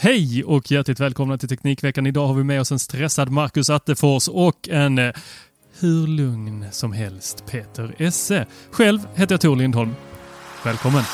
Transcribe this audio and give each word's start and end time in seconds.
Hej 0.00 0.44
och 0.44 0.70
hjärtligt 0.70 1.00
välkomna 1.00 1.38
till 1.38 1.48
Teknikveckan. 1.48 2.06
Idag 2.06 2.26
har 2.26 2.34
vi 2.34 2.44
med 2.44 2.60
oss 2.60 2.72
en 2.72 2.78
stressad 2.78 3.30
Marcus 3.30 3.70
Attefors 3.70 4.28
och 4.28 4.68
en 4.68 4.98
eh, 4.98 5.12
hur 5.78 6.06
lugn 6.06 6.66
som 6.70 6.92
helst 6.92 7.44
Peter 7.46 7.94
Esse. 7.98 8.46
Själv 8.70 9.00
heter 9.14 9.32
jag 9.32 9.40
Tor 9.40 9.56
Lindholm. 9.56 9.94
Välkommen! 10.64 11.04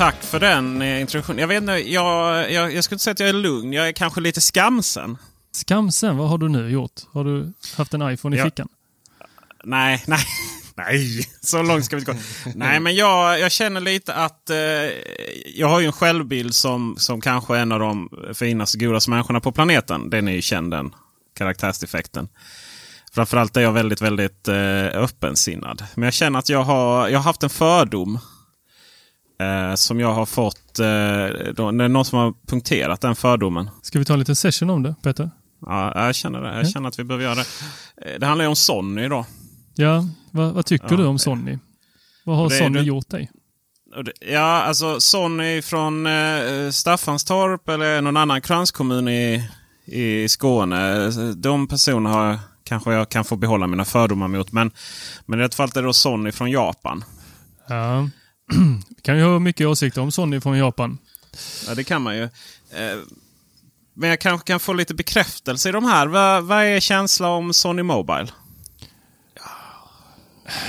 Tack 0.00 0.22
för 0.22 0.40
den 0.40 0.82
eh, 0.82 1.00
introduktionen. 1.00 1.38
Jag, 1.40 1.48
vet 1.48 1.60
inte, 1.60 1.72
jag, 1.72 2.52
jag, 2.52 2.74
jag 2.74 2.84
skulle 2.84 2.94
inte 2.94 3.04
säga 3.04 3.12
att 3.12 3.20
jag 3.20 3.28
är 3.28 3.32
lugn. 3.32 3.72
Jag 3.72 3.88
är 3.88 3.92
kanske 3.92 4.20
lite 4.20 4.40
skamsen. 4.40 5.18
Skamsen, 5.52 6.16
vad 6.16 6.28
har 6.28 6.38
du 6.38 6.48
nu 6.48 6.70
gjort? 6.70 6.92
Har 7.12 7.24
du 7.24 7.52
haft 7.76 7.94
en 7.94 8.12
iPhone 8.12 8.36
i 8.36 8.38
Ja. 8.38 8.44
fickan? 8.44 8.68
Nej, 9.64 10.04
nej, 10.06 10.24
nej. 10.74 11.28
Så 11.40 11.62
långt 11.62 11.84
ska 11.84 11.96
vi 11.96 12.00
inte 12.00 12.12
gå. 12.12 12.18
Nej, 12.54 12.80
men 12.80 12.94
jag, 12.94 13.40
jag 13.40 13.52
känner 13.52 13.80
lite 13.80 14.14
att 14.14 14.50
eh, 14.50 14.56
jag 15.54 15.68
har 15.68 15.80
ju 15.80 15.86
en 15.86 15.92
självbild 15.92 16.54
som, 16.54 16.96
som 16.98 17.20
kanske 17.20 17.56
är 17.56 17.62
en 17.62 17.72
av 17.72 17.80
de 17.80 18.08
finaste, 18.34 18.78
godaste 18.78 19.10
människorna 19.10 19.40
på 19.40 19.52
planeten. 19.52 20.10
Den 20.10 20.28
är 20.28 20.32
ju 20.32 20.42
känd, 20.42 20.70
den 20.70 20.94
karaktärsdefekten. 21.36 22.28
Framförallt 23.12 23.56
är 23.56 23.60
jag 23.60 23.72
väldigt, 23.72 24.00
väldigt 24.00 24.48
eh, 24.48 24.84
öppensinnad. 24.84 25.84
Men 25.94 26.04
jag 26.04 26.14
känner 26.14 26.38
att 26.38 26.48
jag 26.48 26.62
har, 26.62 27.08
jag 27.08 27.18
har 27.18 27.24
haft 27.24 27.42
en 27.42 27.50
fördom. 27.50 28.18
Eh, 29.40 29.74
som 29.74 30.00
jag 30.00 30.12
har 30.14 30.26
fått... 30.26 30.78
Eh, 30.78 30.86
då, 31.54 31.70
det 31.70 31.84
är 31.84 31.88
någon 31.88 32.04
som 32.04 32.18
har 32.18 32.34
punkterat 32.46 33.00
den 33.00 33.16
fördomen. 33.16 33.70
Ska 33.82 33.98
vi 33.98 34.04
ta 34.04 34.12
en 34.12 34.18
liten 34.18 34.36
session 34.36 34.70
om 34.70 34.82
det, 34.82 34.94
Peter? 35.02 35.30
Ja, 35.66 36.06
jag 36.06 36.14
känner 36.14 36.40
det. 36.40 36.56
Jag 36.56 36.68
känner 36.70 36.88
att 36.88 36.98
vi 36.98 37.04
behöver 37.04 37.24
göra 37.24 37.34
det. 37.34 37.44
Eh, 38.12 38.18
Det 38.20 38.26
handlar 38.26 38.44
ju 38.44 38.48
om 38.48 38.56
Sony 38.56 39.08
då. 39.08 39.26
Ja, 39.74 40.04
vad, 40.30 40.52
vad 40.52 40.66
tycker 40.66 40.86
Ja, 40.90 40.96
du 40.96 41.04
om 41.06 41.18
Sony? 41.18 41.58
Vad 42.24 42.36
har 42.36 42.50
Sony 42.50 42.78
det- 42.78 42.84
gjort 42.84 43.08
dig? 43.08 43.30
Ja, 44.32 44.62
alltså 44.62 45.00
Sonny 45.00 45.62
från 45.62 46.06
eh, 46.06 46.70
Staffanstorp 46.70 47.68
eller 47.68 48.00
någon 48.00 48.16
annan 48.16 48.40
kranskommun 48.40 49.08
i, 49.08 49.48
i 49.84 50.28
Skåne. 50.28 51.10
De 51.34 51.66
personerna 51.68 52.10
har, 52.10 52.38
kanske 52.64 52.92
jag 52.92 53.08
kan 53.08 53.24
få 53.24 53.36
behålla 53.36 53.66
mina 53.66 53.84
fördomar 53.84 54.28
mot. 54.28 54.52
Men, 54.52 54.70
men 55.26 55.40
i 55.40 55.44
ett 55.44 55.54
fall 55.54 55.68
är 55.68 55.74
det 55.74 55.82
då 55.82 55.92
Sonny 55.92 56.32
från 56.32 56.50
Japan. 56.50 57.04
Ja. 57.68 58.08
Vi 58.96 59.02
kan 59.02 59.16
ju 59.18 59.22
ha 59.24 59.38
mycket 59.38 59.66
åsikter 59.66 60.00
om 60.00 60.12
Sony 60.12 60.40
från 60.40 60.58
Japan. 60.58 60.98
Ja, 61.66 61.74
det 61.74 61.84
kan 61.84 62.02
man 62.02 62.16
ju. 62.16 62.22
Eh, 62.22 62.98
men 63.94 64.08
jag 64.10 64.20
kanske 64.20 64.46
kan 64.46 64.60
få 64.60 64.72
lite 64.72 64.94
bekräftelse 64.94 65.68
i 65.68 65.72
de 65.72 65.84
här. 65.84 66.06
Vad, 66.06 66.44
vad 66.44 66.64
är 66.64 66.80
känslan 66.80 67.30
om 67.30 67.52
Sony 67.54 67.82
Mobile? 67.82 68.28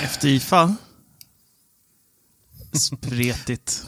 Efter 0.02 0.28
IFA? 0.28 0.76
Spretigt. 2.72 3.82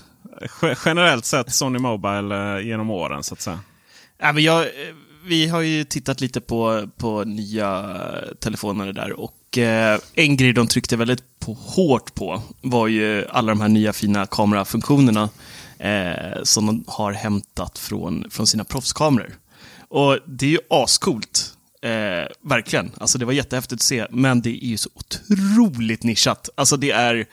Ge- 0.62 0.76
Generellt 0.84 1.25
sett 1.25 1.53
Sony 1.55 1.78
Mobile 1.78 2.56
eh, 2.56 2.66
genom 2.66 2.91
åren 2.91 3.22
så 3.22 3.34
att 3.34 3.41
säga. 3.41 3.61
Ja, 4.19 4.32
men 4.32 4.43
jag, 4.43 4.61
eh, 4.61 4.94
vi 5.25 5.47
har 5.49 5.61
ju 5.61 5.84
tittat 5.84 6.21
lite 6.21 6.41
på, 6.41 6.88
på 6.97 7.25
nya 7.25 7.97
telefoner 8.41 8.93
där 8.93 9.12
och 9.12 9.59
eh, 9.59 9.99
en 10.15 10.37
grej 10.37 10.53
de 10.53 10.66
tryckte 10.66 10.97
väldigt 10.97 11.34
på, 11.44 11.53
hårt 11.55 12.15
på 12.15 12.43
var 12.60 12.87
ju 12.88 13.27
alla 13.28 13.53
de 13.53 13.60
här 13.60 13.69
nya 13.69 13.93
fina 13.93 14.27
kamerafunktionerna 14.27 15.28
eh, 15.78 16.43
som 16.43 16.66
de 16.66 16.84
har 16.87 17.12
hämtat 17.12 17.78
från, 17.78 18.31
från 18.31 18.47
sina 18.47 18.65
proffskameror. 18.65 19.38
Och 19.88 20.19
det 20.27 20.47
är 20.47 20.50
ju 20.50 20.59
ascoolt. 20.71 21.50
Eh, 21.82 22.27
verkligen. 22.43 22.93
Alltså 22.99 23.19
det 23.19 23.25
var 23.25 23.32
jättehäftigt 23.32 23.72
att 23.72 23.82
se, 23.82 24.06
men 24.10 24.43
det 24.43 24.65
är 24.65 24.69
ju 24.69 24.77
så 24.77 24.91
otroligt 24.94 26.03
nischat. 26.03 26.49
Alltså 26.55 26.77
det 26.77 26.91
är, 26.91 27.27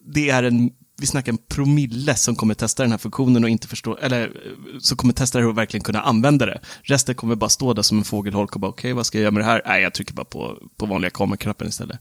det 0.00 0.30
är 0.30 0.42
en, 0.42 0.70
vi 1.00 1.06
snackar 1.06 1.32
en 1.32 1.38
promille 1.38 2.14
som 2.14 2.36
kommer 2.36 2.54
testa 2.54 2.82
den 2.82 2.90
här 2.90 2.98
funktionen 2.98 3.44
och 3.44 3.50
inte 3.50 3.68
förstå, 3.68 3.96
eller 3.96 4.32
som 4.80 4.96
kommer 4.96 5.14
testa 5.14 5.38
det 5.38 5.46
och 5.46 5.58
verkligen 5.58 5.84
kunna 5.84 6.00
använda 6.00 6.46
det. 6.46 6.60
Resten 6.82 7.14
kommer 7.14 7.34
bara 7.34 7.50
stå 7.50 7.72
där 7.72 7.82
som 7.82 7.98
en 7.98 8.04
fågelholk 8.04 8.54
och 8.54 8.60
bara 8.60 8.70
okej, 8.70 8.92
vad 8.92 9.06
ska 9.06 9.18
jag 9.18 9.22
göra 9.22 9.30
med 9.30 9.40
det 9.40 9.46
här? 9.46 9.62
Nej, 9.66 9.82
jag 9.82 9.94
trycker 9.94 10.14
bara 10.14 10.24
på, 10.24 10.58
på 10.76 10.86
vanliga 10.86 11.10
kameraknappen 11.10 11.68
istället. 11.68 11.98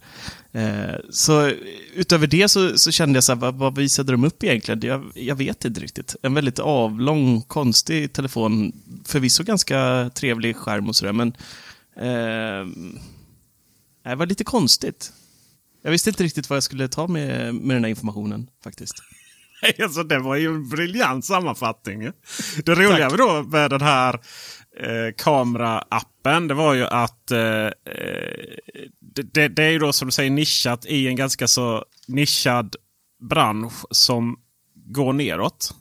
Eh, 0.51 0.95
så 1.09 1.51
utöver 1.93 2.27
det 2.27 2.49
så, 2.49 2.77
så 2.77 2.91
kände 2.91 3.17
jag 3.17 3.23
så 3.23 3.31
här, 3.31 3.39
vad, 3.39 3.55
vad 3.55 3.77
visade 3.77 4.11
de 4.11 4.23
upp 4.23 4.43
egentligen? 4.43 4.81
Jag, 4.83 5.11
jag 5.15 5.35
vet 5.35 5.65
inte 5.65 5.81
riktigt. 5.81 6.15
En 6.21 6.33
väldigt 6.33 6.59
avlång, 6.59 7.41
konstig 7.41 8.13
telefon, 8.13 8.71
förvisso 9.05 9.43
ganska 9.43 10.09
trevlig 10.15 10.55
skärm 10.55 10.89
och 10.89 10.95
sådär, 10.95 11.13
men 11.13 11.27
eh, 11.95 12.89
det 14.03 14.15
var 14.15 14.25
lite 14.25 14.43
konstigt. 14.43 15.13
Jag 15.81 15.91
visste 15.91 16.09
inte 16.09 16.23
riktigt 16.23 16.49
vad 16.49 16.55
jag 16.55 16.63
skulle 16.63 16.87
ta 16.87 17.07
med, 17.07 17.55
med 17.55 17.75
den 17.75 17.83
här 17.83 17.89
informationen 17.89 18.49
faktiskt. 18.63 18.95
Alltså, 19.83 20.03
det 20.03 20.19
var 20.19 20.35
ju 20.35 20.47
en 20.47 20.69
briljant 20.69 21.25
sammanfattning. 21.25 22.11
Det 22.65 22.75
roliga 22.75 23.09
då 23.09 23.43
med 23.43 23.69
den 23.69 23.81
här 23.81 24.13
eh, 24.79 25.13
kameraappen 25.17 26.47
det 26.47 26.53
var 26.53 26.73
ju 26.73 26.85
att 26.85 27.31
eh, 27.31 27.39
eh, 27.39 27.71
det, 28.99 29.33
det, 29.33 29.47
det 29.47 29.63
är 29.63 29.69
ju 29.69 29.79
då 29.79 29.93
som 29.93 30.07
du 30.07 30.11
säger 30.11 30.29
nischat 30.31 30.85
i 30.85 31.07
en 31.07 31.15
ganska 31.15 31.47
så 31.47 31.85
nischad 32.07 32.75
bransch 33.29 33.85
som 33.91 34.39
går 34.73 35.13
neråt. 35.13 35.73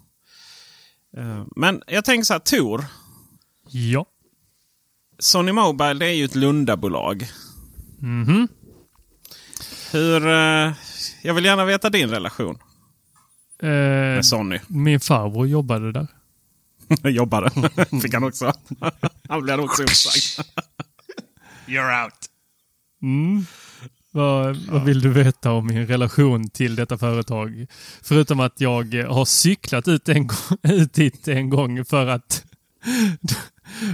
Eh, 1.16 1.44
men 1.56 1.82
jag 1.86 2.04
tänker 2.04 2.24
så 2.24 2.32
här, 2.32 2.40
Tor. 2.40 2.84
Ja. 3.70 4.06
Sony 5.18 5.52
Mobile 5.52 5.94
det 5.94 6.06
är 6.06 6.14
ju 6.14 6.24
ett 6.24 6.34
Lundabolag. 6.34 7.28
Mhm. 7.98 8.48
Hur... 9.90 10.26
Eh, 10.28 10.72
jag 11.22 11.34
vill 11.34 11.44
gärna 11.44 11.64
veta 11.64 11.90
din 11.90 12.10
relation 12.10 12.58
Eh, 13.62 13.68
med 13.68 14.26
Sony. 14.26 14.58
min 14.68 15.00
farbror 15.00 15.46
jobbade 15.48 15.92
där. 15.92 16.06
Jobbade. 17.10 17.50
Fick 18.02 18.14
han 18.14 18.24
också. 18.24 18.52
Han 19.28 19.42
blev 19.42 19.60
också 19.60 19.82
uppsagd. 19.82 20.48
You're 21.66 22.04
out. 22.04 22.14
Mm. 23.02 23.46
Vad, 24.10 24.56
vad 24.56 24.84
vill 24.84 25.00
du 25.00 25.08
veta 25.08 25.52
om 25.52 25.66
min 25.66 25.86
relation 25.86 26.50
till 26.50 26.76
detta 26.76 26.98
företag? 26.98 27.66
Förutom 28.02 28.40
att 28.40 28.60
jag 28.60 28.94
har 29.08 29.24
cyklat 29.24 29.88
ut, 29.88 30.08
en, 30.08 30.28
ut 30.62 30.92
dit 30.92 31.28
en 31.28 31.50
gång 31.50 31.84
för 31.84 32.06
att 32.06 32.44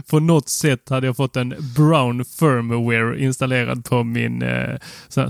på 0.06 0.20
något 0.20 0.48
sätt 0.48 0.88
hade 0.88 1.06
jag 1.06 1.16
fått 1.16 1.36
en 1.36 1.54
brown 1.76 2.24
firmware 2.24 3.20
installerad 3.20 3.84
på 3.84 4.04
min 4.04 4.42
eh, 4.42 4.78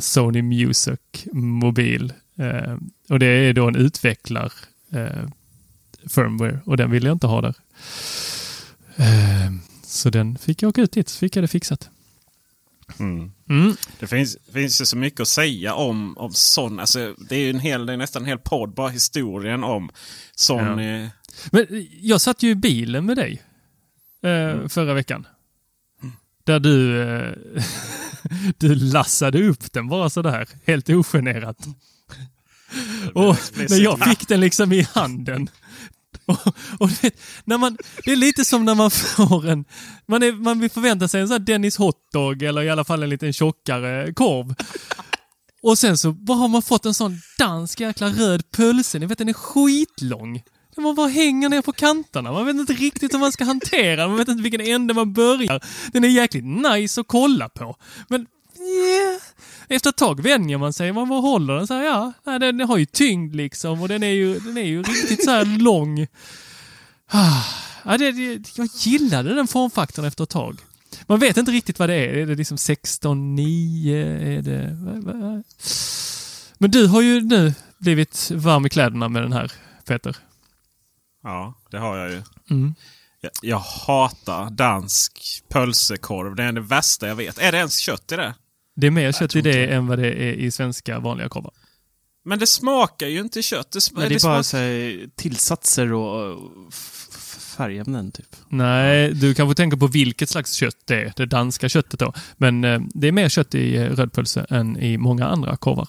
Sony 0.00 0.42
Music 0.42 1.00
mobil. 1.32 2.12
Eh, 2.38 2.76
och 3.08 3.18
det 3.18 3.26
är 3.26 3.52
då 3.52 3.68
en 3.68 3.76
utvecklar 3.76 4.52
eh, 4.92 5.28
firmware 6.14 6.60
och 6.66 6.76
den 6.76 6.90
ville 6.90 7.08
jag 7.08 7.14
inte 7.14 7.26
ha 7.26 7.40
där. 7.40 7.54
Eh, 8.96 9.52
så 9.82 10.10
den 10.10 10.38
fick 10.38 10.62
jag 10.62 10.68
åka 10.68 10.80
ut 10.82 10.92
dit 10.92 11.08
så 11.08 11.18
fick 11.18 11.36
jag 11.36 11.44
det 11.44 11.48
fixat. 11.48 11.90
Mm. 12.98 13.32
Mm. 13.48 13.76
Det 14.00 14.06
finns, 14.06 14.36
finns 14.52 14.80
ju 14.80 14.84
så 14.84 14.96
mycket 14.96 15.20
att 15.20 15.28
säga 15.28 15.74
om, 15.74 16.18
om 16.18 16.32
sån. 16.32 16.80
Alltså, 16.80 17.14
det 17.28 17.36
är 17.36 17.50
en 17.50 17.60
hel, 17.60 17.86
det 17.86 17.92
är 17.92 17.96
nästan 17.96 18.22
en 18.22 18.28
hel 18.28 18.38
podd 18.38 18.74
bara 18.74 18.88
historien 18.88 19.64
om 19.64 19.90
sån. 20.34 20.78
eh, 20.78 21.08
Men 21.50 21.66
jag 22.00 22.20
satt 22.20 22.42
ju 22.42 22.50
i 22.50 22.54
bilen 22.54 23.06
med 23.06 23.16
dig 23.16 23.42
eh, 24.24 24.68
förra 24.68 24.94
veckan. 24.94 25.26
Där 26.44 26.60
du, 26.60 27.02
eh, 27.02 27.34
du 28.58 28.74
lassade 28.74 29.48
upp 29.48 29.72
den 29.72 29.88
bara 29.88 30.10
sådär, 30.10 30.48
helt 30.66 30.88
ogenerat. 30.90 31.58
Och 33.14 33.36
när 33.56 33.82
jag 33.82 34.04
fick 34.04 34.28
den 34.28 34.40
liksom 34.40 34.72
i 34.72 34.86
handen. 34.92 35.48
Och, 36.26 36.38
och 36.78 36.90
det, 37.02 37.14
när 37.44 37.58
man, 37.58 37.76
det 38.04 38.12
är 38.12 38.16
lite 38.16 38.44
som 38.44 38.64
när 38.64 38.74
man 38.74 38.90
får 38.90 39.48
en... 39.48 39.64
Man, 40.06 40.22
är, 40.22 40.32
man 40.32 40.60
vill 40.60 40.70
förvänta 40.70 41.08
sig 41.08 41.20
en 41.20 41.28
sån 41.28 41.32
här 41.32 41.38
Dennis 41.38 41.76
hotdog 41.76 42.42
eller 42.42 42.62
i 42.62 42.70
alla 42.70 42.84
fall 42.84 43.02
en 43.02 43.08
liten 43.08 43.32
tjockare 43.32 44.12
korv. 44.12 44.54
Och 45.62 45.78
sen 45.78 45.98
så 45.98 46.12
bara 46.12 46.38
har 46.38 46.48
man 46.48 46.62
fått 46.62 46.86
en 46.86 46.94
sån 46.94 47.20
dansk 47.38 47.80
jäkla 47.80 48.08
röd 48.08 48.50
pölse. 48.50 48.98
Ni 48.98 49.06
vet 49.06 49.18
den 49.18 49.28
är 49.28 49.32
skitlång. 49.32 50.42
Man 50.76 50.94
bara 50.94 51.08
hänger 51.08 51.48
ner 51.48 51.62
på 51.62 51.72
kanterna. 51.72 52.32
Man 52.32 52.46
vet 52.46 52.56
inte 52.56 52.72
riktigt 52.72 53.14
hur 53.14 53.18
man 53.18 53.32
ska 53.32 53.44
hantera 53.44 53.96
den. 53.96 54.08
Man 54.08 54.18
vet 54.18 54.28
inte 54.28 54.42
vilken 54.42 54.60
ände 54.60 54.94
man 54.94 55.12
börjar. 55.12 55.64
Den 55.92 56.04
är 56.04 56.08
jäkligt 56.08 56.44
nice 56.44 57.00
att 57.00 57.08
kolla 57.08 57.48
på. 57.48 57.76
Men 58.08 58.26
yeah. 58.58 59.20
efter 59.68 59.90
ett 59.90 59.96
tag 59.96 60.22
vänjer 60.22 60.58
man 60.58 60.72
sig. 60.72 60.92
Man 60.92 61.08
bara 61.08 61.20
håller 61.20 61.54
den 61.54 61.66
så 61.66 61.74
här. 61.74 61.84
Ja, 61.84 62.12
nej, 62.24 62.38
den 62.38 62.60
har 62.60 62.76
ju 62.76 62.86
tyngd 62.86 63.36
liksom 63.36 63.82
och 63.82 63.88
den 63.88 64.02
är 64.02 64.12
ju, 64.12 64.38
den 64.38 64.56
är 64.56 64.62
ju 64.62 64.82
riktigt 64.82 65.24
så 65.24 65.30
här 65.30 65.58
lång. 65.58 66.06
Ah, 67.10 67.42
ja, 67.84 67.98
det, 67.98 68.12
det, 68.12 68.56
jag 68.56 68.68
gillade 68.74 69.34
den 69.34 69.46
formfaktorn 69.46 70.04
efter 70.04 70.24
ett 70.24 70.30
tag. 70.30 70.58
Man 71.06 71.18
vet 71.18 71.36
inte 71.36 71.52
riktigt 71.52 71.78
vad 71.78 71.88
det 71.88 71.94
är. 71.94 72.08
Är 72.08 72.26
det 72.26 72.34
liksom 72.34 72.58
16, 72.58 73.34
9? 73.34 73.96
Är 74.38 74.42
det... 74.42 74.76
Men 76.58 76.70
du 76.70 76.86
har 76.86 77.00
ju 77.02 77.20
nu 77.20 77.54
blivit 77.78 78.30
varm 78.30 78.66
i 78.66 78.68
kläderna 78.68 79.08
med 79.08 79.22
den 79.22 79.32
här, 79.32 79.52
Peter. 79.84 80.16
Ja, 81.24 81.54
det 81.70 81.78
har 81.78 81.96
jag 81.96 82.10
ju. 82.10 82.22
Mm. 82.50 82.74
Jag, 83.20 83.30
jag 83.42 83.58
hatar 83.58 84.50
dansk 84.50 85.42
pölsekorv. 85.48 86.34
Det 86.36 86.42
är 86.42 86.52
det 86.52 86.60
värsta 86.60 87.08
jag 87.08 87.14
vet. 87.16 87.38
Är 87.38 87.52
det 87.52 87.58
ens 87.58 87.78
kött 87.78 88.12
i 88.12 88.16
det? 88.16 88.34
Det 88.76 88.86
är 88.86 88.90
mer 88.90 89.12
kött 89.12 89.36
i 89.36 89.40
det 89.40 89.52
det. 89.52 89.66
än 89.74 89.86
vad 89.86 89.98
det 89.98 90.08
är 90.08 90.32
i 90.32 90.50
svenska 90.50 90.98
vanliga 90.98 91.28
korvar. 91.28 91.52
Men 92.24 92.38
det 92.38 92.46
smakar 92.46 93.06
ju 93.06 93.20
inte 93.20 93.42
kött. 93.42 93.70
Det, 93.70 93.78
sm- 93.78 93.92
Men 93.94 94.08
det 94.08 94.14
är 94.14 94.18
smakar- 94.18 94.34
bara 94.34 94.42
så 94.42 94.56
här, 94.56 95.08
tillsatser 95.16 95.92
och 95.92 96.38
färgämnen 97.56 98.12
typ. 98.12 98.36
Nej, 98.48 99.12
du 99.14 99.34
kanske 99.34 99.54
tänker 99.54 99.76
på 99.76 99.86
vilket 99.86 100.28
slags 100.28 100.52
kött 100.52 100.76
det 100.84 100.96
är. 101.02 101.12
Det 101.16 101.26
danska 101.26 101.68
köttet 101.68 102.00
då. 102.00 102.12
Men 102.36 102.64
eh, 102.64 102.80
det 102.94 103.08
är 103.08 103.12
mer 103.12 103.28
kött 103.28 103.54
i 103.54 103.76
eh, 103.76 103.82
rödpölse 103.90 104.46
än 104.50 104.76
i 104.78 104.98
många 104.98 105.26
andra 105.26 105.56
korvar. 105.56 105.88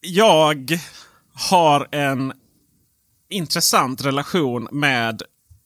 Jag 0.00 0.78
har 1.32 1.88
en 1.92 2.32
intressant 3.28 4.04
relation 4.04 4.68
med 4.72 5.22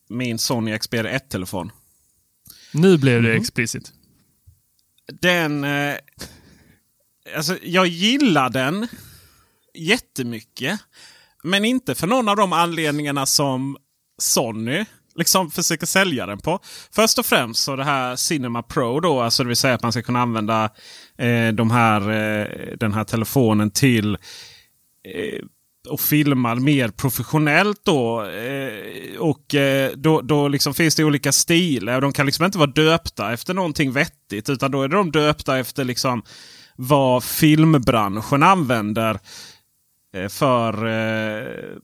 min 0.09 0.39
Sony 0.39 0.79
Xperia 0.79 1.19
1-telefon. 1.19 1.73
Nu 2.73 2.99
blev 2.99 3.23
det 3.23 3.35
explicit. 3.35 3.93
Den... 5.21 5.65
Eh, 5.65 5.97
alltså, 7.37 7.59
jag 7.63 7.87
gillar 7.87 8.51
den 8.51 8.89
jättemycket. 9.75 10.81
Men 11.43 11.65
inte 11.65 11.95
för 11.95 12.07
någon 12.07 12.29
av 12.29 12.37
de 12.37 12.53
anledningarna 12.53 13.27
som 13.27 13.77
Sony 14.19 14.85
liksom 15.15 15.51
försöker 15.51 15.87
sälja 15.87 16.27
den 16.27 16.39
på. 16.39 16.61
Först 16.91 17.19
och 17.19 17.27
främst 17.27 17.63
så 17.63 17.77
det 17.77 17.85
här 17.85 18.17
Cinema 18.17 18.63
Pro 18.63 19.01
då, 19.01 19.21
alltså 19.21 19.43
det 19.43 19.49
vill 19.49 19.57
säga 19.57 19.75
att 19.75 19.83
man 19.83 19.93
ska 19.93 20.03
kunna 20.03 20.21
använda 20.21 20.65
eh, 21.19 21.49
de 21.49 21.71
här, 21.71 22.01
eh, 22.11 22.77
den 22.77 22.93
här 22.93 23.05
telefonen 23.05 23.71
till 23.71 24.15
eh, 25.05 25.45
och 25.91 26.01
filmar 26.01 26.55
mer 26.55 26.89
professionellt 26.89 27.81
då. 27.83 28.25
Eh, 28.25 29.19
och 29.19 29.55
eh, 29.55 29.93
då, 29.97 30.21
då 30.21 30.49
liksom 30.49 30.75
finns 30.75 30.95
det 30.95 31.05
olika 31.05 31.33
stilar. 31.33 32.01
De 32.01 32.13
kan 32.13 32.27
liksom 32.27 32.45
inte 32.45 32.59
vara 32.59 32.71
döpta 32.71 33.33
efter 33.33 33.55
någonting 33.55 33.93
vettigt. 33.93 34.49
Utan 34.49 34.71
då 34.71 34.83
är 34.83 34.89
de 34.89 35.11
döpta 35.11 35.59
efter 35.59 35.85
liksom 35.85 36.23
vad 36.77 37.25
filmbranschen 37.25 38.43
använder 38.43 39.19
eh, 40.15 40.29
för 40.29 40.87
eh, 40.87 41.79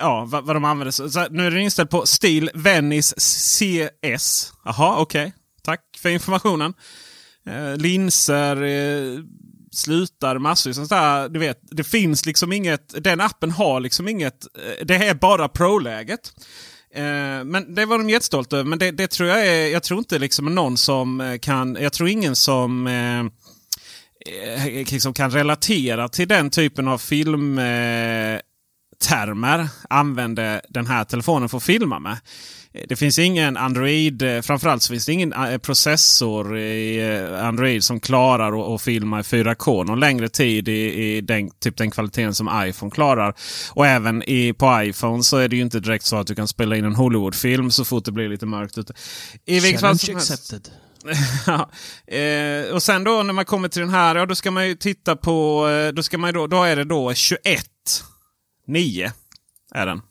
ja, 0.00 0.24
vad, 0.24 0.44
vad 0.44 0.56
de 0.56 0.64
använder. 0.64 1.08
Så, 1.08 1.28
nu 1.30 1.46
är 1.46 1.50
den 1.50 1.60
inställd 1.60 1.90
på 1.90 2.06
stil 2.06 2.50
Venice 2.54 3.14
CS. 3.20 4.52
Jaha, 4.64 4.96
okej. 4.98 5.32
Tack 5.62 5.80
för 6.02 6.08
informationen. 6.08 6.74
Eh, 7.46 7.76
linser, 7.76 8.62
eh, 8.62 9.18
slutar, 9.72 10.38
massor 10.38 10.72
sånt 10.72 10.90
där. 10.90 11.28
Du 11.28 11.38
vet, 11.38 11.58
det 11.62 11.84
finns 11.84 12.26
liksom 12.26 12.52
inget. 12.52 13.04
Den 13.04 13.20
appen 13.20 13.50
har 13.50 13.80
liksom 13.80 14.08
inget. 14.08 14.46
Eh, 14.56 14.86
det 14.86 14.94
är 14.94 15.14
bara 15.14 15.48
pro-läget. 15.48 16.32
Eh, 16.94 17.44
men 17.44 17.74
det 17.74 17.86
var 17.86 17.98
de 17.98 18.10
jättestolta 18.10 18.56
över. 18.56 18.68
Men 18.68 18.78
det, 18.78 18.90
det 18.90 19.06
tror 19.06 19.28
jag 19.28 19.46
är. 19.46 19.66
Jag 19.66 19.82
tror 19.82 19.98
inte 19.98 20.18
liksom 20.18 20.54
någon 20.54 20.76
som 20.76 21.20
eh, 21.20 21.38
kan. 21.38 21.76
Jag 21.80 21.92
tror 21.92 22.08
ingen 22.08 22.36
som 22.36 22.86
eh, 22.86 23.24
liksom 24.90 25.14
kan 25.14 25.30
relatera 25.30 26.08
till 26.08 26.28
den 26.28 26.50
typen 26.50 26.88
av 26.88 26.98
filmtermer 26.98 28.40
Eh, 29.58 29.66
använde 29.90 30.60
den 30.68 30.86
här 30.86 31.04
telefonen 31.04 31.48
för 31.48 31.56
att 31.56 31.62
filma 31.62 31.98
med. 31.98 32.16
Eh, 32.74 32.82
Det 32.88 32.96
finns 32.96 33.18
ingen 33.18 33.56
Android, 33.56 34.22
eh, 34.22 34.40
framförallt 34.42 34.82
så 34.82 34.92
finns 34.92 35.06
det 35.06 35.12
ingen 35.12 35.32
eh, 35.32 35.58
processor 35.58 36.58
i 36.58 37.02
Android 37.42 37.84
som 37.84 38.00
klarar 38.00 38.74
att- 38.74 38.82
filma 38.82 39.20
i 39.20 39.22
4K 39.22 39.84
någon 39.84 40.00
längre 40.00 40.28
tid 40.28 40.68
i, 40.68 40.72
i 41.16 41.20
den, 41.20 41.50
typ 41.50 41.76
den 41.76 41.90
kvaliteten 41.90 42.34
som 42.34 42.64
iPhone 42.68 42.90
klarar. 42.90 43.34
Och 43.72 43.86
även 43.86 44.22
i, 44.22 44.52
på 44.52 44.82
iPhone 44.82 45.22
så 45.22 45.36
är 45.36 45.48
det 45.48 45.56
ju 45.56 45.62
inte 45.62 45.80
direkt 45.80 46.04
så 46.04 46.16
att 46.16 46.26
du 46.26 46.34
kan 46.34 46.48
spela 46.48 46.76
in 46.76 46.84
en 46.84 46.94
Hollywoodfilm 46.94 47.70
så 47.70 47.84
fort 47.84 48.04
det 48.04 48.12
blir 48.12 48.28
lite 48.28 48.46
mörkt 48.46 48.78
ute. 48.78 48.92
I 49.46 49.60
vilket 49.60 49.80
fall 49.80 49.98
Challenge 49.98 49.98
som 49.98 50.34
helst. 50.36 50.52
accepted. 50.52 50.72
Ja, 51.46 51.70
eh, 52.16 52.74
och 52.74 52.82
sen 52.82 53.04
då 53.04 53.22
när 53.22 53.32
man 53.32 53.44
kommer 53.44 53.68
till 53.68 53.80
den 53.80 53.90
här, 53.90 54.16
ja 54.16 54.26
då 54.26 54.34
ska 54.34 54.50
man 54.50 54.68
ju 54.68 54.74
titta 54.74 55.16
på, 55.16 55.66
då, 55.94 56.02
ska 56.02 56.18
man 56.18 56.28
ju 56.28 56.32
då, 56.32 56.46
då 56.46 56.62
är 56.62 56.76
det 56.76 56.84
då 56.84 57.14
21 57.14 57.64
9 58.66 59.12
är 59.74 59.86
den. 59.86 60.02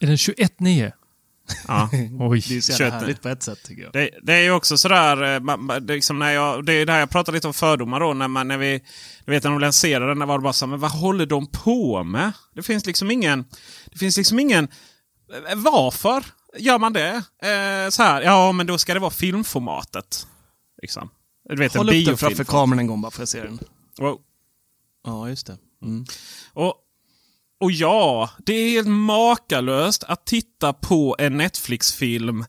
Är 0.00 0.06
den 0.06 0.16
21.9? 0.16 0.92
Ja. 1.68 1.88
Oj. 2.20 2.44
Det 2.48 2.56
är 2.56 2.60
så 2.60 2.72
Kött. 2.72 2.80
jävla 2.80 2.98
härligt 2.98 3.22
på 3.22 3.28
ett 3.28 3.42
sätt 3.42 3.58
tycker 3.64 3.82
jag. 3.82 3.92
Det, 3.92 4.10
det 4.22 4.32
är 4.32 4.42
ju 4.42 4.50
också 4.50 4.78
sådär, 4.78 5.34
eh, 5.34 5.40
man- 5.40 5.86
liksom 5.86 6.18
när 6.18 6.30
jag, 6.30 6.64
det 6.64 6.72
är 6.72 6.86
där 6.86 6.98
jag 6.98 7.10
pratar 7.10 7.32
lite 7.32 7.46
om 7.46 7.54
fördomar 7.54 8.00
då. 8.00 8.14
När, 8.14 8.28
man, 8.28 8.48
när 8.48 8.58
vi, 8.58 8.80
du 9.24 9.30
vet 9.32 9.44
när 9.44 9.50
de 9.50 9.60
lanserade 9.60 10.14
den, 10.14 10.28
var 10.28 10.38
det 10.38 10.42
bara 10.42 10.52
så 10.52 10.64
här, 10.64 10.70
men 10.70 10.80
vad 10.80 10.90
håller 10.90 11.26
de 11.26 11.46
på 11.46 12.04
med? 12.04 12.32
Det 12.54 12.62
finns 12.62 12.86
liksom 12.86 13.10
ingen, 13.10 13.44
det 13.86 13.98
finns 13.98 14.16
liksom 14.16 14.38
ingen, 14.40 14.64
eh, 15.50 15.56
varför 15.56 16.24
gör 16.58 16.78
man 16.78 16.92
det? 16.92 17.10
Eh, 17.42 17.90
så 17.90 18.02
här, 18.02 18.22
ja 18.22 18.52
men 18.52 18.66
då 18.66 18.78
ska 18.78 18.94
det 18.94 19.00
vara 19.00 19.10
filmformatet. 19.10 20.26
Liksom. 20.82 21.10
Du 21.48 21.56
vet, 21.56 21.74
Håll 21.74 21.88
en 21.88 22.00
upp 22.00 22.06
den 22.06 22.16
framför 22.16 22.44
kameran 22.44 22.78
en 22.78 22.86
gång 22.86 23.00
bara 23.00 23.10
för 23.10 23.22
att 23.22 23.28
se 23.28 23.42
den. 23.42 23.58
Wow. 23.98 24.20
Ja, 25.04 25.28
just 25.28 25.46
det. 25.46 25.56
Mm. 25.82 26.04
Och, 26.52 26.74
och 27.64 27.72
ja, 27.72 28.30
det 28.46 28.52
är 28.52 28.70
helt 28.70 28.88
makalöst 28.88 30.04
att 30.04 30.26
titta 30.26 30.72
på 30.72 31.16
en 31.18 31.36
Netflix-film 31.36 32.44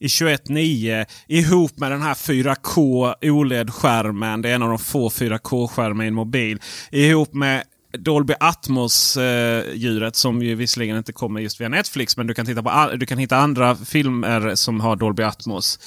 i 0.00 0.06
21.9 0.06 1.06
ihop 1.28 1.78
med 1.78 1.90
den 1.90 2.02
här 2.02 2.14
4K 2.14 3.14
OLED-skärmen. 3.22 4.42
Det 4.42 4.50
är 4.50 4.54
en 4.54 4.62
av 4.62 4.68
de 4.68 4.78
få 4.78 5.08
4K-skärmar 5.08 6.04
i 6.04 6.08
en 6.08 6.14
mobil. 6.14 6.60
Ihop 6.90 7.34
med 7.34 7.62
Dolby 7.98 8.34
Atmos-djuret 8.40 10.14
eh, 10.14 10.18
som 10.18 10.42
ju 10.42 10.54
visserligen 10.54 10.96
inte 10.96 11.12
kommer 11.12 11.40
just 11.40 11.60
via 11.60 11.68
Netflix. 11.68 12.16
Men 12.16 12.26
du 12.26 12.34
kan, 12.34 12.46
titta 12.46 12.62
på, 12.62 12.96
du 12.96 13.06
kan 13.06 13.18
hitta 13.18 13.36
andra 13.36 13.76
filmer 13.76 14.54
som 14.54 14.80
har 14.80 14.96
Dolby 14.96 15.22
Atmos. 15.22 15.78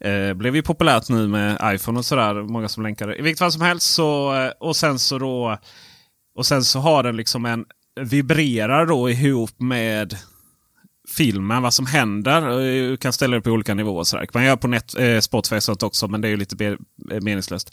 Eh, 0.00 0.34
blev 0.34 0.56
ju 0.56 0.62
populärt 0.62 1.08
nu 1.08 1.28
med 1.28 1.74
iPhone 1.74 1.98
och 1.98 2.04
sådär. 2.04 2.34
Många 2.34 2.68
som 2.68 2.82
länkar 2.82 3.06
det. 3.06 3.16
I 3.16 3.22
vilket 3.22 3.38
fall 3.38 3.52
som 3.52 3.62
helst 3.62 3.94
så... 3.94 4.34
Eh, 4.34 4.50
och 4.60 4.76
sen 4.76 4.98
så 4.98 5.18
då... 5.18 5.58
Och 6.34 6.46
sen 6.46 6.64
så 6.64 6.80
har 6.80 7.02
den 7.02 7.16
liksom 7.16 7.46
en 7.46 7.64
vibrerar 8.00 8.86
då 8.86 9.10
ihop 9.10 9.60
med 9.60 10.18
filmen, 11.08 11.62
vad 11.62 11.74
som 11.74 11.86
händer. 11.86 12.58
Du 12.90 12.96
kan 12.96 13.12
ställa 13.12 13.36
det 13.36 13.42
på 13.42 13.50
olika 13.50 13.74
nivåer. 13.74 14.04
Så 14.04 14.16
där. 14.16 14.28
Man 14.34 14.44
gör 14.44 14.56
på 14.56 14.68
net, 14.68 14.94
eh, 14.94 15.20
Spotify 15.20 15.60
sånt 15.60 15.82
också, 15.82 16.08
men 16.08 16.20
det 16.20 16.28
är 16.28 16.30
ju 16.30 16.36
lite 16.36 16.56
be, 16.56 16.76
meningslöst. 16.96 17.72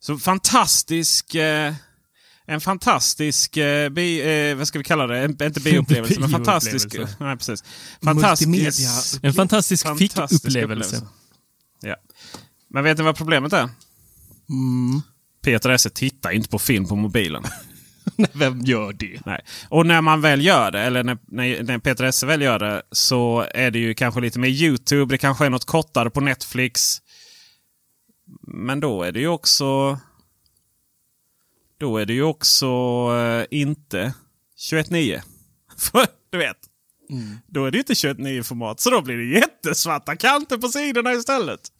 Så 0.00 0.18
fantastisk... 0.18 1.34
Eh, 1.34 1.74
en 2.46 2.60
fantastisk, 2.60 3.56
eh, 3.56 3.88
bi, 3.88 4.20
eh, 4.50 4.56
vad 4.56 4.68
ska 4.68 4.78
vi 4.78 4.84
kalla 4.84 5.06
det? 5.06 5.18
En, 5.18 5.42
inte 5.42 5.60
bioupplevelse, 5.60 6.20
men 6.20 6.30
fantastisk... 6.30 6.96
Nej, 7.20 7.36
precis. 7.36 7.64
Fantastisk, 8.02 8.48
En 9.22 9.32
fantastisk, 9.32 9.86
fantastisk 9.86 10.42
fickupplevelse. 10.42 11.06
Ja. 11.80 11.96
Men 12.68 12.84
vet 12.84 12.98
ni 12.98 13.04
vad 13.04 13.16
problemet 13.16 13.52
är? 13.52 13.68
Peter 15.42 15.70
Esse 15.70 15.90
tittar 15.90 16.30
inte 16.30 16.48
på 16.48 16.58
film 16.58 16.88
på 16.88 16.96
mobilen. 16.96 17.44
Vem 18.32 18.60
gör 18.60 18.92
det? 18.92 19.20
Nej. 19.26 19.40
Och 19.68 19.86
när 19.86 20.00
man 20.00 20.20
väl 20.20 20.44
gör 20.44 20.70
det, 20.70 20.80
eller 20.80 21.02
när, 21.02 21.18
när, 21.26 21.62
när 21.62 21.78
Peter 21.78 22.04
Esse 22.04 22.26
väl 22.26 22.42
gör 22.42 22.58
det, 22.58 22.82
så 22.92 23.46
är 23.54 23.70
det 23.70 23.78
ju 23.78 23.94
kanske 23.94 24.20
lite 24.20 24.38
mer 24.38 24.48
YouTube. 24.48 25.14
Det 25.14 25.18
kanske 25.18 25.46
är 25.46 25.50
något 25.50 25.64
kortare 25.64 26.10
på 26.10 26.20
Netflix. 26.20 27.02
Men 28.42 28.80
då 28.80 29.02
är 29.02 29.12
det 29.12 29.20
ju 29.20 29.28
också... 29.28 29.98
Då 31.78 31.98
är 31.98 32.06
det 32.06 32.12
ju 32.12 32.22
också 32.22 32.66
eh, 33.16 33.58
inte 33.60 34.14
21.9. 34.70 35.20
För 35.78 36.06
du 36.30 36.38
vet. 36.38 36.56
Då 37.46 37.64
är 37.64 37.70
det 37.70 37.76
ju 37.76 37.80
inte 37.80 37.92
21.9 37.92 38.42
format. 38.42 38.80
Så 38.80 38.90
då 38.90 39.02
blir 39.02 39.16
det 39.16 39.24
jättesvarta 39.24 40.16
kanter 40.16 40.58
på 40.58 40.68
sidorna 40.68 41.12
istället. 41.12 41.60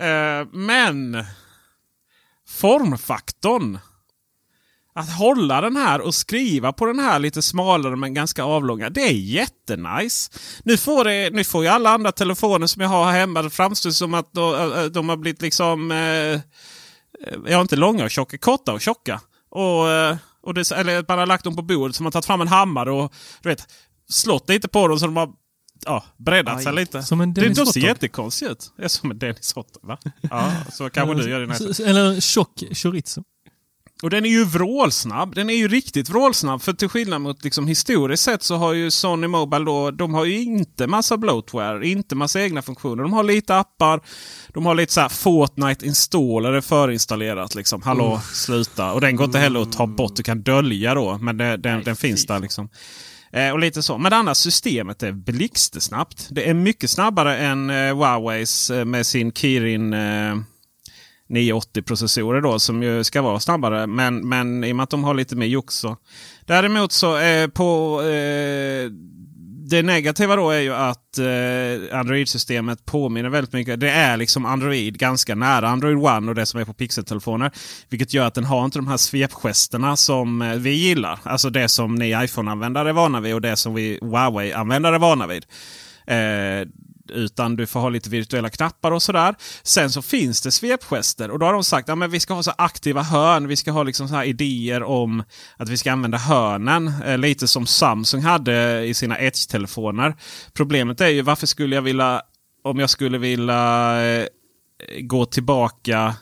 Eh, 0.00 0.46
men 0.52 1.24
formfaktorn. 2.48 3.78
Att 4.96 5.12
hålla 5.12 5.60
den 5.60 5.76
här 5.76 6.00
och 6.00 6.14
skriva 6.14 6.72
på 6.72 6.86
den 6.86 6.98
här 6.98 7.18
lite 7.18 7.42
smalare 7.42 7.96
men 7.96 8.14
ganska 8.14 8.44
avlånga. 8.44 8.90
Det 8.90 9.00
är 9.00 9.12
jättenice. 9.12 10.30
Nu 10.64 10.76
får, 10.76 11.04
det, 11.04 11.30
nu 11.32 11.44
får 11.44 11.64
ju 11.64 11.68
alla 11.68 11.90
andra 11.90 12.12
telefoner 12.12 12.66
som 12.66 12.82
jag 12.82 12.88
har 12.88 13.04
här 13.04 13.20
hemma 13.20 13.42
det 13.42 13.50
framstå 13.50 13.92
som 13.92 14.14
att 14.14 14.32
de, 14.32 14.90
de 14.92 15.08
har 15.08 15.16
blivit 15.16 15.42
liksom... 15.42 15.90
Eh, 15.90 15.98
eh, 15.98 16.40
ja, 17.46 17.60
inte 17.60 17.76
långa 17.76 18.04
och 18.04 18.10
tjocka. 18.10 18.38
Korta 18.38 18.72
och 18.72 18.80
tjocka. 18.80 19.20
Och, 19.50 19.90
eh, 19.90 20.16
och 20.42 20.54
det, 20.54 20.72
eller 20.72 21.04
man 21.08 21.18
har 21.18 21.26
lagt 21.26 21.44
dem 21.44 21.56
på 21.56 21.62
bordet 21.62 21.96
så 21.96 22.02
man 22.02 22.12
tagit 22.12 22.26
fram 22.26 22.40
en 22.40 22.48
hammare 22.48 22.90
och 22.90 23.12
du 23.42 23.48
vet, 23.48 23.66
slått 24.08 24.48
lite 24.48 24.68
på 24.68 24.88
dem 24.88 24.98
så 24.98 25.06
de 25.06 25.16
har 25.16 25.28
ja, 25.84 26.04
breddat 26.16 26.62
sig 26.62 26.72
lite. 26.72 27.02
Som 27.02 27.20
en 27.20 27.34
det, 27.34 27.40
Dennis 27.40 27.58
de 27.58 27.66
ser 27.66 27.80
Hotdog. 27.80 27.88
jättekonstiga 27.88 28.50
ut. 28.50 28.72
Ja, 28.76 28.88
som 28.88 29.10
en 29.10 29.18
Dennis 29.18 29.52
Hotdog. 29.54 29.84
Va? 29.88 29.98
Ja, 30.30 30.52
så 30.72 30.90
kanske 30.90 31.14
du 31.14 31.30
gör 31.30 31.40
det 31.40 31.46
nästa. 31.46 31.84
Eller 31.84 32.04
en 32.04 32.20
tjock 32.20 32.62
chorizo. 32.72 33.22
Och 34.02 34.10
den 34.10 34.24
är 34.24 34.30
ju 34.30 34.44
vrålsnabb. 34.44 35.34
Den 35.34 35.50
är 35.50 35.54
ju 35.54 35.68
riktigt 35.68 36.08
vrålsnabb. 36.08 36.62
För 36.62 36.72
till 36.72 36.88
skillnad 36.88 37.20
mot 37.20 37.44
liksom, 37.44 37.66
historiskt 37.66 38.22
sett 38.22 38.42
så 38.42 38.56
har 38.56 38.72
ju 38.72 38.90
Sony 38.90 39.26
Mobile 39.26 39.64
då, 39.64 39.90
de 39.90 40.14
har 40.14 40.24
ju 40.24 40.42
inte 40.42 40.86
massa 40.86 41.16
bloatware, 41.16 41.88
inte 41.88 42.14
massa 42.14 42.42
egna 42.42 42.62
funktioner. 42.62 43.02
De 43.02 43.12
har 43.12 43.24
lite 43.24 43.56
appar, 43.56 44.00
de 44.48 44.66
har 44.66 44.74
lite 44.74 44.92
så 44.92 45.00
här 45.00 45.08
Fortnite 45.08 45.86
installare 45.86 46.62
förinstallerat. 46.62 47.54
Liksom. 47.54 47.82
Hallå, 47.82 48.20
sluta. 48.32 48.92
Och 48.92 49.00
den 49.00 49.16
går 49.16 49.26
inte 49.26 49.38
heller 49.38 49.62
att 49.62 49.72
ta 49.72 49.86
bort. 49.86 50.16
Du 50.16 50.22
kan 50.22 50.42
dölja 50.42 50.94
då, 50.94 51.18
men 51.18 51.36
det, 51.36 51.56
den, 51.56 51.82
den 51.84 51.96
finns 51.96 52.26
där. 52.26 52.38
liksom. 52.40 52.68
Eh, 53.34 53.50
och 53.50 53.58
lite 53.58 53.82
så. 53.82 53.98
Men 53.98 54.10
det 54.10 54.16
andra 54.16 54.34
systemet 54.34 55.02
är 55.02 55.12
blixtsnabbt. 55.12 56.28
Det 56.30 56.48
är 56.48 56.54
mycket 56.54 56.90
snabbare 56.90 57.36
än 57.36 57.70
eh, 57.70 57.96
Huaweis 57.96 58.70
eh, 58.70 58.84
med 58.84 59.06
sin 59.06 59.32
Kirin 59.32 59.92
eh, 59.92 60.34
980-processorer 61.28 62.40
då 62.40 62.58
som 62.58 62.82
ju 62.82 63.04
ska 63.04 63.22
vara 63.22 63.40
snabbare. 63.40 63.86
Men, 63.86 64.28
men 64.28 64.64
i 64.64 64.72
och 64.72 64.76
med 64.76 64.84
att 64.84 64.90
de 64.90 65.04
har 65.04 65.14
lite 65.14 65.36
mer 65.36 65.46
jox 65.46 65.74
så. 65.74 65.96
Däremot 66.46 66.92
så 66.92 67.18
eh, 67.18 67.48
på 67.48 68.02
eh, 68.02 68.90
det 69.66 69.82
negativa 69.82 70.36
då 70.36 70.50
är 70.50 70.60
ju 70.60 70.74
att 70.74 71.18
eh, 71.18 71.98
Android-systemet 71.98 72.84
påminner 72.84 73.28
väldigt 73.28 73.52
mycket. 73.52 73.80
Det 73.80 73.90
är 73.90 74.16
liksom 74.16 74.46
Android 74.46 74.98
ganska 74.98 75.34
nära 75.34 75.68
Android 75.68 75.96
One 75.96 76.28
och 76.28 76.34
det 76.34 76.46
som 76.46 76.60
är 76.60 76.64
på 76.64 76.72
pixeltelefoner. 76.72 77.50
Vilket 77.88 78.14
gör 78.14 78.26
att 78.26 78.34
den 78.34 78.44
har 78.44 78.64
inte 78.64 78.78
de 78.78 78.88
här 78.88 78.96
svepgesterna 78.96 79.96
som 79.96 80.42
eh, 80.42 80.54
vi 80.54 80.70
gillar. 80.70 81.18
Alltså 81.22 81.50
det 81.50 81.68
som 81.68 81.94
ni 81.94 82.24
iPhone-användare 82.24 82.88
är 82.88 82.92
vana 82.92 83.20
vid 83.20 83.34
och 83.34 83.40
det 83.40 83.56
som 83.56 83.74
vi 83.74 83.98
Huawei-användare 84.02 84.94
är 84.94 84.98
vana 84.98 85.26
vid. 85.26 85.44
Eh, 86.06 86.68
utan 87.08 87.56
du 87.56 87.66
får 87.66 87.80
ha 87.80 87.88
lite 87.88 88.10
virtuella 88.10 88.50
knappar 88.50 88.92
och 88.92 89.02
sådär. 89.02 89.34
Sen 89.62 89.90
så 89.90 90.02
finns 90.02 90.40
det 90.40 90.50
svepgester 90.50 91.30
och 91.30 91.38
då 91.38 91.46
har 91.46 91.52
de 91.52 91.64
sagt 91.64 91.88
att 91.88 91.98
ja, 91.98 92.06
vi 92.06 92.20
ska 92.20 92.34
ha 92.34 92.42
så 92.42 92.52
aktiva 92.58 93.02
hörn. 93.02 93.48
Vi 93.48 93.56
ska 93.56 93.72
ha 93.72 93.82
liksom 93.82 94.08
så 94.08 94.14
här 94.14 94.24
idéer 94.24 94.82
om 94.82 95.22
att 95.56 95.68
vi 95.68 95.76
ska 95.76 95.92
använda 95.92 96.18
hörnen. 96.18 96.92
Eh, 97.04 97.18
lite 97.18 97.48
som 97.48 97.66
Samsung 97.66 98.22
hade 98.22 98.84
i 98.84 98.94
sina 98.94 99.18
Edge-telefoner. 99.18 100.14
Problemet 100.52 101.00
är 101.00 101.08
ju 101.08 101.22
varför 101.22 101.46
skulle 101.46 101.74
jag 101.74 101.82
vilja, 101.82 102.22
om 102.62 102.78
jag 102.78 102.90
skulle 102.90 103.18
vilja 103.18 104.02
eh, 104.04 104.26
gå 105.00 105.26
tillbaka 105.26 106.14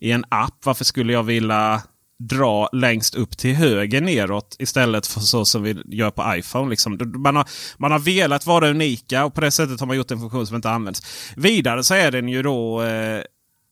i 0.00 0.10
en 0.10 0.24
app. 0.28 0.64
Varför 0.64 0.84
skulle 0.84 1.12
jag 1.12 1.22
vilja 1.22 1.82
dra 2.18 2.68
längst 2.72 3.14
upp 3.14 3.36
till 3.36 3.54
höger 3.54 4.00
neråt 4.00 4.56
istället 4.58 5.06
för 5.06 5.20
så 5.20 5.44
som 5.44 5.62
vi 5.62 5.82
gör 5.86 6.10
på 6.10 6.34
iPhone. 6.36 6.70
Liksom. 6.70 7.12
Man, 7.16 7.36
har, 7.36 7.48
man 7.76 7.92
har 7.92 7.98
velat 7.98 8.46
vara 8.46 8.70
unika 8.70 9.24
och 9.24 9.34
på 9.34 9.40
det 9.40 9.50
sättet 9.50 9.80
har 9.80 9.86
man 9.86 9.96
gjort 9.96 10.10
en 10.10 10.20
funktion 10.20 10.46
som 10.46 10.56
inte 10.56 10.70
används. 10.70 11.02
Vidare 11.36 11.84
så 11.84 11.94
är 11.94 12.10
den 12.10 12.28
ju 12.28 12.42
då... 12.42 12.82
Eh, 12.82 13.22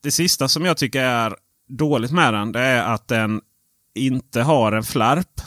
det 0.02 0.10
sista 0.10 0.48
som 0.48 0.64
jag 0.64 0.76
tycker 0.76 1.02
är 1.02 1.36
dåligt 1.68 2.10
med 2.10 2.34
den 2.34 2.52
det 2.52 2.60
är 2.60 2.94
att 2.94 3.08
den 3.08 3.40
inte 3.94 4.42
har 4.42 4.72
en 4.72 4.84
flärp. 4.84 5.40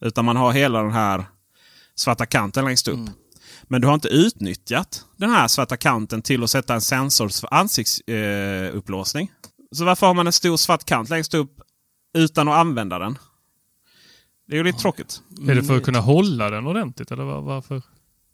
Utan 0.00 0.24
man 0.24 0.36
har 0.36 0.52
hela 0.52 0.82
den 0.82 0.92
här 0.92 1.24
svarta 1.94 2.26
kanten 2.26 2.64
längst 2.64 2.88
upp. 2.88 3.10
Men 3.62 3.80
du 3.80 3.86
har 3.86 3.94
inte 3.94 4.08
utnyttjat 4.08 5.04
den 5.16 5.30
här 5.30 5.48
svarta 5.48 5.76
kanten 5.76 6.22
till 6.22 6.44
att 6.44 6.50
sätta 6.50 6.74
en 6.74 6.80
sensors 6.80 7.44
ansiktsupplåsning. 7.50 9.30
Eh, 9.32 9.48
så 9.76 9.84
varför 9.84 10.06
har 10.06 10.14
man 10.14 10.26
en 10.26 10.32
stor 10.32 10.56
svart 10.56 10.84
kant 10.84 11.08
längst 11.08 11.34
upp 11.34 11.60
utan 12.16 12.48
att 12.48 12.54
använda 12.54 12.98
den? 12.98 13.18
Det 14.48 14.54
är 14.54 14.56
ju 14.58 14.64
lite 14.64 14.78
tråkigt. 14.78 15.20
Är 15.48 15.54
det 15.54 15.62
för 15.62 15.76
att 15.76 15.82
kunna 15.82 16.00
hålla 16.00 16.50
den 16.50 16.66
ordentligt 16.66 17.10
eller 17.10 17.24
var- 17.24 17.40
varför? 17.40 17.82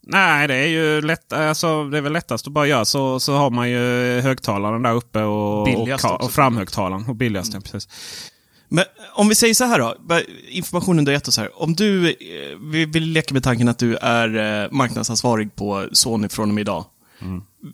Nej, 0.07 0.47
det 0.47 0.55
är 0.55 0.67
ju 0.67 1.01
lätt, 1.01 1.33
alltså, 1.33 1.83
det 1.89 1.97
är 1.97 2.01
väl 2.01 2.13
lättast 2.13 2.47
att 2.47 2.53
bara 2.53 2.67
göra 2.67 2.85
så. 2.85 3.19
Så 3.19 3.33
har 3.33 3.49
man 3.49 3.69
ju 3.69 3.77
högtalaren 4.21 4.81
där 4.81 4.93
uppe 4.93 5.23
och, 5.23 5.59
och, 5.59 5.65
Billigast 5.65 6.05
och 6.05 6.31
framhögtalaren. 6.31 7.05
Och 7.09 7.15
billigast, 7.15 7.53
ja, 7.53 7.59
precis. 7.59 7.89
Men 8.67 8.83
om 9.13 9.29
vi 9.29 9.35
säger 9.35 9.53
så 9.53 9.63
här 9.65 9.79
då, 9.79 9.95
informationen 10.49 11.05
du 11.05 11.11
har 11.11 11.13
gett 11.13 11.27
oss 11.27 11.37
här. 11.37 11.61
Om 11.61 11.73
du, 11.75 12.09
eh, 12.09 12.15
vi 12.61 12.85
vill 12.85 13.03
leka 13.03 13.33
med 13.33 13.43
tanken 13.43 13.67
att 13.67 13.77
du 13.79 13.95
är 13.95 14.63
eh, 14.63 14.71
marknadsansvarig 14.71 15.55
på 15.55 15.87
Sony 15.91 16.29
från 16.29 16.49
och 16.49 16.55
med 16.55 16.61
idag. 16.61 16.85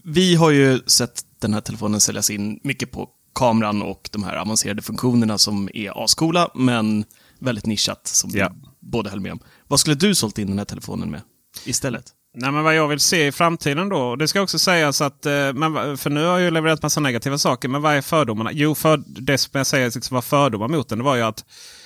Vi 0.03 0.35
har 0.35 0.49
ju 0.51 0.79
sett 0.85 1.25
den 1.39 1.53
här 1.53 1.61
telefonen 1.61 2.01
säljas 2.01 2.29
in 2.29 2.59
mycket 2.63 2.91
på 2.91 3.09
kameran 3.35 3.81
och 3.81 4.09
de 4.11 4.23
här 4.23 4.35
avancerade 4.35 4.81
funktionerna 4.81 5.37
som 5.37 5.69
är 5.73 6.03
ascoola, 6.03 6.49
men 6.55 7.05
väldigt 7.39 7.65
nischat, 7.65 8.07
som 8.07 8.29
Ja. 8.33 8.49
vi 8.53 8.59
båda 8.79 9.09
höll 9.09 9.19
med 9.19 9.31
om. 9.31 9.39
Vad 9.67 9.79
skulle 9.79 9.95
du 9.95 10.15
sålt 10.15 10.37
in 10.37 10.47
den 10.47 10.57
här 10.57 10.65
telefonen 10.65 11.11
med 11.11 11.21
istället? 11.65 12.05
Nej, 12.35 12.51
men 12.51 12.63
vad 12.63 12.75
jag 12.75 12.87
vill 12.87 12.99
se 12.99 13.27
i 13.27 13.31
framtiden 13.31 13.89
då. 13.89 14.15
Det 14.15 14.27
ska 14.27 14.41
också 14.41 14.59
sägas 14.59 15.01
att, 15.01 15.25
eh, 15.25 15.53
men, 15.53 15.97
för 15.97 16.09
nu 16.09 16.19
har 16.25 16.31
jag 16.31 16.41
ju 16.41 16.51
levererat 16.51 16.83
massa 16.83 16.99
negativa 16.99 17.37
saker. 17.37 17.69
Men 17.69 17.81
vad 17.81 17.95
är 17.95 18.01
fördomarna? 18.01 18.51
Jo, 18.53 18.75
för, 18.75 19.03
det 19.07 19.37
som 19.37 19.51
jag 19.53 19.67
säger 19.67 19.91
liksom 19.95 20.15
var 20.15 20.21
fördomar 20.21 20.67
mot 20.67 20.89
den, 20.89 20.97
det 20.97 21.03
var 21.03 21.15
ju 21.15 21.21
att 21.21 21.45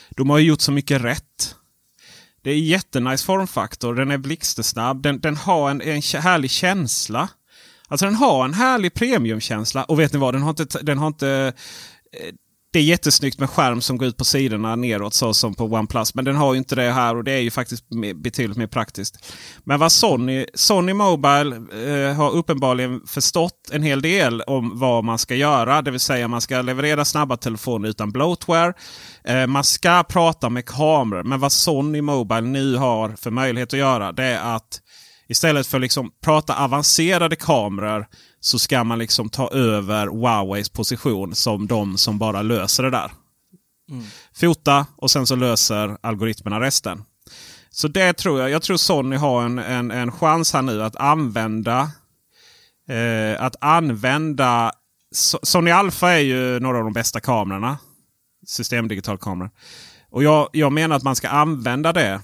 de 0.09 0.29
har 0.29 0.39
gjort 0.39 0.61
så 0.61 0.71
mycket 0.71 1.01
rätt. 1.01 1.55
Det 2.41 2.51
är 2.51 2.55
jättenice 2.57 3.25
formfaktor. 3.25 3.95
Den 3.95 4.11
är 4.11 4.17
blixtsnabb. 4.17 5.01
Den, 5.03 5.19
den 5.19 5.37
har 5.37 5.69
en, 5.71 5.81
en 5.81 6.01
härlig 6.21 6.51
känsla. 6.51 7.29
Alltså 7.93 8.05
den 8.05 8.15
har 8.15 8.45
en 8.45 8.53
härlig 8.53 8.93
premiumkänsla. 8.93 9.83
Och 9.83 9.99
vet 9.99 10.13
ni 10.13 10.19
vad? 10.19 10.33
Den 10.33 10.41
har 10.41 10.49
inte... 10.49 10.79
Den 10.81 10.97
har 10.97 11.07
inte 11.07 11.53
eh, 12.19 12.33
det 12.73 12.79
är 12.79 12.83
jättesnyggt 12.83 13.39
med 13.39 13.49
skärm 13.49 13.81
som 13.81 13.97
går 13.97 14.07
ut 14.07 14.17
på 14.17 14.25
sidorna 14.25 14.75
neråt 14.75 15.13
så 15.13 15.33
som 15.33 15.55
på 15.55 15.63
OnePlus. 15.63 16.15
Men 16.15 16.25
den 16.25 16.35
har 16.35 16.53
ju 16.53 16.57
inte 16.57 16.75
det 16.75 16.91
här 16.91 17.15
och 17.15 17.23
det 17.23 17.31
är 17.31 17.39
ju 17.39 17.51
faktiskt 17.51 17.85
betydligt 18.15 18.57
mer 18.57 18.67
praktiskt. 18.67 19.33
Men 19.63 19.79
vad 19.79 19.91
Sony, 19.91 20.45
Sony 20.53 20.93
Mobile 20.93 21.55
eh, 21.55 22.15
har 22.15 22.31
uppenbarligen 22.31 23.01
förstått 23.07 23.69
en 23.71 23.83
hel 23.83 24.01
del 24.01 24.41
om 24.41 24.79
vad 24.79 25.03
man 25.03 25.17
ska 25.17 25.35
göra. 25.35 25.81
Det 25.81 25.91
vill 25.91 25.99
säga 25.99 26.27
man 26.27 26.41
ska 26.41 26.61
leverera 26.61 27.05
snabba 27.05 27.37
telefoner 27.37 27.89
utan 27.89 28.11
bloatware. 28.11 28.73
Eh, 29.23 29.47
man 29.47 29.63
ska 29.63 30.03
prata 30.03 30.49
med 30.49 30.65
kameror. 30.65 31.23
Men 31.23 31.39
vad 31.39 31.51
Sony 31.51 32.01
Mobile 32.01 32.41
nu 32.41 32.75
har 32.75 33.09
för 33.09 33.31
möjlighet 33.31 33.73
att 33.73 33.79
göra 33.79 34.11
det 34.11 34.23
är 34.23 34.55
att 34.55 34.81
Istället 35.33 35.67
för 35.67 35.77
att 35.77 35.81
liksom 35.81 36.11
prata 36.23 36.55
avancerade 36.55 37.35
kameror 37.35 38.07
så 38.39 38.59
ska 38.59 38.83
man 38.83 38.99
liksom 38.99 39.29
ta 39.29 39.49
över 39.49 40.07
Huaweis 40.07 40.69
position 40.69 41.35
som 41.35 41.67
de 41.67 41.97
som 41.97 42.19
bara 42.19 42.41
löser 42.41 42.83
det 42.83 42.89
där. 42.89 43.11
Fota 44.35 44.85
och 44.97 45.11
sen 45.11 45.27
så 45.27 45.35
löser 45.35 45.97
algoritmerna 46.01 46.59
resten. 46.59 47.03
Så 47.71 47.87
det 47.87 48.13
tror 48.13 48.39
jag. 48.39 48.49
Jag 48.49 48.61
tror 48.61 48.77
Sony 48.77 49.15
har 49.15 49.43
en, 49.43 49.59
en, 49.59 49.91
en 49.91 50.11
chans 50.11 50.53
här 50.53 50.61
nu 50.61 50.83
att 50.83 50.95
använda 50.95 51.91
eh, 52.89 53.43
att 53.43 53.55
använda 53.61 54.71
So- 55.15 55.39
Sony 55.43 55.71
Alpha 55.71 56.11
är 56.11 56.19
ju 56.19 56.59
några 56.59 56.77
av 56.77 56.83
de 56.83 56.93
bästa 56.93 57.19
kamerorna. 57.19 57.77
Systemdigital 58.47 59.17
kamera. 59.17 59.49
Och 60.11 60.23
jag, 60.23 60.49
jag 60.51 60.71
menar 60.71 60.95
att 60.95 61.03
man 61.03 61.15
ska 61.15 61.29
använda 61.29 61.93
det 61.93 62.21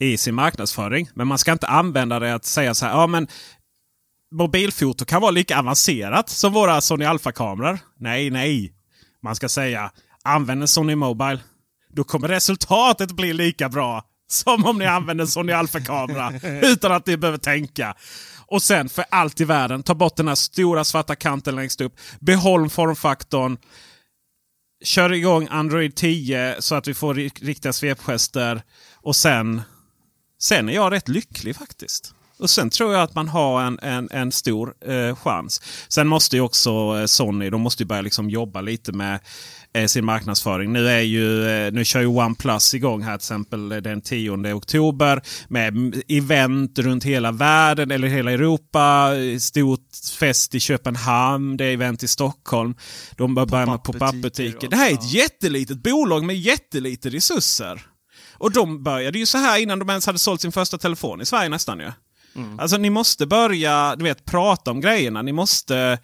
i 0.00 0.16
sin 0.16 0.34
marknadsföring. 0.34 1.08
Men 1.14 1.26
man 1.26 1.38
ska 1.38 1.52
inte 1.52 1.66
använda 1.66 2.18
det 2.18 2.34
att 2.34 2.44
säga 2.44 2.74
så 2.74 2.86
här. 2.86 2.92
Ja, 2.92 3.06
men 3.06 3.28
mobilfoto 4.32 5.04
kan 5.04 5.20
vara 5.20 5.30
lika 5.30 5.58
avancerat 5.58 6.28
som 6.28 6.52
våra 6.52 6.80
Sony 6.80 7.04
Alpha-kameror. 7.04 7.78
Nej, 7.98 8.30
nej. 8.30 8.72
Man 9.22 9.36
ska 9.36 9.48
säga 9.48 9.90
använd 10.24 10.62
en 10.62 10.68
Sony 10.68 10.94
Mobile. 10.94 11.40
Då 11.92 12.04
kommer 12.04 12.28
resultatet 12.28 13.12
bli 13.12 13.32
lika 13.32 13.68
bra 13.68 14.04
som 14.30 14.64
om 14.64 14.78
ni 14.78 14.86
använder 14.86 15.26
Sony 15.26 15.52
Alpha-kamera 15.52 16.32
utan 16.62 16.92
att 16.92 17.06
ni 17.06 17.16
behöver 17.16 17.38
tänka. 17.38 17.94
Och 18.46 18.62
sen 18.62 18.88
för 18.88 19.04
allt 19.10 19.40
i 19.40 19.44
världen, 19.44 19.82
ta 19.82 19.94
bort 19.94 20.16
den 20.16 20.28
här 20.28 20.34
stora 20.34 20.84
svarta 20.84 21.16
kanten 21.16 21.56
längst 21.56 21.80
upp. 21.80 21.94
Behåll 22.20 22.70
formfaktorn. 22.70 23.56
Kör 24.84 25.12
igång 25.12 25.48
Android 25.50 25.94
10 25.94 26.56
så 26.58 26.74
att 26.74 26.88
vi 26.88 26.94
får 26.94 27.14
riktiga 27.14 27.72
svepgester. 27.72 28.62
Och 29.02 29.16
sen, 29.16 29.62
sen 30.40 30.68
är 30.68 30.72
jag 30.72 30.92
rätt 30.92 31.08
lycklig 31.08 31.56
faktiskt. 31.56 32.14
Och 32.40 32.50
sen 32.50 32.70
tror 32.70 32.92
jag 32.92 33.02
att 33.02 33.14
man 33.14 33.28
har 33.28 33.62
en, 33.62 33.78
en, 33.82 34.08
en 34.10 34.32
stor 34.32 34.74
eh, 34.86 35.16
chans. 35.16 35.62
Sen 35.88 36.08
måste 36.08 36.36
ju 36.36 36.42
också 36.42 36.70
eh, 36.70 37.06
Sony 37.06 37.50
de 37.50 37.60
måste 37.60 37.82
ju 37.82 37.86
börja 37.86 38.02
liksom 38.02 38.30
jobba 38.30 38.60
lite 38.60 38.92
med 38.92 39.20
eh, 39.72 39.86
sin 39.86 40.04
marknadsföring. 40.04 40.72
Nu, 40.72 40.88
är 40.88 41.00
ju, 41.00 41.48
eh, 41.48 41.72
nu 41.72 41.84
kör 41.84 42.00
ju 42.00 42.06
OnePlus 42.06 42.74
igång 42.74 43.02
här 43.02 43.12
till 43.12 43.24
exempel 43.24 43.68
den 43.68 44.00
10 44.00 44.54
oktober 44.54 45.22
med 45.48 46.02
event 46.08 46.78
runt 46.78 47.04
hela 47.04 47.32
världen 47.32 47.90
eller 47.90 48.08
hela 48.08 48.32
Europa. 48.32 49.10
Stort 49.40 49.88
fest 50.18 50.54
i 50.54 50.60
Köpenhamn, 50.60 51.56
det 51.56 51.64
är 51.64 51.72
event 51.72 52.02
i 52.02 52.08
Stockholm. 52.08 52.74
De 53.16 53.34
börjar 53.34 53.66
med 53.66 53.82
pop-up 53.82 54.22
butiker. 54.22 54.68
Det 54.68 54.76
här 54.76 54.90
är 54.90 54.94
ett 54.94 55.12
jättelitet 55.12 55.82
bolag 55.82 56.24
med 56.24 56.36
jättelite 56.36 57.10
resurser. 57.10 57.89
Och 58.40 58.52
de 58.52 58.82
började 58.82 59.18
ju 59.18 59.26
så 59.26 59.38
här 59.38 59.58
innan 59.58 59.78
de 59.78 59.90
ens 59.90 60.06
hade 60.06 60.18
sålt 60.18 60.40
sin 60.40 60.52
första 60.52 60.78
telefon 60.78 61.20
i 61.20 61.26
Sverige 61.26 61.48
nästan 61.48 61.78
ju. 61.78 61.92
Mm. 62.36 62.60
Alltså 62.60 62.76
ni 62.76 62.90
måste 62.90 63.26
börja 63.26 63.96
du 63.96 64.04
vet, 64.04 64.24
prata 64.24 64.70
om 64.70 64.80
grejerna. 64.80 65.22
Ni 65.22 65.32
måste 65.32 65.98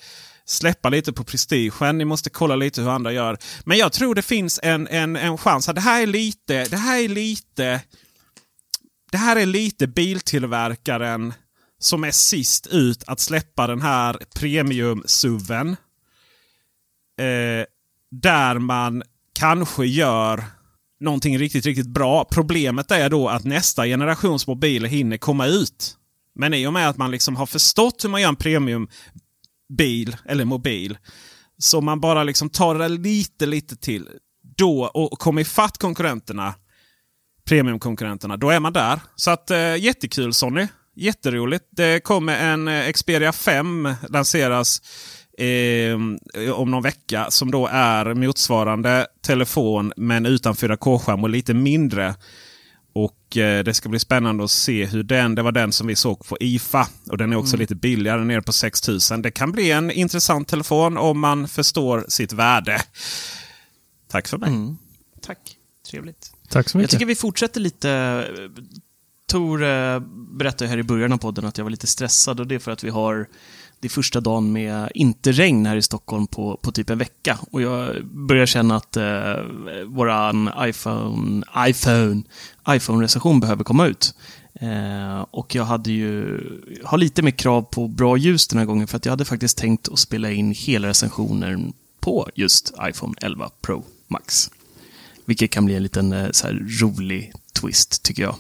släppa 0.44 0.88
lite 0.88 1.12
på 1.12 1.24
prestigen. 1.24 1.98
Ni 1.98 2.04
måste 2.04 2.30
kolla 2.30 2.56
lite 2.56 2.82
hur 2.82 2.90
andra 2.90 3.12
gör. 3.12 3.38
Men 3.64 3.78
jag 3.78 3.92
tror 3.92 4.14
det 4.14 4.22
finns 4.22 4.60
en, 4.62 4.88
en, 4.88 5.16
en 5.16 5.38
chans. 5.38 5.66
Det 5.66 5.80
här 5.80 6.02
är 6.02 6.06
lite, 6.06 6.64
det 6.64 6.76
här 6.76 7.04
är 7.04 7.08
lite, 7.08 7.80
det 9.10 9.18
här 9.18 9.36
är 9.36 9.46
lite 9.46 9.86
biltillverkaren 9.86 11.34
som 11.78 12.04
är 12.04 12.10
sist 12.10 12.66
ut 12.66 13.04
att 13.06 13.20
släppa 13.20 13.66
den 13.66 13.82
här 13.82 14.18
premium-suven. 14.34 15.76
Eh, 17.18 17.66
där 18.10 18.58
man 18.58 19.02
kanske 19.32 19.86
gör 19.86 20.44
någonting 21.00 21.38
riktigt, 21.38 21.66
riktigt 21.66 21.86
bra. 21.86 22.24
Problemet 22.24 22.90
är 22.90 23.10
då 23.10 23.28
att 23.28 23.44
nästa 23.44 23.84
generations 23.84 24.46
mobiler 24.46 24.88
hinner 24.88 25.16
komma 25.16 25.46
ut. 25.46 25.96
Men 26.34 26.54
i 26.54 26.66
och 26.66 26.72
med 26.72 26.88
att 26.88 26.96
man 26.96 27.10
liksom 27.10 27.36
har 27.36 27.46
förstått 27.46 28.04
hur 28.04 28.08
man 28.08 28.20
gör 28.20 28.28
en 28.28 28.36
premiumbil 28.36 30.16
eller 30.24 30.44
mobil. 30.44 30.98
Så 31.58 31.80
man 31.80 32.00
bara 32.00 32.24
liksom 32.24 32.50
tar 32.50 32.74
det 32.74 32.88
lite, 32.88 33.46
lite 33.46 33.76
till. 33.76 34.08
Då 34.56 34.84
och 34.84 35.18
kommer 35.18 35.42
ifatt 35.42 35.78
konkurrenterna. 35.78 36.54
Premiumkonkurrenterna. 37.44 38.36
Då 38.36 38.50
är 38.50 38.60
man 38.60 38.72
där. 38.72 39.00
Så 39.16 39.30
att 39.30 39.50
eh, 39.50 39.76
jättekul 39.76 40.32
Sony. 40.32 40.68
Jätteroligt. 40.96 41.64
Det 41.70 42.04
kommer 42.04 42.38
en 42.38 42.68
eh, 42.68 42.92
Xperia 42.92 43.32
5 43.32 43.94
lanseras 44.08 44.82
eh, 45.38 45.94
om 46.52 46.70
någon 46.70 46.82
vecka. 46.82 47.30
Som 47.30 47.50
då 47.50 47.66
är 47.66 48.14
motsvarande 48.14 49.06
telefon 49.20 49.92
men 49.96 50.26
utan 50.26 50.54
4K-skärm 50.54 51.22
och 51.22 51.30
lite 51.30 51.54
mindre. 51.54 52.14
Och 52.92 53.36
eh, 53.36 53.64
Det 53.64 53.74
ska 53.74 53.88
bli 53.88 53.98
spännande 53.98 54.44
att 54.44 54.50
se 54.50 54.86
hur 54.86 55.02
den, 55.02 55.34
det 55.34 55.42
var 55.42 55.52
den 55.52 55.72
som 55.72 55.86
vi 55.86 55.96
såg 55.96 56.26
på 56.26 56.36
IFA. 56.40 56.88
Och 57.10 57.18
den 57.18 57.32
är 57.32 57.36
också 57.36 57.54
mm. 57.54 57.60
lite 57.60 57.74
billigare, 57.74 58.24
nere 58.24 58.42
på 58.42 58.52
6000. 58.52 59.22
Det 59.22 59.30
kan 59.30 59.52
bli 59.52 59.70
en 59.70 59.90
intressant 59.90 60.48
telefon 60.48 60.98
om 60.98 61.20
man 61.20 61.48
förstår 61.48 62.04
sitt 62.08 62.32
värde. 62.32 62.82
Tack 64.08 64.28
för 64.28 64.38
mig. 64.38 64.48
Mm. 64.48 64.76
Tack, 65.20 65.38
trevligt. 65.90 66.32
Tack 66.48 66.68
så 66.68 66.78
mycket. 66.78 66.92
Jag 66.92 66.98
tycker 66.98 67.06
vi 67.06 67.14
fortsätter 67.14 67.60
lite. 67.60 68.24
Tor 69.28 69.62
eh, 69.62 70.00
berättade 70.32 70.70
här 70.70 70.78
i 70.78 70.82
början 70.82 71.12
av 71.12 71.18
podden 71.18 71.44
att 71.44 71.58
jag 71.58 71.64
var 71.64 71.70
lite 71.70 71.86
stressad 71.86 72.40
och 72.40 72.46
det 72.46 72.54
är 72.54 72.58
för 72.58 72.70
att 72.70 72.84
vi 72.84 72.90
har 72.90 73.28
det 73.80 73.86
är 73.86 73.91
första 73.91 74.21
dagen 74.21 74.52
med 74.52 74.91
inte 74.95 75.32
regn 75.32 75.67
här 75.67 75.76
i 75.76 75.82
Stockholm 75.82 76.26
på, 76.26 76.58
på 76.62 76.73
typ 76.73 76.91
en 76.91 76.99
vecka. 76.99 77.39
Och 77.50 77.62
jag 77.62 78.04
börjar 78.04 78.47
känna 78.47 78.76
att 78.76 78.97
eh, 78.97 79.34
våran 79.86 80.50
iPhone, 80.60 81.45
iPhone, 81.58 82.23
iPhone-recension 82.69 83.41
behöver 83.41 83.65
komma 83.65 83.86
ut. 83.86 84.15
Eh, 84.60 85.26
och 85.30 85.54
jag 85.54 85.65
hade 85.65 85.93
ju, 85.93 86.41
har 86.84 86.99
lite 86.99 87.23
mer 87.23 87.30
krav 87.30 87.62
på 87.62 87.89
bra 87.89 88.17
ljus 88.17 88.47
den 88.49 88.58
här 88.58 88.67
gången 88.67 88.86
för 88.86 88.97
att 88.97 89.04
jag 89.04 89.12
hade 89.12 89.25
faktiskt 89.25 89.58
tänkt 89.58 89.89
att 89.89 89.99
spela 89.99 90.30
in 90.30 90.52
hela 90.52 90.89
recensionen 90.89 91.73
på 92.00 92.28
just 92.34 92.75
iPhone 92.82 93.15
11 93.21 93.50
Pro 93.60 93.84
Max. 94.08 94.50
Vilket 95.25 95.50
kan 95.50 95.65
bli 95.65 95.75
en 95.76 95.82
liten 95.82 96.12
eh, 96.12 96.30
så 96.30 96.47
här, 96.47 96.67
rolig 96.80 97.32
twist, 97.52 98.02
tycker 98.02 98.23
jag. 98.23 98.36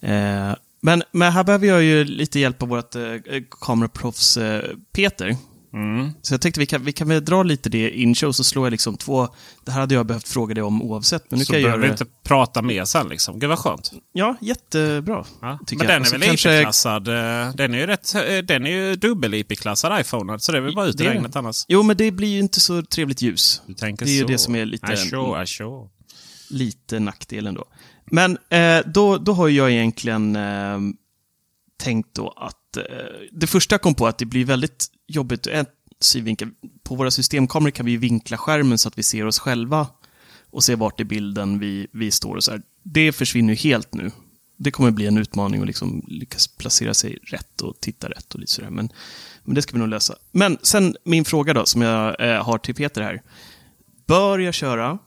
Eh, 0.00 0.54
men, 0.80 1.02
men 1.12 1.32
här 1.32 1.44
behöver 1.44 1.66
jag 1.66 1.82
ju 1.82 2.04
lite 2.04 2.40
hjälp 2.40 2.62
av 2.62 2.68
vårt 2.68 2.94
eh, 2.94 3.02
kameraproffs 3.60 4.36
eh, 4.36 4.62
Peter. 4.92 5.36
Mm. 5.72 6.10
Så 6.22 6.34
jag 6.34 6.40
tänkte 6.40 6.60
vi 6.60 6.66
kan, 6.66 6.84
vi 6.84 6.92
kan 6.92 7.08
väl 7.08 7.24
dra 7.24 7.42
lite 7.42 7.68
det 7.68 7.90
intro, 7.90 8.32
så 8.32 8.44
slår 8.44 8.66
jag 8.66 8.70
liksom 8.70 8.96
två... 8.96 9.28
Det 9.64 9.72
här 9.72 9.80
hade 9.80 9.94
jag 9.94 10.06
behövt 10.06 10.28
fråga 10.28 10.54
dig 10.54 10.62
om 10.62 10.82
oavsett. 10.82 11.30
Men 11.30 11.38
nu 11.38 11.44
så 11.44 11.52
kan 11.52 11.60
jag 11.60 11.66
behöver 11.66 11.84
vi 11.84 11.90
inte 11.90 12.06
prata 12.22 12.62
mer 12.62 12.84
sen 12.84 13.08
liksom. 13.08 13.38
Gud 13.38 13.48
vad 13.48 13.58
skönt. 13.58 13.92
Ja, 14.12 14.36
jättebra. 14.40 15.24
Ja. 15.40 15.58
Men 15.70 15.86
den 15.86 16.04
är 16.04 16.10
väl 16.10 16.22
kanske... 16.22 16.60
IP-klassad? 16.60 17.08
Eh, 17.08 17.54
den 17.54 17.74
är 17.74 17.78
ju, 17.78 17.86
rätt, 17.86 18.14
eh, 18.14 18.38
den 18.38 18.66
är 18.66 18.70
ju 18.70 18.96
dubbel-IP-klassad 18.96 20.00
iPhone. 20.00 20.38
Så 20.38 20.52
det 20.52 20.58
är 20.58 20.62
väl 20.62 20.74
bara 20.74 20.86
ut 20.86 21.00
i 21.00 21.04
regnet 21.04 21.36
annars. 21.36 21.64
Jo, 21.68 21.82
men 21.82 21.96
det 21.96 22.10
blir 22.10 22.28
ju 22.28 22.38
inte 22.38 22.60
så 22.60 22.82
trevligt 22.82 23.22
ljus. 23.22 23.62
Det 23.66 23.82
är 23.82 23.96
så. 23.96 24.04
ju 24.04 24.24
det 24.24 24.38
som 24.38 24.56
är 24.56 24.64
lite... 24.64 24.92
I 24.92 24.96
sure. 24.96 25.88
Lite 26.50 26.98
nackdelen 26.98 27.54
då. 27.54 27.64
Men 28.04 28.38
eh, 28.48 28.80
då, 28.86 29.18
då 29.18 29.32
har 29.32 29.48
jag 29.48 29.70
egentligen 29.70 30.36
eh, 30.36 30.78
tänkt 31.76 32.14
då 32.14 32.28
att 32.36 32.76
eh, 32.76 32.82
det 33.32 33.46
första 33.46 33.74
jag 33.74 33.82
kom 33.82 33.94
på 33.94 34.06
att 34.06 34.18
det 34.18 34.24
blir 34.24 34.44
väldigt 34.44 34.86
jobbigt 35.06 35.46
en 35.46 35.66
synvinkel. 36.00 36.48
På 36.82 36.94
våra 36.94 37.10
systemkameror 37.10 37.70
kan 37.70 37.86
vi 37.86 37.96
vinkla 37.96 38.36
skärmen 38.36 38.78
så 38.78 38.88
att 38.88 38.98
vi 38.98 39.02
ser 39.02 39.26
oss 39.26 39.38
själva 39.38 39.86
och 40.50 40.64
ser 40.64 40.76
vart 40.76 41.00
i 41.00 41.04
bilden 41.04 41.58
vi, 41.58 41.86
vi 41.92 42.10
står 42.10 42.36
och 42.36 42.44
så 42.44 42.50
här. 42.50 42.62
Det 42.82 43.12
försvinner 43.12 43.54
ju 43.54 43.56
helt 43.56 43.94
nu. 43.94 44.10
Det 44.56 44.70
kommer 44.70 44.90
bli 44.90 45.06
en 45.06 45.18
utmaning 45.18 45.60
att 45.60 45.66
liksom 45.66 46.04
lyckas 46.08 46.48
placera 46.48 46.94
sig 46.94 47.18
rätt 47.22 47.60
och 47.60 47.80
titta 47.80 48.08
rätt 48.08 48.34
och 48.34 48.40
lite 48.40 48.52
sådär. 48.52 48.70
Men, 48.70 48.92
men 49.44 49.54
det 49.54 49.62
ska 49.62 49.72
vi 49.72 49.78
nog 49.78 49.88
lösa. 49.88 50.14
Men 50.32 50.58
sen 50.62 50.96
min 51.04 51.24
fråga 51.24 51.54
då, 51.54 51.66
som 51.66 51.82
jag 51.82 52.20
eh, 52.20 52.44
har 52.44 52.58
till 52.58 52.74
Peter 52.74 53.02
här. 53.02 53.22
Bör 54.06 54.38
jag 54.38 54.54
köra 54.54 54.98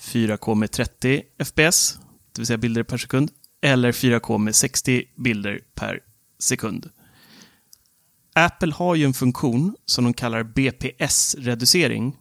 4K 0.00 0.54
med 0.54 0.70
30 0.70 1.22
FPS 1.44 1.98
det 2.32 2.40
vill 2.40 2.46
säga 2.46 2.56
bilder 2.56 2.82
per 2.82 2.96
sekund, 2.96 3.30
eller 3.60 3.92
4K 3.92 4.38
med 4.38 4.54
60 4.54 5.04
bilder 5.16 5.60
per 5.74 6.00
sekund. 6.38 6.90
Apple 8.34 8.72
har 8.72 8.94
ju 8.94 9.04
en 9.04 9.14
funktion 9.14 9.76
som 9.86 10.04
de 10.04 10.14
kallar 10.14 10.42
BPS-reducering. 10.42 12.16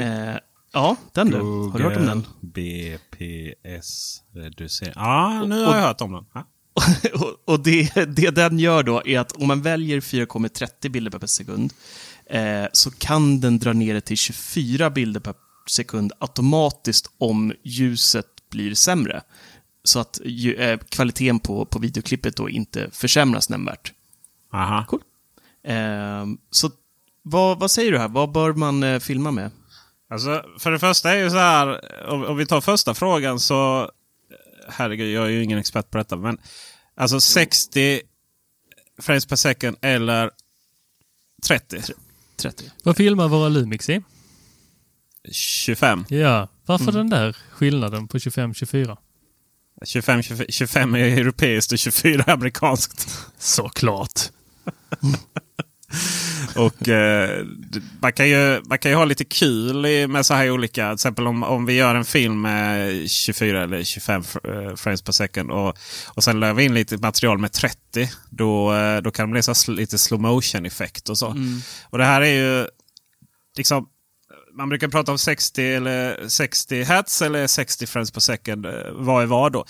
Eh, 0.00 0.36
ja, 0.72 0.96
den 1.12 1.30
du. 1.30 1.38
Har 1.38 1.78
du 1.78 1.84
hört 1.84 1.96
om 1.96 2.06
den? 2.06 2.26
BPS-reducering. 2.40 4.92
Ja, 4.94 5.44
nu 5.46 5.64
har 5.64 5.76
jag 5.76 5.82
hört 5.82 6.00
om 6.00 6.12
den. 6.12 6.24
Ja. 6.32 6.46
och, 7.14 7.36
och 7.44 7.62
det, 7.62 7.94
det 7.94 8.30
den 8.30 8.58
gör 8.58 8.82
då 8.82 9.02
är 9.06 9.18
att 9.18 9.32
om 9.32 9.48
man 9.48 9.62
väljer 9.62 10.00
4K 10.00 10.38
med 10.38 10.52
30 10.52 10.88
bilder 10.88 11.18
per 11.18 11.26
sekund 11.26 11.72
eh, 12.26 12.64
så 12.72 12.90
kan 12.90 13.40
den 13.40 13.58
dra 13.58 13.72
ner 13.72 13.94
det 13.94 14.00
till 14.00 14.16
24 14.16 14.90
bilder 14.90 15.20
per 15.20 15.34
sekund 15.70 16.12
automatiskt 16.18 17.10
om 17.18 17.52
ljuset 17.62 18.26
blir 18.50 18.74
sämre. 18.74 19.22
Så 19.84 19.98
att 19.98 20.20
ju, 20.24 20.54
eh, 20.54 20.78
kvaliteten 20.78 21.38
på, 21.38 21.64
på 21.64 21.78
videoklippet 21.78 22.36
då 22.36 22.50
inte 22.50 22.90
försämras 22.92 23.48
nämnvärt. 23.48 23.92
Aha. 24.52 24.84
Cool. 24.88 25.00
Eh, 25.62 26.26
så 26.50 26.70
vad, 27.22 27.58
vad 27.58 27.70
säger 27.70 27.92
du 27.92 27.98
här? 27.98 28.08
Vad 28.08 28.32
bör 28.32 28.52
man 28.52 28.82
eh, 28.82 28.98
filma 28.98 29.30
med? 29.30 29.50
Alltså, 30.10 30.44
för 30.58 30.70
det 30.70 30.78
första 30.78 31.12
är 31.12 31.16
ju 31.16 31.30
så 31.30 31.36
här, 31.36 31.80
om, 32.10 32.24
om 32.24 32.36
vi 32.36 32.46
tar 32.46 32.60
första 32.60 32.94
frågan 32.94 33.40
så... 33.40 33.90
Herregud, 34.68 35.12
jag 35.12 35.24
är 35.24 35.28
ju 35.28 35.44
ingen 35.44 35.58
expert 35.58 35.90
på 35.90 35.98
detta. 35.98 36.16
Men 36.16 36.38
alltså 36.94 37.20
60 37.20 38.00
frames 38.98 39.26
per 39.26 39.36
second 39.36 39.76
eller 39.80 40.30
30? 41.42 41.82
30. 42.36 42.70
Vad 42.82 42.96
filmar 42.96 43.28
våra 43.28 43.48
Lumix 43.48 43.88
i? 43.88 44.02
25. 45.32 46.04
Ja, 46.08 46.48
varför 46.70 46.90
mm. 46.90 46.94
den 46.94 47.10
där 47.10 47.36
skillnaden 47.50 48.08
på 48.08 48.18
25-24? 48.18 48.96
25, 49.84 50.22
25, 50.22 50.46
25 50.48 50.94
är 50.94 50.98
europeiskt 50.98 51.72
och 51.72 51.78
24 51.78 52.24
är 52.26 52.30
amerikanskt. 52.30 53.08
Såklart. 53.38 54.20
och 56.56 56.88
eh, 56.88 57.46
man, 58.00 58.12
kan 58.12 58.28
ju, 58.28 58.62
man 58.64 58.78
kan 58.78 58.90
ju 58.90 58.96
ha 58.96 59.04
lite 59.04 59.24
kul 59.24 60.08
med 60.08 60.26
så 60.26 60.34
här 60.34 60.50
olika. 60.50 60.88
Till 60.88 60.94
exempel 60.94 61.26
om, 61.26 61.42
om 61.42 61.66
vi 61.66 61.72
gör 61.72 61.94
en 61.94 62.04
film 62.04 62.40
med 62.40 63.10
24 63.10 63.62
eller 63.62 63.84
25 63.84 64.22
eh, 64.44 64.76
frames 64.76 65.02
per 65.02 65.12
second. 65.12 65.50
Och, 65.50 65.78
och 66.06 66.24
sen 66.24 66.40
lär 66.40 66.54
vi 66.54 66.64
in 66.64 66.74
lite 66.74 66.96
material 66.96 67.38
med 67.38 67.52
30. 67.52 68.10
Då, 68.30 68.74
eh, 68.74 69.02
då 69.02 69.10
kan 69.10 69.28
det 69.28 69.32
bli 69.32 69.42
så 69.42 69.72
lite 69.72 69.98
slow 69.98 70.20
motion 70.20 70.66
effekt 70.66 71.08
och 71.08 71.18
så. 71.18 71.30
Mm. 71.30 71.60
Och 71.84 71.98
det 71.98 72.04
här 72.04 72.20
är 72.20 72.32
ju 72.32 72.66
liksom 73.56 73.88
man 74.52 74.68
brukar 74.68 74.88
prata 74.88 75.12
om 75.12 75.18
60 75.18 75.74
eller 75.74 76.28
60 76.28 76.82
hertz 76.82 77.22
eller 77.22 77.46
60 77.46 77.86
frames 77.86 78.10
per 78.10 78.20
second. 78.20 78.66
Eh, 78.66 78.72
vad 78.92 79.22
är 79.22 79.26
vad 79.26 79.52
då? 79.52 79.60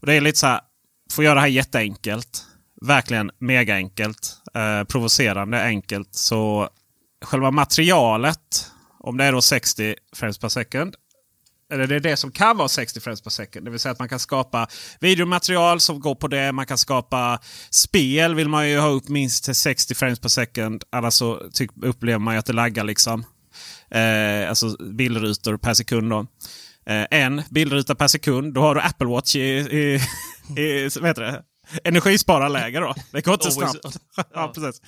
Och 0.00 0.06
det 0.06 0.14
är 0.14 0.20
lite 0.20 0.38
så 0.38 0.46
här. 0.46 0.60
Får 1.12 1.24
göra 1.24 1.34
det 1.34 1.40
här 1.40 1.48
jätteenkelt. 1.48 2.44
Verkligen 2.80 3.30
mega 3.38 3.74
enkelt. 3.74 4.36
Eh, 4.54 4.84
provocerande 4.84 5.62
enkelt. 5.62 6.14
Så 6.14 6.68
själva 7.24 7.50
materialet. 7.50 8.70
Om 8.98 9.16
det 9.16 9.24
är 9.24 9.32
då 9.32 9.42
60 9.42 9.94
frames 10.16 10.38
per 10.38 10.48
second. 10.48 10.94
Eller 11.72 11.86
det 11.86 11.96
är 11.96 12.00
det 12.00 12.16
som 12.16 12.30
kan 12.30 12.56
vara 12.56 12.68
60 12.68 13.00
frames 13.00 13.20
per 13.20 13.30
second. 13.30 13.64
Det 13.64 13.70
vill 13.70 13.80
säga 13.80 13.92
att 13.92 13.98
man 13.98 14.08
kan 14.08 14.18
skapa 14.18 14.68
videomaterial 15.00 15.80
som 15.80 16.00
går 16.00 16.14
på 16.14 16.28
det. 16.28 16.52
Man 16.52 16.66
kan 16.66 16.78
skapa 16.78 17.40
spel. 17.70 18.34
Vill 18.34 18.48
man 18.48 18.68
ju 18.68 18.78
ha 18.78 18.88
upp 18.88 19.08
minst 19.08 19.44
till 19.44 19.54
60 19.54 19.94
frames 19.94 20.20
per 20.20 20.28
second. 20.28 20.84
Annars 20.90 21.14
så 21.14 21.50
upplever 21.82 22.18
man 22.18 22.34
ju 22.34 22.38
att 22.38 22.46
det 22.46 22.52
laggar 22.52 22.84
liksom. 22.84 23.24
Eh, 23.90 24.48
alltså 24.48 24.76
bildrutor 24.76 25.56
per 25.56 25.74
sekund. 25.74 26.10
Då. 26.10 26.26
Eh, 26.86 27.06
en 27.10 27.42
bildruta 27.50 27.94
per 27.94 28.08
sekund. 28.08 28.54
Då 28.54 28.60
har 28.60 28.74
du 28.74 28.80
Apple 28.80 29.06
Watch 29.06 29.36
i, 29.36 29.40
i, 29.40 30.00
i 30.60 30.88
vad 31.00 31.08
heter 31.08 31.22
det? 31.22 31.42
energispararläge 31.84 32.80
då. 32.80 32.94
Det 33.10 33.24
går 33.24 33.34
inte 33.34 33.50
snabbt. 33.50 33.96
ja, 34.34 34.52
precis. 34.54 34.82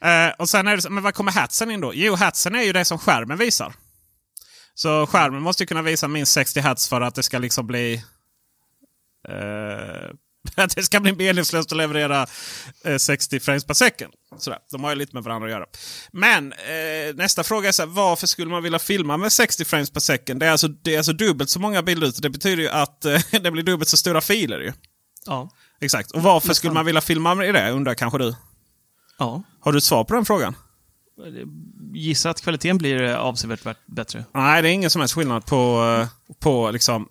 Eh, 0.00 0.30
och 0.38 0.48
sen 0.48 0.68
är 0.68 0.76
det, 0.76 0.90
men 0.90 1.02
vad 1.02 1.14
kommer 1.14 1.32
hatsen 1.32 1.70
in 1.70 1.80
då? 1.80 1.94
Jo, 1.94 2.14
hatsen 2.14 2.54
är 2.54 2.62
ju 2.62 2.72
det 2.72 2.84
som 2.84 2.98
skärmen 2.98 3.38
visar. 3.38 3.72
Så 4.74 5.06
skärmen 5.06 5.42
måste 5.42 5.62
ju 5.62 5.66
kunna 5.66 5.82
visa 5.82 6.08
minst 6.08 6.32
60 6.32 6.60
hertz 6.60 6.88
för 6.88 7.00
att 7.00 7.14
det 7.14 7.22
ska 7.22 7.38
liksom 7.38 7.66
bli... 7.66 7.94
Eh, 9.28 10.10
att 10.54 10.76
det 10.76 10.82
ska 10.82 11.00
bli 11.00 11.12
meningslöst 11.12 11.72
att 11.72 11.78
leverera 11.78 12.26
eh, 12.84 12.96
60 12.96 13.40
frames 13.40 13.64
per 13.64 13.74
second. 13.74 14.12
Sådär. 14.38 14.58
De 14.70 14.84
har 14.84 14.90
ju 14.90 14.96
lite 14.96 15.14
med 15.16 15.22
varandra 15.22 15.48
att 15.48 15.52
göra. 15.52 15.66
Men 16.12 16.52
eh, 16.52 17.14
nästa 17.14 17.44
fråga 17.44 17.68
är 17.68 17.72
så 17.72 17.82
här, 17.82 17.88
varför 17.88 18.26
skulle 18.26 18.50
man 18.50 18.62
vilja 18.62 18.78
filma 18.78 19.16
med 19.16 19.32
60 19.32 19.64
frames 19.64 19.90
per 19.90 20.00
second? 20.00 20.40
Det 20.40 20.46
är 20.46 20.50
alltså, 20.50 20.68
det 20.68 20.94
är 20.94 20.98
alltså 20.98 21.12
dubbelt 21.12 21.50
så 21.50 21.60
många 21.60 21.82
bilder. 21.82 22.12
Det 22.22 22.30
betyder 22.30 22.62
ju 22.62 22.68
att 22.68 23.04
eh, 23.04 23.20
det 23.40 23.50
blir 23.50 23.62
dubbelt 23.62 23.88
så 23.88 23.96
stora 23.96 24.20
filer. 24.20 24.60
Ju. 24.60 24.72
Ja. 25.26 25.50
Exakt. 25.80 26.10
Och 26.10 26.22
varför 26.22 26.54
skulle 26.54 26.72
man 26.72 26.86
vilja 26.86 27.00
filma 27.00 27.34
med 27.34 27.54
det 27.54 27.70
undrar 27.70 27.94
kanske 27.94 28.18
du? 28.18 28.34
Ja. 29.18 29.42
Har 29.60 29.72
du 29.72 29.78
ett 29.78 29.84
svar 29.84 30.04
på 30.04 30.14
den 30.14 30.24
frågan? 30.24 30.56
Gissa 31.92 32.30
att 32.30 32.40
kvaliteten 32.40 32.78
blir 32.78 33.02
avsevärt 33.02 33.60
bättre. 33.86 34.24
Nej, 34.34 34.62
det 34.62 34.68
är 34.68 34.72
ingen 34.72 34.90
som 34.90 35.00
helst 35.00 35.14
skillnad 35.14 35.46
på, 35.46 35.84
eh, 36.00 36.34
på 36.38 36.70
liksom 36.70 37.08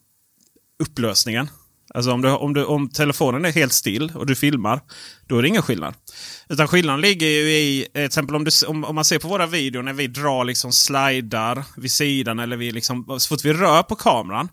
upplösningen. 0.80 1.50
Alltså 1.94 2.12
om, 2.12 2.22
du, 2.22 2.30
om, 2.30 2.54
du, 2.54 2.66
om 2.66 2.90
telefonen 2.90 3.46
är 3.46 3.52
helt 3.52 3.74
still 3.74 4.12
och 4.16 4.26
du 4.26 4.36
filmar, 4.36 4.82
då 5.28 5.38
är 5.38 5.42
det 5.42 5.48
ingen 5.48 5.62
skillnad. 5.62 5.94
Utan 6.50 6.68
skillnaden 6.68 7.02
ligger 7.02 7.28
ju 7.28 7.52
i, 7.52 7.88
till 7.94 8.04
exempel 8.04 8.36
om, 8.36 8.44
du, 8.44 8.52
om, 8.68 8.84
om 8.86 8.96
man 8.96 9.06
ser 9.06 9.20
på 9.20 9.28
våra 9.28 9.46
videor 9.46 9.84
när 9.84 9.94
vi 9.94 10.08
drar 10.08 10.44
liksom 10.46 10.72
slidar 10.72 11.64
vid 11.78 11.92
sidan 11.92 12.40
eller 12.40 12.58
vi 12.58 12.72
liksom, 12.72 13.20
så 13.20 13.28
fort 13.28 13.46
vi 13.46 13.54
rör 13.54 13.84
på 13.84 13.96
kameran 13.96 14.50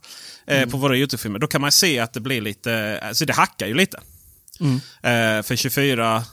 eh, 0.46 0.56
mm. 0.56 0.70
på 0.70 0.76
våra 0.76 0.96
YouTube-filmer, 0.96 1.38
då 1.38 1.46
kan 1.46 1.60
man 1.60 1.72
se 1.72 1.98
att 1.98 2.12
det 2.12 2.20
blir 2.20 2.40
lite, 2.40 3.00
alltså 3.02 3.24
det 3.24 3.32
hackar 3.32 3.66
ju 3.66 3.74
lite. 3.74 4.00
Mm. 4.60 4.74
Eh, 4.76 5.42
för 5.42 5.56
24 5.56 6.24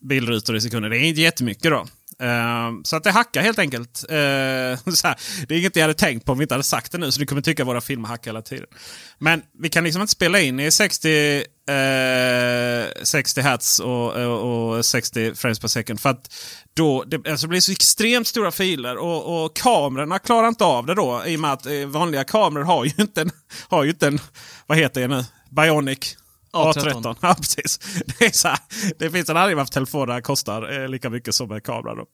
bildrutor 0.00 0.56
i 0.56 0.60
sekunden, 0.60 0.90
det 0.90 0.98
är 0.98 1.00
inte 1.00 1.20
jättemycket 1.20 1.70
då. 1.70 1.86
Uh, 2.22 2.82
så 2.82 2.96
att 2.96 3.04
det 3.04 3.10
hackar 3.10 3.42
helt 3.42 3.58
enkelt. 3.58 4.04
Uh, 4.16 4.16
här, 5.04 5.44
det 5.48 5.54
är 5.54 5.58
inget 5.58 5.76
jag 5.76 5.82
hade 5.82 5.94
tänkt 5.94 6.26
på 6.26 6.32
om 6.32 6.38
vi 6.38 6.42
inte 6.42 6.54
hade 6.54 6.64
sagt 6.64 6.92
det 6.92 6.98
nu. 6.98 7.12
Så 7.12 7.20
du 7.20 7.26
kommer 7.26 7.42
tycka 7.42 7.62
att 7.62 7.68
våra 7.68 7.80
filmer 7.80 8.08
hackar 8.08 8.30
hela 8.30 8.42
tiden. 8.42 8.66
Men 9.18 9.42
vi 9.62 9.68
kan 9.68 9.84
liksom 9.84 10.02
inte 10.02 10.12
spela 10.12 10.40
in 10.40 10.60
i 10.60 10.70
60, 10.70 11.36
uh, 11.38 11.44
60 13.02 13.40
hertz 13.40 13.78
och, 13.78 14.12
och, 14.14 14.84
60 14.84 15.34
frames 15.34 15.60
per 15.60 15.68
second. 15.68 16.00
För 16.00 16.10
att 16.10 16.34
då, 16.74 17.04
det 17.04 17.30
alltså 17.30 17.46
blir 17.46 17.60
så 17.60 17.72
extremt 17.72 18.26
stora 18.26 18.50
filer 18.50 18.96
och, 18.96 19.44
och 19.44 19.56
kamerorna 19.56 20.18
klarar 20.18 20.48
inte 20.48 20.64
av 20.64 20.86
det 20.86 20.94
då. 20.94 21.22
I 21.26 21.36
och 21.36 21.40
med 21.40 21.52
att 21.52 21.66
eh, 21.66 21.86
vanliga 21.86 22.24
kameror 22.24 22.64
har 22.64 22.84
ju 22.84 22.92
inte 22.98 23.20
en, 23.20 23.30
har 23.68 23.84
ju 23.84 23.90
inte 23.90 24.06
en 24.06 24.20
vad 24.66 24.78
heter 24.78 25.00
det 25.00 25.08
nu? 25.08 25.24
Bionic 25.50 26.16
A13. 26.52 27.16
Ja, 27.20 27.34
precis. 27.34 27.78
Det, 28.18 28.24
är 28.24 28.30
så 28.30 28.48
här, 28.48 28.58
det 28.98 29.10
finns 29.10 29.28
en 29.28 29.36
anledning 29.36 29.56
varför 29.56 29.72
telefonerna 29.72 30.20
kostar 30.20 30.82
eh, 30.82 30.88
lika 30.88 31.10
mycket 31.10 31.34
som 31.34 31.52
en 31.52 31.60
kamera. 31.60 31.94
Då. 31.94 32.06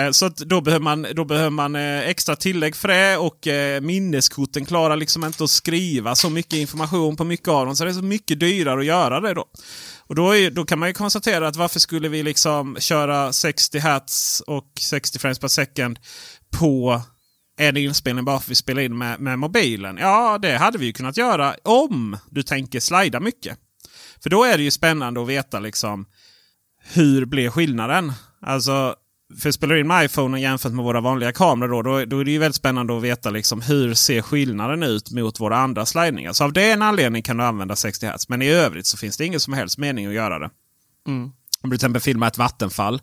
Eh, 0.00 0.10
så 0.10 0.28
då 0.28 0.60
behöver 0.60 0.82
man, 0.82 1.06
då 1.14 1.24
behöver 1.24 1.50
man 1.50 1.76
eh, 1.76 2.08
extra 2.08 2.36
tillägg 2.36 2.76
för 2.76 2.88
det 2.88 3.16
och 3.16 3.46
eh, 3.46 3.80
minneskorten 3.80 4.64
klarar 4.64 4.96
liksom 4.96 5.24
inte 5.24 5.44
att 5.44 5.50
skriva 5.50 6.14
så 6.14 6.30
mycket 6.30 6.52
information 6.52 7.16
på 7.16 7.24
mycket 7.24 7.48
av 7.48 7.66
dem. 7.66 7.76
Så 7.76 7.84
det 7.84 7.90
är 7.90 7.94
så 7.94 8.02
mycket 8.02 8.40
dyrare 8.40 8.80
att 8.80 8.86
göra 8.86 9.20
det 9.20 9.34
då. 9.34 9.46
Och 10.06 10.14
då, 10.14 10.36
är, 10.36 10.50
då 10.50 10.64
kan 10.64 10.78
man 10.78 10.88
ju 10.88 10.92
konstatera 10.92 11.48
att 11.48 11.56
varför 11.56 11.80
skulle 11.80 12.08
vi 12.08 12.22
liksom 12.22 12.76
köra 12.80 13.32
60 13.32 13.78
hertz 13.78 14.42
och 14.46 14.66
60 14.80 15.18
frames 15.18 15.38
per 15.38 15.48
second 15.48 15.98
på 16.58 17.02
en 17.58 17.76
inspelning 17.76 18.24
bara 18.24 18.38
för 18.38 18.44
att 18.44 18.50
vi 18.50 18.54
spelar 18.54 18.82
in 18.82 18.98
med, 18.98 19.20
med 19.20 19.38
mobilen? 19.38 19.96
Ja, 20.00 20.38
det 20.42 20.56
hade 20.56 20.78
vi 20.78 20.86
ju 20.86 20.92
kunnat 20.92 21.16
göra 21.16 21.54
om 21.62 22.16
du 22.30 22.42
tänker 22.42 22.80
slida 22.80 23.20
mycket. 23.20 23.58
För 24.22 24.30
då 24.30 24.44
är 24.44 24.56
det 24.56 24.62
ju 24.62 24.70
spännande 24.70 25.22
att 25.22 25.28
veta 25.28 25.60
liksom 25.60 26.06
hur 26.94 27.24
blir 27.24 27.50
skillnaden? 27.50 28.12
Alltså, 28.40 28.96
för 29.40 29.50
spelar 29.50 29.74
du 29.74 29.80
in 29.80 29.86
med 29.86 30.04
iPhone 30.04 30.40
jämfört 30.40 30.72
med 30.72 30.84
våra 30.84 31.00
vanliga 31.00 31.32
kameror 31.32 31.82
då, 31.82 31.82
då, 31.82 32.04
då, 32.04 32.18
är 32.18 32.24
det 32.24 32.30
ju 32.30 32.38
väldigt 32.38 32.56
spännande 32.56 32.96
att 32.96 33.02
veta 33.02 33.30
liksom 33.30 33.60
hur 33.60 33.94
ser 33.94 34.22
skillnaden 34.22 34.82
ut 34.82 35.10
mot 35.10 35.40
våra 35.40 35.56
andra 35.56 35.86
slidningar. 35.86 36.32
Så 36.32 36.44
av 36.44 36.52
den 36.52 36.82
anledningen 36.82 37.22
kan 37.22 37.36
du 37.36 37.44
använda 37.44 37.76
60 37.76 38.06
Hz. 38.06 38.28
Men 38.28 38.42
i 38.42 38.48
övrigt 38.48 38.86
så 38.86 38.96
finns 38.96 39.16
det 39.16 39.24
ingen 39.26 39.40
som 39.40 39.52
helst 39.52 39.78
mening 39.78 40.06
att 40.06 40.14
göra 40.14 40.38
det. 40.38 40.50
Mm. 41.06 41.32
Om 41.62 41.70
du 41.70 41.76
till 41.76 41.84
exempel 41.84 42.02
filmar 42.02 42.26
ett 42.26 42.38
vattenfall 42.38 42.94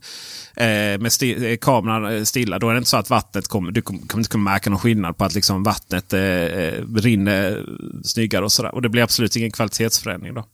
eh, 0.55 0.99
med 0.99 1.11
sti 1.11 1.51
eh, 1.51 1.57
kameran 1.57 2.15
eh, 2.15 2.23
stilla. 2.23 2.59
Då 2.59 2.69
är 2.69 2.73
det 2.73 2.77
inte 2.77 2.89
så 2.89 2.97
att 2.97 3.09
vattnet 3.09 3.47
kommer, 3.47 3.71
du 3.71 3.81
kommer, 3.81 4.01
kommer 4.07 4.21
inte 4.21 4.31
kunna 4.31 4.43
märka 4.43 4.69
någon 4.69 4.79
skillnad 4.79 5.17
på 5.17 5.25
att 5.25 5.35
liksom 5.35 5.63
vattnet 5.63 6.13
eh, 6.13 6.21
eh 6.21 6.83
rinner 6.95 7.65
snyggare 8.03 8.43
och 8.43 8.51
sådär. 8.51 8.75
Och 8.75 8.81
det 8.81 8.89
blir 8.89 9.03
absolut 9.03 9.35
ingen 9.35 9.51
kvalitetsförändring. 9.51 10.33
Då. 10.33 10.45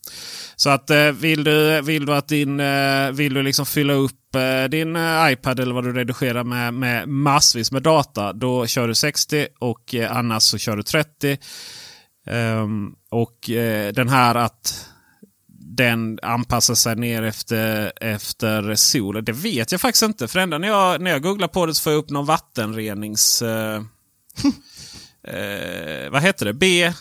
Så 0.55 0.69
att 0.69 0.89
eh, 0.89 1.11
vill, 1.11 1.43
du, 1.43 1.81
vill 1.81 2.05
du 2.05 2.13
att 2.13 2.27
din, 2.27 2.59
eh, 2.59 3.11
vill 3.11 3.33
du 3.33 3.43
liksom 3.43 3.65
fylla 3.65 3.93
upp 3.93 4.35
eh, 4.35 4.69
din 4.69 4.97
iPad 5.31 5.59
eller 5.59 5.73
vad 5.73 5.83
du 5.83 5.93
redigerar 5.93 6.43
med, 6.43 6.73
med 6.73 7.09
massvis 7.09 7.71
med 7.71 7.83
data. 7.83 8.33
Då 8.33 8.67
kör 8.67 8.87
du 8.87 8.95
60 8.95 9.47
och 9.59 9.95
annars 10.09 10.43
så 10.43 10.57
kör 10.57 10.77
du 10.77 10.83
30. 10.83 11.37
Um, 12.27 12.35
ehm, 12.35 12.91
och 13.11 13.37
den 13.93 14.09
här 14.09 14.35
att 14.35 14.89
den 15.75 16.19
anpassar 16.21 16.75
sig 16.75 16.95
ner 16.95 17.23
efter, 17.23 17.93
efter 18.01 18.75
solen. 18.75 19.25
Det 19.25 19.31
vet 19.31 19.71
jag 19.71 19.81
faktiskt 19.81 20.03
inte. 20.03 20.27
För 20.27 20.39
ända 20.39 20.57
när 20.57 20.67
jag, 20.67 21.01
när 21.01 21.11
jag 21.11 21.21
googlar 21.21 21.47
på 21.47 21.65
det 21.65 21.75
så 21.75 21.81
får 21.81 21.93
jag 21.93 21.99
upp 21.99 22.09
någon 22.09 22.25
vattenrenings... 22.25 23.41
Uh, 23.41 23.49
uh, 25.27 26.09
vad 26.11 26.21
heter 26.21 26.45
det? 26.45 26.53
B... 26.53 26.93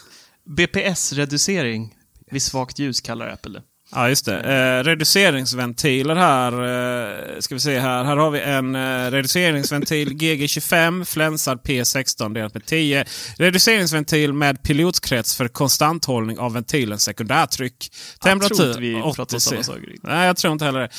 BPS-reducering 0.44 1.94
vid 2.30 2.42
svagt 2.42 2.78
ljus 2.78 3.00
kallar 3.00 3.28
Apple 3.28 3.52
det. 3.52 3.62
Ja, 3.94 4.08
just 4.08 4.24
det. 4.24 4.40
Eh, 4.40 4.84
reduceringsventiler 4.84 6.14
här. 6.14 6.52
Eh, 6.52 7.40
ska 7.40 7.54
vi 7.54 7.60
se 7.60 7.78
här. 7.78 8.04
Här 8.04 8.16
har 8.16 8.30
vi 8.30 8.40
en 8.40 8.74
eh, 8.74 9.10
reduceringsventil 9.10 10.12
GG25 10.12 11.04
flänsad 11.04 11.60
P16 11.60 12.34
delat 12.34 12.54
med 12.54 12.66
10. 12.66 13.04
Reduceringsventil 13.38 14.32
med 14.32 14.62
pilotkrets 14.62 15.36
för 15.36 15.48
konstanthållning 15.48 16.38
av 16.38 16.52
ventilens 16.52 17.02
sekundärtryck. 17.02 17.92
Temperatur 18.22 18.48
jag 18.48 18.56
tror 18.56 18.68
inte 18.68 18.80
vi 18.80 19.14
pratar 19.14 19.38
samma 19.38 19.62
sak. 19.62 19.78
Nej, 20.02 20.26
jag 20.26 20.36
tror 20.36 20.52
inte 20.52 20.64
heller 20.64 20.80
det. 20.80 20.90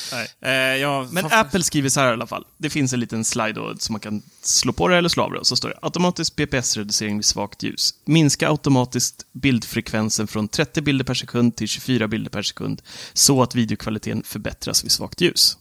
Eh, 0.48 0.76
jag... 0.76 1.12
Men 1.12 1.26
Apple 1.30 1.62
skriver 1.62 1.88
så 1.88 2.00
här 2.00 2.10
i 2.10 2.12
alla 2.12 2.26
fall. 2.26 2.44
Det 2.58 2.70
finns 2.70 2.92
en 2.92 3.00
liten 3.00 3.24
slide 3.24 3.52
då, 3.52 3.74
som 3.78 3.92
man 3.92 4.00
kan 4.00 4.22
slå 4.42 4.72
på 4.72 4.88
det 4.88 4.96
eller 4.96 5.08
slå 5.08 5.22
av 5.22 5.32
det. 5.32 5.44
Så 5.44 5.56
står 5.56 5.68
det 5.68 5.78
automatisk 5.82 6.36
PPS-reducering 6.36 7.16
vid 7.16 7.24
svagt 7.24 7.62
ljus. 7.62 7.94
Minska 8.04 8.48
automatiskt 8.48 9.26
bildfrekvensen 9.32 10.26
från 10.26 10.48
30 10.48 10.80
bilder 10.80 11.04
per 11.04 11.14
sekund 11.14 11.56
till 11.56 11.68
24 11.68 12.08
bilder 12.08 12.30
per 12.30 12.42
sekund 12.42 12.82
så 13.12 13.42
att 13.42 13.54
videokvaliteten 13.54 14.22
förbättras 14.22 14.84
vid 14.84 14.90
svagt 14.90 15.20
ljus. 15.20 15.58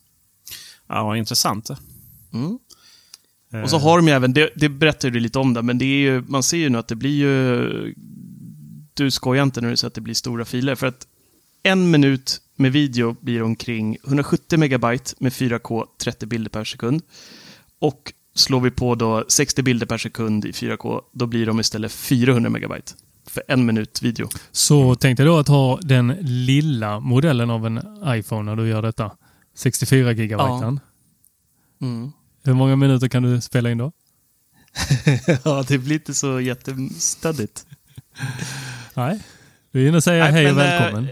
Ja, 0.87 1.17
intressant. 1.17 1.69
Mm. 2.33 2.57
Och 3.63 3.69
så 3.69 3.77
har 3.77 3.97
de 3.97 4.07
ju 4.07 4.13
även, 4.13 4.33
det, 4.33 4.49
det 4.55 4.69
berättar 4.69 5.09
du 5.09 5.19
lite 5.19 5.39
om 5.39 5.53
det, 5.53 5.61
men 5.61 5.77
det 5.77 5.85
är 5.85 5.99
ju, 5.99 6.21
man 6.27 6.43
ser 6.43 6.57
ju 6.57 6.69
nu 6.69 6.77
att 6.77 6.87
det 6.87 6.95
blir 6.95 7.17
ju... 7.17 7.93
Du 8.93 9.11
skojar 9.11 9.43
inte 9.43 9.61
när 9.61 9.69
du 9.69 9.77
säger 9.77 9.87
att 9.87 9.93
det 9.93 10.01
blir 10.01 10.13
stora 10.13 10.45
filer, 10.45 10.75
för 10.75 10.87
att 10.87 11.07
en 11.63 11.91
minut 11.91 12.41
med 12.55 12.71
video 12.71 13.15
blir 13.21 13.43
omkring 13.43 13.97
170 14.05 14.59
megabyte 14.59 15.13
med 15.19 15.31
4K 15.31 15.85
30 15.97 16.25
bilder 16.25 16.49
per 16.49 16.63
sekund. 16.63 17.01
Och 17.79 18.13
slår 18.35 18.61
vi 18.61 18.71
på 18.71 18.95
då 18.95 19.25
60 19.27 19.61
bilder 19.61 19.85
per 19.85 19.97
sekund 19.97 20.45
i 20.45 20.51
4K, 20.51 21.01
då 21.11 21.25
blir 21.25 21.45
de 21.45 21.59
istället 21.59 21.91
400 21.91 22.49
megabyte 22.49 22.93
för 23.27 23.43
en 23.47 23.65
minut 23.65 24.01
video. 24.01 24.29
Så 24.51 24.95
tänkte 24.95 25.23
jag 25.23 25.33
då 25.33 25.39
att 25.39 25.47
ha 25.47 25.79
den 25.81 26.15
lilla 26.21 26.99
modellen 26.99 27.49
av 27.49 27.65
en 27.65 27.81
iPhone 28.07 28.43
när 28.43 28.63
du 28.63 28.69
gör 28.69 28.81
detta. 28.81 29.11
64 29.55 30.11
gigabyte. 30.11 30.43
Ja. 30.43 30.77
Mm. 31.81 32.11
Hur 32.43 32.53
många 32.53 32.75
minuter 32.75 33.07
kan 33.07 33.23
du 33.23 33.41
spela 33.41 33.71
in 33.71 33.77
då? 33.77 33.91
ja, 35.43 35.65
det 35.67 35.77
blir 35.77 35.95
inte 35.95 36.13
så 36.13 36.41
jättestadigt. 36.41 37.65
Nej, 38.93 39.19
du 39.71 39.83
är 39.83 39.87
inne 39.87 39.97
och 39.97 40.03
säger 40.03 40.23
Nej, 40.23 40.31
hej 40.31 40.49
och 40.49 40.55
men, 40.55 40.65
eh, 40.65 40.71
välkommen. 40.71 41.07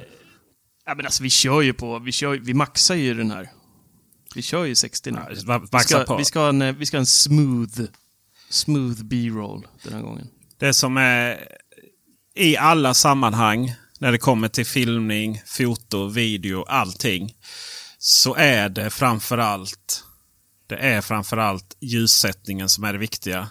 Ja, 0.85 0.95
men 0.95 1.05
alltså 1.05 1.23
vi 1.23 1.29
kör 1.29 1.61
ju 1.61 1.73
på, 1.73 1.99
vi, 1.99 2.11
kör, 2.11 2.37
vi 2.37 2.53
maxar 2.53 2.95
ju 2.95 3.13
den 3.13 3.31
här. 3.31 3.49
Vi 4.35 4.41
kör 4.41 4.65
ju 4.65 4.75
60 4.75 5.11
nu. 5.11 5.19
Ja, 5.47 5.61
vi, 5.71 5.79
ska, 5.79 6.15
vi, 6.17 6.25
ska 6.25 6.39
ha 6.39 6.49
en, 6.49 6.61
eh, 6.61 6.75
vi 6.75 6.85
ska 6.85 6.97
ha 6.97 6.99
en 6.99 7.05
smooth, 7.05 7.81
smooth 8.49 9.03
B-roll 9.03 9.67
den 9.83 9.93
här 9.93 10.01
gången. 10.01 10.27
Det 10.57 10.73
som 10.73 10.97
är 10.97 11.47
i 12.35 12.57
alla 12.57 12.93
sammanhang 12.93 13.75
när 13.99 14.11
det 14.11 14.17
kommer 14.17 14.47
till 14.47 14.65
filmning, 14.65 15.41
foto, 15.45 16.07
video, 16.07 16.63
allting. 16.67 17.33
Så 17.97 18.35
är 18.35 18.69
det 18.69 18.89
framförallt 18.89 20.03
det 20.67 20.75
är 20.75 21.01
framförallt 21.01 21.77
ljussättningen 21.81 22.69
som 22.69 22.83
är 22.83 22.93
det 22.93 22.99
viktiga. 22.99 23.49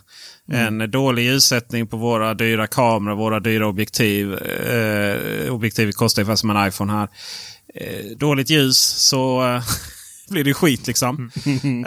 En 0.53 0.91
dålig 0.91 1.25
ljussättning 1.25 1.87
på 1.87 1.97
våra 1.97 2.35
dyra 2.35 2.67
kameror, 2.67 3.17
våra 3.17 3.41
dyra 3.41 3.67
objektiv. 3.67 4.35
Eh, 4.35 5.55
objektivet 5.55 5.97
kostar 5.97 6.23
ungefär 6.23 6.37
som 6.37 6.51
en 6.51 6.69
iPhone 6.69 6.93
här. 6.93 7.09
Eh, 7.75 8.17
dåligt 8.17 8.51
ljus 8.51 8.79
så 8.79 9.45
eh, 9.45 9.63
blir 10.31 10.45
det 10.45 10.55
skit 10.55 10.87
liksom. 10.87 11.31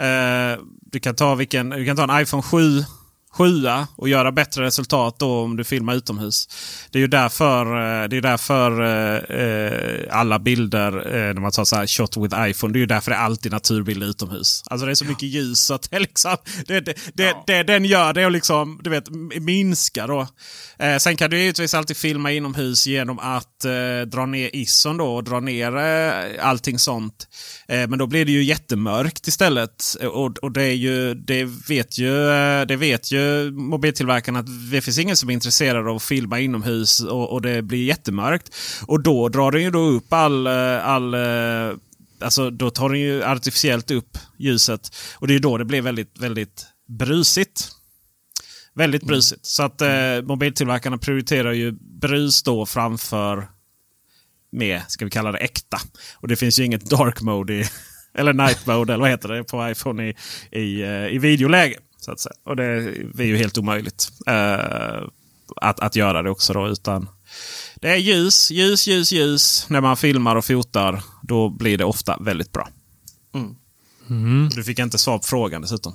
Eh, 0.00 0.64
du, 0.92 1.00
kan 1.00 1.14
ta 1.14 1.34
vilken, 1.34 1.70
du 1.70 1.86
kan 1.86 1.96
ta 1.96 2.02
en 2.16 2.22
iPhone 2.22 2.42
7 2.42 2.84
sjua 3.36 3.88
och 3.96 4.08
göra 4.08 4.32
bättre 4.32 4.64
resultat 4.64 5.18
då 5.18 5.40
om 5.40 5.56
du 5.56 5.64
filmar 5.64 5.94
utomhus. 5.94 6.48
Det 6.90 6.98
är 6.98 7.00
ju 7.00 7.06
därför, 7.06 7.66
eh, 7.66 8.08
det 8.08 8.16
är 8.16 8.20
därför 8.20 8.82
eh, 8.82 9.40
eh, 9.40 10.18
alla 10.18 10.38
bilder, 10.38 11.06
eh, 11.06 11.34
när 11.34 11.40
man 11.40 11.50
tar 11.50 11.64
så 11.64 11.76
här 11.76 11.86
shot 11.86 12.16
with 12.16 12.36
iPhone, 12.38 12.72
det 12.72 12.78
är 12.78 12.80
ju 12.80 12.86
därför 12.86 13.10
det 13.10 13.16
är 13.16 13.20
alltid 13.20 13.52
naturbilder 13.52 14.06
utomhus. 14.06 14.62
Alltså 14.66 14.86
det 14.86 14.92
är 14.92 14.94
så 14.94 15.04
mycket 15.04 15.28
ljus 15.28 15.60
så 15.60 15.74
att 15.74 15.90
det 15.90 15.98
liksom, 15.98 16.36
det, 16.66 16.80
det, 16.80 16.94
det, 17.14 17.36
det 17.46 17.62
den 17.62 17.84
gör 17.84 18.12
det 18.12 18.22
är 18.22 18.26
att 18.26 18.32
liksom, 18.32 18.80
du 18.82 18.90
vet, 18.90 19.10
minska 19.40 20.06
då. 20.06 20.26
Eh, 20.78 20.96
sen 20.96 21.16
kan 21.16 21.30
du 21.30 21.38
givetvis 21.38 21.74
alltid 21.74 21.96
filma 21.96 22.32
inomhus 22.32 22.86
genom 22.86 23.18
att 23.18 23.64
eh, 23.64 24.06
dra 24.06 24.26
ner 24.26 24.50
ISOn 24.56 24.96
då 24.96 25.14
och 25.14 25.24
dra 25.24 25.40
ner 25.40 25.76
eh, 25.76 26.46
allting 26.48 26.78
sånt. 26.78 27.28
Men 27.68 27.98
då 27.98 28.06
blir 28.06 28.24
det 28.24 28.32
ju 28.32 28.42
jättemörkt 28.42 29.28
istället. 29.28 29.96
Och, 30.02 30.38
och 30.38 30.52
det, 30.52 30.62
är 30.62 30.74
ju, 30.74 31.14
det, 31.14 31.44
vet 31.44 31.98
ju, 31.98 32.14
det 32.64 32.76
vet 32.76 33.12
ju 33.12 33.25
mobiltillverkarna 33.50 34.38
att 34.38 34.70
det 34.70 34.80
finns 34.80 34.98
ingen 34.98 35.16
som 35.16 35.28
är 35.28 35.34
intresserad 35.34 35.88
av 35.88 35.96
att 35.96 36.02
filma 36.02 36.40
inomhus 36.40 37.00
och, 37.00 37.32
och 37.32 37.42
det 37.42 37.62
blir 37.62 37.84
jättemörkt. 37.84 38.54
Och 38.86 39.02
då 39.02 39.28
drar 39.28 39.50
den 39.50 39.62
ju 39.62 39.70
då 39.70 39.78
upp 39.78 40.12
all, 40.12 40.46
eh, 40.46 40.86
all 40.86 41.14
eh, 41.14 41.76
Alltså 42.20 42.50
då 42.50 42.70
tar 42.70 42.88
den 42.88 43.00
ju 43.00 43.24
artificiellt 43.24 43.90
upp 43.90 44.18
ljuset. 44.38 44.96
Och 45.14 45.28
det 45.28 45.34
är 45.34 45.38
då 45.38 45.58
det 45.58 45.64
blir 45.64 45.82
väldigt, 45.82 46.18
väldigt 46.18 46.66
brusigt. 46.86 47.70
Väldigt 48.74 49.02
brusigt. 49.02 49.46
Så 49.46 49.62
att 49.62 49.80
eh, 49.80 50.22
mobiltillverkarna 50.22 50.98
prioriterar 50.98 51.52
ju 51.52 51.72
brus 51.80 52.42
då 52.42 52.66
framför 52.66 53.48
med, 54.52 54.82
ska 54.88 55.04
vi 55.04 55.10
kalla 55.10 55.32
det 55.32 55.38
äkta. 55.38 55.78
Och 56.14 56.28
det 56.28 56.36
finns 56.36 56.58
ju 56.58 56.64
inget 56.64 56.90
dark 56.90 57.20
mode 57.20 57.54
i, 57.54 57.64
eller 58.14 58.32
night 58.32 58.66
mode 58.66 58.92
eller 58.92 59.00
vad 59.00 59.10
heter 59.10 59.28
det 59.28 59.44
på 59.44 59.70
iPhone 59.70 60.08
i, 60.08 60.14
i, 60.50 60.82
eh, 60.82 61.06
i 61.06 61.18
videoläge. 61.18 61.78
Så 62.06 62.12
att 62.12 62.20
säga. 62.20 62.34
Och 62.44 62.56
det 62.56 62.64
är 63.18 63.22
ju 63.22 63.36
helt 63.36 63.58
omöjligt 63.58 64.12
eh, 64.26 65.08
att, 65.56 65.80
att 65.80 65.96
göra 65.96 66.22
det 66.22 66.30
också 66.30 66.52
då 66.52 66.68
utan 66.68 67.08
det 67.74 67.88
är 67.88 67.96
ljus, 67.96 68.50
ljus, 68.50 68.86
ljus, 68.86 69.12
ljus. 69.12 69.66
När 69.68 69.80
man 69.80 69.96
filmar 69.96 70.36
och 70.36 70.44
fotar 70.44 71.02
då 71.22 71.48
blir 71.48 71.78
det 71.78 71.84
ofta 71.84 72.16
väldigt 72.20 72.52
bra. 72.52 72.68
Mm. 74.10 74.48
Du 74.48 74.64
fick 74.64 74.78
inte 74.78 74.98
svar 74.98 75.18
på 75.18 75.24
frågan 75.24 75.62
dessutom. 75.62 75.94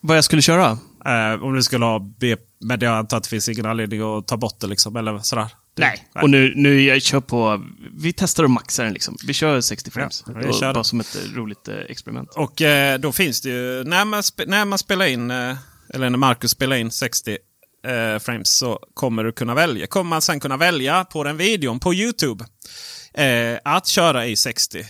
Vad 0.00 0.16
jag 0.16 0.24
skulle 0.24 0.42
köra? 0.42 0.78
Eh, 1.04 1.42
om 1.42 1.54
du 1.54 1.62
skulle 1.62 1.84
ha 1.84 1.98
B, 1.98 2.36
men 2.58 2.80
jag 2.80 2.98
antar 2.98 3.16
att 3.16 3.22
det 3.22 3.28
finns 3.28 3.48
ingen 3.48 3.66
anledning 3.66 4.00
att 4.00 4.26
ta 4.26 4.36
bort 4.36 4.60
det 4.60 4.66
liksom. 4.66 4.96
Eller 4.96 5.18
sådär. 5.18 5.46
Det- 5.78 5.86
Nej. 6.14 6.22
Och 6.22 6.30
nu, 6.30 6.52
nu 6.56 6.80
jag 6.82 7.02
kör 7.02 7.20
på, 7.20 7.64
vi 7.92 8.12
testar 8.12 8.44
och 8.44 8.50
maxar 8.50 8.84
den 8.84 8.92
liksom. 8.92 9.16
Vi 9.26 9.32
kör 9.32 9.60
60 9.60 9.90
frames. 9.90 10.24
Ja, 10.26 10.32
Och 10.48 10.74
bara 10.74 10.84
som 10.84 11.00
ett 11.00 11.16
roligt 11.34 11.68
eh, 11.68 11.76
experiment. 11.76 12.28
Och 12.36 12.62
eh, 12.62 12.98
då 12.98 13.12
finns 13.12 13.40
det 13.40 13.48
ju, 13.48 13.84
när 13.84 14.04
man, 14.04 14.22
när 14.46 14.64
man 14.64 14.78
spelar 14.78 15.06
in, 15.06 15.30
eh, 15.30 15.56
eller 15.94 16.10
när 16.10 16.18
Marcus 16.18 16.50
spelar 16.50 16.76
in 16.76 16.90
60 16.90 17.38
eh, 17.86 18.18
frames 18.18 18.50
så 18.50 18.78
kommer 18.94 19.24
du 19.24 19.32
kunna 19.32 19.54
välja, 19.54 19.86
kommer 19.86 20.08
man 20.08 20.22
sen 20.22 20.40
kunna 20.40 20.56
välja 20.56 21.04
på 21.04 21.24
den 21.24 21.36
videon 21.36 21.80
på 21.80 21.94
Youtube 21.94 22.44
eh, 23.14 23.58
att 23.64 23.86
köra 23.86 24.26
i 24.26 24.36
60. 24.36 24.84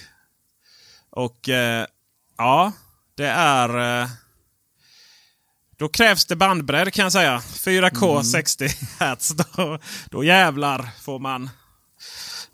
Och 1.10 1.48
ja, 2.38 2.72
det 3.16 3.26
är... 3.26 4.08
Då 5.78 5.88
krävs 5.88 6.26
det 6.26 6.36
bandbredd 6.36 6.92
kan 6.92 7.02
jag 7.02 7.12
säga. 7.12 7.38
4K 7.38 8.22
60 8.22 8.68
Hz. 8.98 9.34
Då, 9.56 9.78
då 10.10 10.24
jävlar 10.24 10.88
får 11.00 11.18
man... 11.18 11.50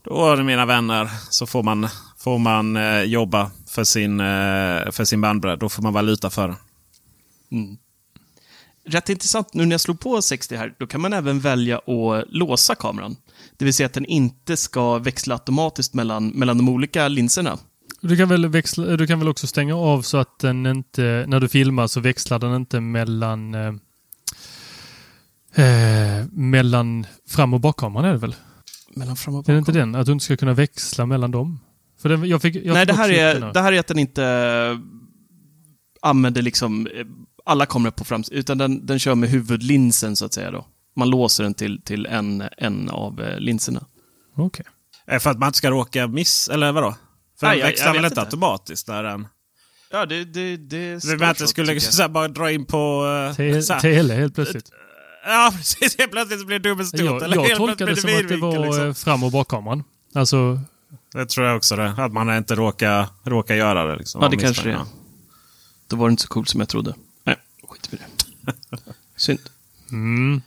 Då 0.02 0.36
mina 0.36 0.66
vänner 0.66 1.10
så 1.30 1.46
får 1.46 1.62
man, 1.62 1.88
får 2.18 2.38
man 2.38 2.76
eh, 2.76 3.02
jobba 3.02 3.50
för 3.66 3.84
sin, 3.84 4.20
eh, 4.20 4.90
för 4.90 5.04
sin 5.04 5.20
bandbredd. 5.20 5.58
Då 5.58 5.68
får 5.68 5.82
man 5.82 5.92
valuta 5.92 6.30
för 6.30 6.48
den. 6.48 6.56
Rätt 8.86 9.08
intressant, 9.08 9.54
nu 9.54 9.66
när 9.66 9.72
jag 9.72 9.80
slog 9.80 10.00
på 10.00 10.22
60 10.22 10.56
här, 10.56 10.74
då 10.78 10.86
kan 10.86 11.00
man 11.00 11.12
även 11.12 11.40
välja 11.40 11.78
att 11.78 12.24
låsa 12.28 12.74
kameran. 12.74 13.16
Det 13.56 13.64
vill 13.64 13.74
säga 13.74 13.86
att 13.86 13.92
den 13.92 14.06
inte 14.06 14.56
ska 14.56 14.98
växla 14.98 15.34
automatiskt 15.34 15.94
mellan, 15.94 16.28
mellan 16.28 16.58
de 16.58 16.68
olika 16.68 17.08
linserna. 17.08 17.58
Du 18.08 18.16
kan, 18.16 18.28
väl 18.28 18.46
växla, 18.48 18.96
du 18.96 19.06
kan 19.06 19.18
väl 19.18 19.28
också 19.28 19.46
stänga 19.46 19.76
av 19.76 20.02
så 20.02 20.16
att 20.18 20.38
den 20.38 20.66
inte, 20.66 21.24
när 21.28 21.40
du 21.40 21.48
filmar 21.48 21.86
så 21.86 22.00
växlar 22.00 22.38
den 22.38 22.54
inte 22.56 22.80
mellan 22.80 23.54
eh, 23.54 23.74
eh, 25.64 26.26
mellan 26.30 27.06
fram 27.28 27.54
och 27.54 27.60
bakkameran 27.60 28.04
är 28.04 28.12
det 28.12 28.18
väl? 28.18 28.34
Mellan 28.94 29.16
fram 29.16 29.34
och 29.34 29.48
Är 29.48 29.52
det 29.52 29.58
inte 29.58 29.72
den? 29.72 29.94
Att 29.94 30.06
du 30.06 30.12
inte 30.12 30.24
ska 30.24 30.36
kunna 30.36 30.52
växla 30.54 31.06
mellan 31.06 31.30
dem? 31.30 31.60
För 31.98 32.08
den, 32.08 32.28
jag 32.28 32.42
fick, 32.42 32.56
jag 32.56 32.74
Nej, 32.74 32.86
fick 32.86 32.88
det 32.88 33.02
här, 33.02 33.10
är, 33.10 33.52
det 33.52 33.60
här 33.60 33.72
är 33.72 33.80
att 33.80 33.86
den 33.86 33.98
inte 33.98 34.24
eh, 34.24 34.78
använder 36.02 36.42
liksom 36.42 36.86
eh, 36.86 37.06
alla 37.44 37.66
kameror 37.66 37.92
på 37.92 38.04
frams 38.04 38.28
utan 38.28 38.58
den, 38.58 38.86
den 38.86 38.98
kör 38.98 39.14
med 39.14 39.28
huvudlinsen 39.28 40.16
så 40.16 40.24
att 40.24 40.32
säga 40.32 40.50
då. 40.50 40.66
Man 40.96 41.10
låser 41.10 41.44
den 41.44 41.54
till, 41.54 41.82
till 41.82 42.06
en, 42.06 42.44
en 42.58 42.90
av 42.90 43.24
linserna. 43.38 43.84
Okej. 44.36 44.66
Eh, 45.06 45.18
För 45.18 45.30
att 45.30 45.38
man 45.38 45.46
inte 45.46 45.58
ska 45.58 45.70
råka 45.70 46.06
miss, 46.06 46.48
eller 46.48 46.72
vadå? 46.72 46.94
För 47.44 47.48
Nej, 47.50 47.58
den 47.58 47.58
jag- 47.60 47.66
växlar 47.66 47.92
väl 47.94 48.04
inte 48.04 48.20
automatiskt? 48.20 48.86
Där 48.86 49.02
den... 49.02 49.26
Ja, 49.90 50.06
det, 50.06 50.24
det, 50.24 50.56
det 50.56 51.00
står 51.00 51.10
menar 51.16 51.30
att 51.30 51.38
det 51.38 51.46
skulle 51.48 51.80
så 51.80 52.08
bara 52.08 52.28
dra 52.28 52.50
in 52.50 52.64
på... 52.64 53.06
eh, 53.30 53.36
Te- 53.36 53.80
Tele 53.80 54.14
helt 54.14 54.34
plötsligt. 54.34 54.70
Ja, 55.26 55.52
precis. 55.56 55.98
Helt 55.98 56.10
plötsligt 56.12 56.40
så 56.40 56.46
blir 56.46 56.58
det 56.58 56.68
dubbelstort. 56.68 57.00
Jag, 57.00 57.22
eller 57.22 57.36
jag 57.36 57.42
helt 57.44 57.56
tolkade 57.56 57.94
det 57.94 58.00
som 58.00 58.10
att 58.18 58.28
det 58.28 58.36
var 58.36 58.66
liksom. 58.66 58.86
eh, 58.88 58.94
fram 58.94 59.22
och 59.24 59.30
bakkameran. 59.32 59.84
Alltså, 60.14 60.60
Det 61.12 61.26
tror 61.26 61.46
jag 61.46 61.56
också 61.56 61.76
det. 61.76 61.94
Att 61.98 62.12
man 62.12 62.36
inte 62.36 62.54
råkar, 62.54 63.06
råkar 63.24 63.54
göra 63.54 63.84
det. 63.86 63.96
Liksom, 63.96 64.22
Ja, 64.22 64.28
det 64.28 64.36
kanske 64.36 64.68
det 64.68 64.72
är. 64.74 64.84
Då 65.86 65.96
var 65.96 66.08
det 66.08 66.10
inte 66.10 66.22
så 66.22 66.28
coolt 66.28 66.48
som 66.48 66.60
jag 66.60 66.68
trodde. 66.68 66.94
Nej, 67.24 67.36
skit 67.68 67.88
i 67.92 67.96
det. 67.96 68.52
Synd. 69.16 69.40
mm, 69.90 70.42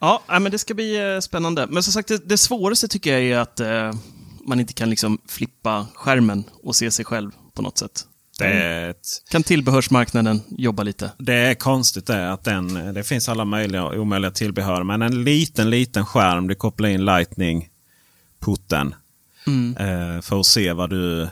Ja, 0.00 0.22
men 0.28 0.44
det 0.52 0.58
ska 0.58 0.74
bli 0.74 1.14
eh, 1.14 1.20
spännande. 1.20 1.66
Men 1.70 1.82
som 1.82 1.92
sagt, 1.92 2.08
det, 2.08 2.28
det 2.28 2.38
svåraste 2.38 2.88
tycker 2.88 3.12
jag 3.18 3.22
är 3.22 3.38
att 3.38 3.60
eh, 3.60 3.92
man 4.46 4.60
inte 4.60 4.72
kan 4.72 4.90
liksom 4.90 5.18
flippa 5.28 5.86
skärmen 5.94 6.44
och 6.62 6.76
se 6.76 6.90
sig 6.90 7.04
själv 7.04 7.30
på 7.54 7.62
något 7.62 7.78
sätt. 7.78 8.06
Det 8.38 8.44
är, 8.46 8.90
ett, 8.90 9.08
Kan 9.30 9.42
tillbehörsmarknaden 9.42 10.40
jobba 10.48 10.82
lite? 10.82 11.12
det 11.18 11.34
är 11.34 11.54
konstigt 11.54 12.06
det 12.06 12.32
att 12.32 12.44
den, 12.44 12.94
det 12.94 13.02
finns 13.04 13.28
alla 13.28 13.44
möjliga 13.44 13.84
och 13.84 13.94
omöjliga 13.98 14.30
tillbehör. 14.30 14.82
Men 14.84 15.02
en 15.02 15.24
liten, 15.24 15.70
liten 15.70 16.06
skärm, 16.06 16.48
du 16.48 16.54
kopplar 16.54 16.88
in 16.88 17.04
Lightning-putten. 17.04 18.94
Eh, 19.78 20.20
för 20.20 20.40
att 20.40 20.46
se 20.46 20.72
vad 20.72 20.90
du... 20.90 21.28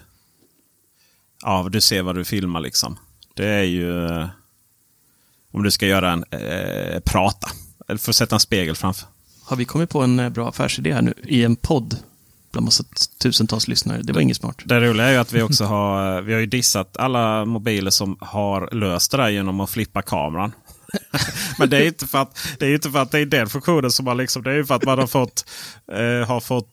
Ja, 1.43 1.69
du 1.73 1.81
ser 1.81 2.03
vad 2.03 2.15
du 2.15 2.25
filmar 2.25 2.61
liksom. 2.61 2.99
Det 3.35 3.47
är 3.49 3.63
ju... 3.65 4.07
eh, 4.07 4.27
Om 5.53 5.63
du 5.63 5.71
ska 5.71 5.87
göra 5.87 6.13
en... 6.13 6.25
Eh, 6.31 7.01
prata. 7.01 7.49
Eller 7.89 8.09
att 8.09 8.17
sätta 8.17 8.37
en 8.37 8.41
spegel 8.41 8.77
framför. 8.77 9.07
Har 9.45 9.57
vi 9.57 9.65
kommit 9.65 9.91
på 9.91 10.03
en 10.03 10.19
eh, 10.19 10.29
bra 10.29 10.49
affärsidé 10.49 10.93
här 10.93 11.03
nu 11.03 11.15
i 11.25 11.45
en 11.45 11.57
podd 11.57 11.97
bland 12.59 12.65
massa 12.65 12.85
tusentals 13.23 13.69
lyssnare? 13.69 14.03
Det 14.03 14.13
var 14.13 14.21
inget 14.21 14.37
smart. 14.37 14.57
Det 14.65 14.81
roliga 14.81 15.07
är 15.07 15.13
ju 15.13 15.19
att 15.19 15.33
vi 15.33 15.43
också 15.43 15.65
har, 15.65 16.23
vi 16.23 16.33
har 16.33 16.41
ju 16.41 16.47
dissat 16.47 16.97
alla 16.97 17.45
mobiler 17.45 17.91
som 17.91 18.17
har 18.21 18.69
löst 18.75 19.11
det 19.11 19.17
där 19.17 19.29
genom 19.29 19.61
att 19.61 19.71
flippa 19.71 20.03
kameran. 20.03 20.53
Men 21.59 21.71
det 21.71 21.77
är 21.77 21.81
ju 21.81 21.87
inte 21.89 22.07
för 22.07 22.19
att 22.19 22.39
det 22.59 22.67
är, 22.67 22.75
inte 22.75 22.91
för 22.91 22.99
att 22.99 23.11
det 23.11 23.19
är 23.19 23.27
den 23.27 23.49
funktionen 23.49 23.91
som 23.91 24.07
har 24.07 24.15
liksom, 24.15 24.43
det 24.43 24.51
är 24.51 24.55
ju 24.55 24.65
för 24.67 24.75
att 24.75 24.85
man 24.85 24.99
har 24.99 25.07
fått, 25.07 25.45
eh, 25.93 26.29
har 26.29 26.41
fått 26.41 26.69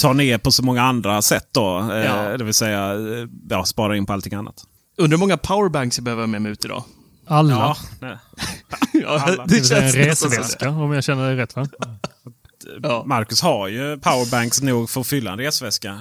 ta 0.00 0.12
ner 0.12 0.38
på 0.38 0.52
så 0.52 0.62
många 0.62 0.82
andra 0.82 1.22
sätt 1.22 1.48
då. 1.52 1.78
Eh, 1.92 2.04
Ja. 2.04 2.36
Det 2.38 2.44
vill 2.44 2.54
säga 2.54 2.92
eh, 2.92 3.28
ja, 3.48 3.64
spara 3.64 3.96
in 3.96 4.06
på 4.06 4.12
allting 4.12 4.34
annat. 4.34 4.64
Undrar 4.96 5.16
hur 5.16 5.20
många 5.20 5.36
powerbanks 5.36 5.98
jag 5.98 6.04
behöver 6.04 6.26
med 6.26 6.42
mig 6.42 6.52
ut 6.52 6.64
idag? 6.64 6.84
alla. 7.26 7.76
Ja. 8.00 8.08
Ja, 8.92 9.20
Alla. 9.20 9.46
det 9.46 9.70
är 9.70 9.82
en 9.82 9.92
resväska 9.92 10.70
om 10.70 10.92
jag 10.92 11.04
känner 11.04 11.30
det 11.30 11.36
rätt 11.42 11.56
va? 11.56 11.66
Ja. 12.82 13.04
Marcus 13.06 13.40
har 13.40 13.68
ju 13.68 13.98
powerbanks 13.98 14.62
nog 14.62 14.90
för 14.90 15.00
att 15.00 15.06
fylla 15.06 15.32
en 15.32 15.38
resväska. 15.38 16.00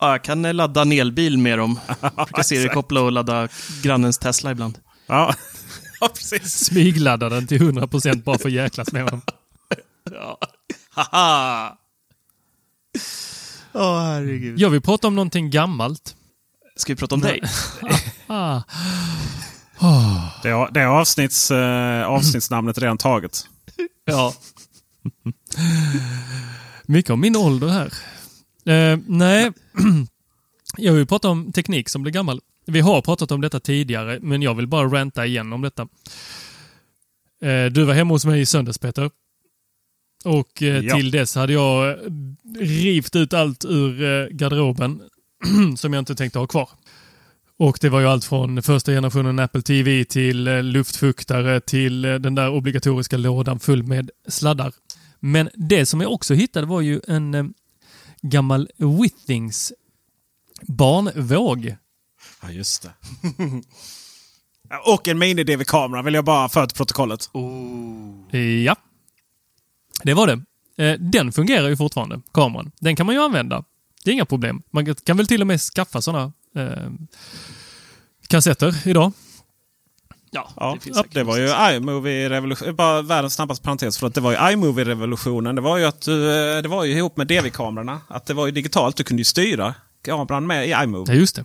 Ja, 0.00 0.10
jag 0.10 0.24
kan 0.24 0.44
eh, 0.44 0.54
ladda 0.54 0.82
en 0.82 0.92
elbil 0.92 1.38
med 1.38 1.58
dem. 1.58 1.80
Jag 2.00 2.12
brukar 2.14 2.42
seriekoppla 2.42 3.00
och 3.00 3.12
ladda 3.12 3.48
grannens 3.82 4.18
Tesla 4.18 4.50
ibland. 4.50 4.78
Ja, 5.06 5.34
ja 6.00 6.08
precis. 6.08 6.64
Smygladda 6.64 7.28
den 7.28 7.46
till 7.46 7.62
100% 7.62 8.22
bara 8.22 8.38
för 8.38 8.48
att 8.48 8.52
jäklas 8.52 8.92
med 8.92 9.06
dem. 9.06 9.22
Ja. 10.12 10.38
Haha! 10.90 11.76
Åh, 13.72 14.02
herregud. 14.02 14.58
Jag 14.60 14.70
vill 14.70 14.80
prata 14.80 15.08
om 15.08 15.14
någonting 15.14 15.50
gammalt. 15.50 16.16
Ska 16.76 16.92
vi 16.92 16.96
prata 16.96 17.14
om 17.14 17.20
dig? 17.20 17.42
Ah. 18.28 18.62
Det 20.42 20.48
är, 20.48 20.72
det 20.72 20.80
är 20.80 20.86
avsnitts, 20.86 21.50
eh, 21.50 22.06
avsnittsnamnet 22.06 22.78
redan 22.78 22.98
taget. 22.98 23.48
Ja. 24.04 24.34
Mycket 26.86 27.10
om 27.10 27.20
min 27.20 27.36
ålder 27.36 27.68
här. 27.68 27.92
Eh, 28.74 28.98
nej, 29.06 29.52
jag 30.76 30.92
vill 30.92 31.06
prata 31.06 31.28
om 31.28 31.52
teknik 31.52 31.88
som 31.88 32.02
blir 32.02 32.12
gammal. 32.12 32.40
Vi 32.66 32.80
har 32.80 33.02
pratat 33.02 33.30
om 33.30 33.40
detta 33.40 33.60
tidigare, 33.60 34.18
men 34.22 34.42
jag 34.42 34.54
vill 34.54 34.66
bara 34.66 34.88
ranta 34.88 35.26
igen 35.26 35.52
om 35.52 35.62
detta. 35.62 35.82
Eh, 37.42 37.64
du 37.72 37.84
var 37.84 37.94
hemma 37.94 38.14
hos 38.14 38.24
mig 38.24 38.40
i 38.40 38.46
söndags, 38.46 38.78
Peter. 38.78 39.10
Och 40.24 40.62
eh, 40.62 40.84
Ja. 40.84 40.96
till 40.96 41.10
dess 41.10 41.34
hade 41.34 41.52
jag 41.52 41.88
eh, 41.90 41.96
rivt 42.60 43.16
ut 43.16 43.32
allt 43.32 43.64
ur 43.64 44.02
eh, 44.02 44.26
garderoben 44.30 45.02
som 45.76 45.92
jag 45.92 46.00
inte 46.00 46.14
tänkte 46.14 46.38
ha 46.38 46.46
kvar. 46.46 46.68
Och 47.58 47.78
det 47.80 47.88
var 47.88 48.00
ju 48.00 48.06
allt 48.06 48.24
från 48.24 48.62
första 48.62 48.92
generationen 48.92 49.38
Apple 49.38 49.62
TV 49.62 50.04
till 50.04 50.48
eh, 50.48 50.62
luftfuktare 50.62 51.60
till 51.60 52.02
den 52.02 52.34
där 52.34 52.48
obligatoriska 52.50 53.16
lådan 53.16 53.60
full 53.60 53.82
med 53.82 54.10
sladdar. 54.28 54.72
Men 55.20 55.50
det 55.54 55.86
som 55.86 56.00
jag 56.00 56.12
också 56.12 56.34
hittade 56.34 56.66
var 56.66 56.80
ju 56.80 57.00
en 57.08 57.34
eh, 57.34 57.44
gammal 58.22 58.68
Withings 58.76 59.72
barnvåg. 60.62 61.76
Ja, 62.42 62.50
just 62.50 62.82
det. 62.82 62.92
Och 64.86 65.08
en 65.08 65.18
mini-DV-kamera 65.18 66.02
vill 66.02 66.14
jag 66.14 66.24
bara 66.24 66.48
för 66.48 66.66
till 66.66 66.76
protokollet. 66.76 67.30
Ja, 68.64 68.76
det 70.02 70.14
var 70.14 70.26
det. 70.26 70.42
Eh, 70.84 70.98
Den 71.00 71.32
fungerar 71.32 71.68
ju 71.68 71.76
fortfarande, 71.76 72.20
kameran. 72.32 72.70
Den 72.80 72.96
kan 72.96 73.06
man 73.06 73.14
ju 73.14 73.20
använda. 73.20 73.64
Det 74.04 74.10
är 74.10 74.14
inga 74.14 74.24
problem. 74.24 74.62
Man 74.70 74.94
kan 74.94 75.16
väl 75.16 75.26
till 75.26 75.40
och 75.40 75.46
med 75.46 75.60
skaffa 75.60 76.02
sådana 76.02 76.32
eh, 76.56 76.90
kassetter 78.28 78.88
idag. 78.88 79.12
Ja, 80.36 80.50
Ja, 80.56 80.74
det 80.74 80.80
finns 80.80 81.02
det, 81.10 81.24
var 81.24 81.36
ju 81.36 81.46
iMovie-revolutionen. 81.76 82.76
Bara 82.76 83.02
världens 83.02 83.34
snabbaste 83.34 83.64
parentes. 83.64 83.98
För 83.98 84.06
att 84.06 84.14
det 84.14 84.20
var 84.20 84.30
ju 84.32 84.52
iMovie-revolutionen. 84.52 85.54
Det 85.54 85.60
var 85.60 85.76
ju 85.78 85.84
att 85.84 86.08
eh, 86.08 86.14
det 86.62 86.68
var 86.68 86.84
ju 86.84 86.92
ihop 86.92 87.16
med 87.16 87.26
DV-kamerorna. 87.26 88.00
Att 88.08 88.26
det 88.26 88.34
var 88.34 88.46
ju 88.46 88.52
digitalt. 88.52 88.96
Du 88.96 89.04
kunde 89.04 89.20
ju 89.20 89.24
styra 89.24 89.74
kameran 90.02 90.46
med 90.46 90.66
i 90.66 90.70
Ja, 90.70 90.84
iMovie. 90.84 91.14
just 91.14 91.36
det. 91.36 91.44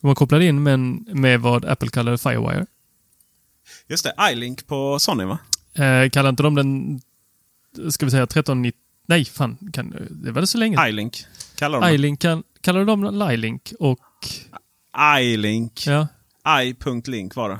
Man 0.00 0.14
kopplade 0.14 0.44
in 0.44 0.62
med, 0.62 0.78
med 1.16 1.40
vad 1.40 1.64
Apple 1.64 1.88
kallade 1.88 2.18
Firewire. 2.18 2.66
Just 3.88 4.04
det, 4.04 4.14
iLink 4.32 4.66
på 4.66 4.98
Sony 4.98 5.24
va? 5.24 5.38
Eh, 5.74 6.10
kallar 6.10 6.28
inte 6.28 6.42
de 6.42 6.54
den, 6.54 7.00
ska 7.90 8.04
vi 8.04 8.10
säga 8.10 8.22
1390? 8.22 8.80
Nej, 9.06 9.24
fan. 9.24 9.58
Kan, 9.72 10.08
det 10.10 10.30
var 10.32 10.40
det 10.40 10.46
så 10.46 10.58
länge? 10.58 10.88
iLink 10.88 11.24
kallar 11.54 11.80
de 11.80 11.94
iLink 11.94 12.20
kall, 12.20 12.42
kallar 12.60 12.84
de 12.84 13.28
Lilink 13.30 13.72
och... 13.78 14.00
iLink. 15.20 15.86
Ja. 15.86 16.08
i.link 16.62 17.36
var 17.36 17.48
det. 17.48 17.58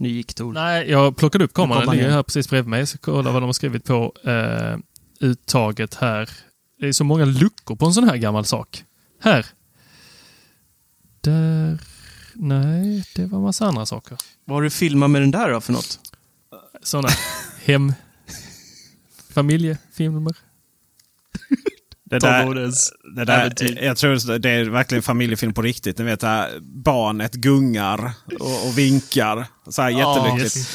Nu 0.00 0.08
gick 0.08 0.34
Tor. 0.34 0.52
Nej, 0.52 0.90
jag 0.90 1.16
plockade 1.16 1.44
upp 1.44 1.54
kameran. 1.54 1.86
Den 1.86 1.96
ligger 1.96 2.10
här 2.10 2.22
precis 2.22 2.50
bredvid 2.50 2.70
mig. 2.70 2.86
Så 2.86 2.98
kolla 2.98 3.30
vad 3.30 3.42
de 3.42 3.46
har 3.46 3.52
skrivit 3.52 3.84
på 3.84 4.14
eh, 4.24 4.78
uttaget 5.20 5.94
här. 5.94 6.30
Det 6.78 6.88
är 6.88 6.92
så 6.92 7.04
många 7.04 7.24
luckor 7.24 7.76
på 7.76 7.86
en 7.86 7.94
sån 7.94 8.08
här 8.08 8.16
gammal 8.16 8.44
sak. 8.44 8.84
Här. 9.20 9.46
Där. 11.20 11.78
Nej, 12.34 13.04
det 13.14 13.26
var 13.26 13.40
massa 13.40 13.66
andra 13.66 13.86
saker. 13.86 14.18
Vad 14.44 14.56
har 14.56 14.62
du 14.62 14.70
filmat 14.70 15.10
med 15.10 15.22
den 15.22 15.30
där 15.30 15.50
då 15.50 15.60
för 15.60 15.72
något? 15.72 16.00
Såna 16.82 17.08
hem... 17.64 17.92
Familjefilmer. 19.30 20.34
Det 22.10 22.18
där, 22.18 22.54
det 23.16 23.24
där, 23.24 23.82
jag 23.84 23.96
tror 23.96 24.38
det 24.38 24.50
är 24.50 24.64
verkligen 24.64 25.02
familjefilm 25.02 25.54
på 25.54 25.62
riktigt. 25.62 25.98
Ni 25.98 26.04
vet 26.04 26.22
här, 26.22 26.58
barnet 26.60 27.32
gungar 27.32 28.12
och, 28.40 28.66
och 28.66 28.78
vinkar. 28.78 29.46
Så 29.68 29.82
här 29.82 29.90
jättelyckligt. 29.90 30.70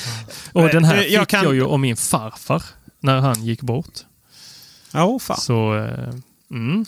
Och 0.54 0.70
den 0.70 0.84
här 0.84 0.98
fick 0.98 1.12
jag 1.12 1.22
jag, 1.22 1.28
kan- 1.28 1.56
ju 1.56 1.66
av 1.66 1.80
min 1.80 1.98
farfar 1.98 2.64
när 3.00 3.20
han 3.20 3.46
gick 3.46 3.62
bort. 3.62 4.00
Ja, 4.92 5.06
oh, 5.06 5.20
fan. 5.20 5.38
Så... 5.38 5.76
Eh, 5.76 6.14
mm. 6.52 6.86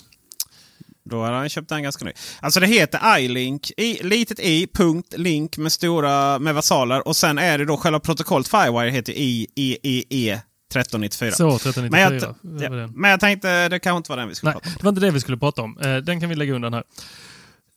Då 1.04 1.22
har 1.22 1.32
han 1.32 1.50
köpt 1.50 1.70
den 1.70 1.84
ganska 1.84 2.06
ny. 2.06 2.12
Alltså 2.40 2.60
det 2.60 2.68
heter 2.68 3.18
iLink. 3.20 3.72
I, 3.78 4.04
litet 4.04 4.40
i, 4.40 4.68
punkt, 4.74 5.14
link 5.18 5.58
med 5.58 5.72
stora 5.72 6.40
med 6.40 6.56
versaler. 6.56 7.08
Och 7.08 7.16
sen 7.16 7.38
är 7.38 7.58
det 7.58 7.66
då 7.66 7.78
själva 7.78 8.00
protokollet 8.00 8.48
Firewire 8.48 8.90
heter 8.90 9.14
i, 9.14 9.48
i, 9.56 9.78
i, 9.84 10.30
e 10.30 10.42
1394. 10.70 11.32
Så, 11.32 11.56
1394. 11.56 12.36
men, 12.42 12.62
jag, 12.62 12.72
ja, 12.72 12.78
den. 12.78 12.92
men 12.96 13.12
jag 13.12 13.20
tänkte 13.20 13.70
det 13.70 13.80
kanske 13.80 13.98
inte 13.98 14.12
var 14.12 14.18
den 14.18 14.28
vi 14.30 14.36
skulle 14.36 14.52
Nej, 14.52 14.62
prata 14.62 14.70
om. 14.70 14.76
det 14.78 14.84
var 14.84 14.90
inte 14.90 15.02
det 15.02 15.12
vi 15.12 15.20
skulle 15.20 15.38
prata 15.38 15.62
om. 15.62 15.78
Eh, 15.80 15.98
Den 15.98 16.20
kan 16.20 16.30
vi 16.30 16.36
lägga 16.36 16.54
undan 16.54 16.74
här. 16.74 16.84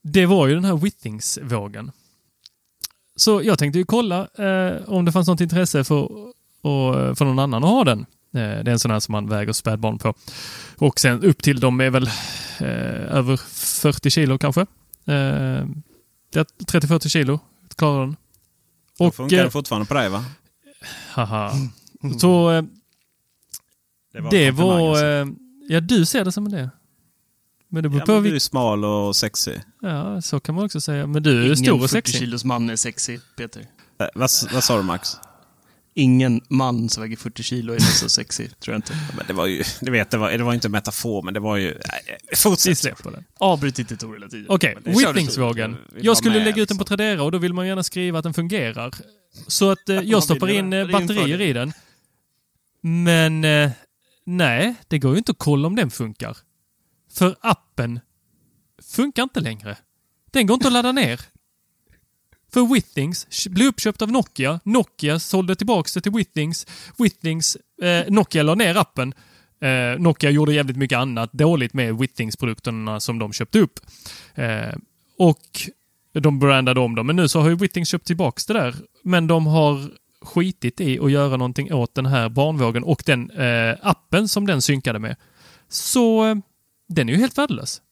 Det 0.03 0.27
var 0.27 0.47
ju 0.47 0.55
den 0.55 0.65
här 0.65 0.77
Withings-vågen. 0.77 1.91
Så 3.17 3.43
jag 3.43 3.59
tänkte 3.59 3.79
ju 3.79 3.85
kolla 3.85 4.29
eh, 4.39 4.89
om 4.89 5.05
det 5.05 5.13
fanns 5.13 5.29
något 5.29 5.41
intresse 5.41 5.85
för, 5.85 6.03
och, 6.63 7.19
för 7.19 7.25
någon 7.25 7.39
annan 7.39 7.65
att 7.65 7.71
ha 7.71 7.85
den. 7.85 8.01
Eh, 8.01 8.05
det 8.35 8.41
är 8.41 8.69
en 8.69 8.79
sån 8.79 8.91
här 8.91 9.01
som 9.01 9.13
man 9.13 9.29
väger 9.29 9.53
spädbarn 9.53 9.99
på. 9.99 10.15
Och 10.79 11.01
sen 11.01 11.23
upp 11.25 11.43
till 11.43 11.61
de 11.61 11.81
är 11.81 11.91
väl 11.91 12.07
eh, 12.61 13.17
över 13.17 13.37
40 13.37 14.11
kilo 14.11 14.39
kanske. 14.39 14.61
Eh, 14.61 14.67
det 16.33 16.39
är 16.39 16.45
30-40 16.45 17.09
kilo 17.09 17.39
klarar 17.77 18.01
den. 18.01 18.17
Och, 18.99 19.07
Och, 19.07 19.15
funkar 19.15 19.45
eh, 19.45 19.51
fortfarande 19.51 19.87
på 19.89 19.95
dig 19.95 20.09
va? 20.09 20.25
haha. 21.11 21.53
Så 22.21 22.65
eh, 24.15 24.23
var, 24.23 24.31
det 24.31 24.51
var... 24.51 24.89
alltså. 24.91 25.05
Eh, 25.05 25.27
ja, 25.69 25.81
du 25.81 26.05
ser 26.05 26.25
det 26.25 26.33
som 26.33 26.51
det. 26.51 26.71
Men 27.69 27.83
det 27.83 27.89
beror 27.89 28.01
Ja, 28.03 28.07
på 28.07 28.13
men 28.13 28.23
du 28.23 28.35
är 28.35 28.39
smal 28.39 28.85
och 28.85 29.17
sexig. 29.17 29.61
Ja, 29.83 30.23
så 30.23 30.41
kan 30.41 30.55
man 30.55 30.65
också 30.65 30.81
säga. 30.81 31.07
Men 31.07 31.23
du 31.23 31.39
är 31.41 31.45
Ingen 31.45 31.57
stor 31.57 31.75
och 31.75 31.81
40 31.81 31.89
sexig. 31.91 32.19
kilos 32.21 32.45
man 32.45 32.71
är 32.71 32.77
sexig, 32.77 33.21
Peter. 33.37 33.61
Eh, 33.61 34.07
vad, 34.15 34.31
vad 34.53 34.65
sa 34.65 34.77
du 34.77 34.83
Max? 34.83 35.17
Ingen 35.95 36.41
man 36.49 36.89
som 36.89 37.03
väger 37.03 37.17
40 37.17 37.43
kilo 37.43 37.73
är 37.75 37.79
så 37.79 38.09
sexig, 38.09 38.51
tror 38.61 38.73
jag 38.75 38.79
inte. 38.79 38.93
Ja, 38.93 39.15
Men 39.17 39.27
det 39.27 39.33
var 39.33 39.47
ju, 39.47 39.63
du 39.81 39.91
vet, 39.91 40.11
det 40.11 40.17
var, 40.19 40.31
det 40.31 40.45
var 40.45 40.55
inte 40.55 40.69
en 40.69 40.73
metafor, 40.73 41.23
men 41.23 41.35
det 41.35 41.41
var 41.41 41.57
ju... 41.57 41.79
Vi 42.31 42.37
fortsätt. 42.37 42.87
Avbryt 43.39 43.79
inte 43.79 43.97
Tor 43.97 44.13
hela 44.15 44.29
tiden. 44.29 44.47
Okej, 44.49 44.77
det 44.85 44.91
du 44.91 44.97
Whittingsvågen. 45.07 45.77
Jag 46.01 46.17
skulle 46.17 46.35
med, 46.35 46.45
lägga 46.45 46.63
ut 46.63 46.69
den 46.69 46.79
på 46.79 46.83
liksom. 46.83 46.97
Tradera 46.97 47.23
och 47.23 47.33
då 47.33 47.39
vill 47.39 47.53
man 47.55 47.67
gärna 47.67 47.83
skriva 47.83 48.19
att 48.19 48.23
den 48.25 48.35
fungerar. 48.35 48.95
Så 49.47 49.71
att 49.71 49.89
eh, 49.89 49.97
jag 50.05 50.23
stoppar 50.23 50.49
in 50.49 50.71
det. 50.71 50.81
eh, 50.81 50.87
Det 50.87 50.93
batterier 50.93 51.41
i 51.41 51.53
den. 51.53 51.73
Men 52.81 53.45
eh, 53.45 53.71
nej, 54.37 54.75
det 54.89 54.99
går 54.99 55.13
ju 55.13 55.19
inte 55.19 55.33
att 55.33 55.39
kolla 55.39 55.67
om 55.67 55.77
den 55.77 55.91
funkar. 55.91 56.37
För 57.13 57.37
appen 57.41 58.01
funkar 58.83 59.23
inte 59.23 59.41
längre. 59.41 59.77
Den 60.31 60.47
går 60.47 60.55
inte 60.55 60.67
att 60.67 60.73
ladda 60.73 60.93
ner. 60.93 61.21
För 62.53 62.75
Withings 62.75 63.49
blev 63.49 63.69
uppköpt 63.69 64.03
av 64.03 64.13
Nokia. 64.13 64.61
Nokia 64.65 65.19
sålde 65.19 65.57
tillbaka 65.57 65.91
det 65.95 66.01
till 66.01 66.13
Withings. 66.13 66.67
Withings, 66.99 67.57
eh, 67.83 68.05
Nokia 68.09 68.43
la 68.43 68.55
ner 68.55 68.77
appen. 68.77 69.15
Eh, 69.61 69.99
Nokia 69.99 70.31
gjorde 70.31 70.55
jävligt 70.55 70.77
mycket 70.77 70.99
annat 70.99 71.33
dåligt 71.33 71.75
med 71.75 71.99
Withings-produkterna 71.99 73.01
som 73.01 73.19
de 73.19 73.33
köpte 73.33 73.59
upp. 73.59 73.81
Eh, 74.35 74.75
och 75.19 75.71
de 76.13 76.39
brandade 76.39 76.81
om 76.81 76.95
dem. 76.95 77.07
Men 77.07 77.17
nu 77.17 77.29
så 77.29 77.41
har 77.41 77.49
ju 77.49 77.55
Withings 77.55 77.89
köpt 77.89 78.07
tillbaka 78.07 78.43
det 78.47 78.53
där. 78.53 78.75
Men 79.03 79.27
de 79.27 79.47
har 79.47 79.91
skitit 80.23 80.81
i 80.81 81.01
att 81.01 81.11
göra 81.11 81.37
någonting 81.37 81.73
åt 81.73 81.95
den 81.95 82.07
här 82.07 82.29
barnvågen 82.29 82.85
och 82.85 83.03
den 83.07 83.31
eh, 83.31 83.77
appen 83.83 84.29
som 84.29 84.47
den 84.47 84.63
synkade 84.63 84.99
med. 84.99 85.17
Så 85.69 86.27
eh, 86.27 86.35
den 86.89 87.09
är 87.09 87.13
ju 87.13 87.19
helt 87.19 87.39
värdelös. 87.39 87.83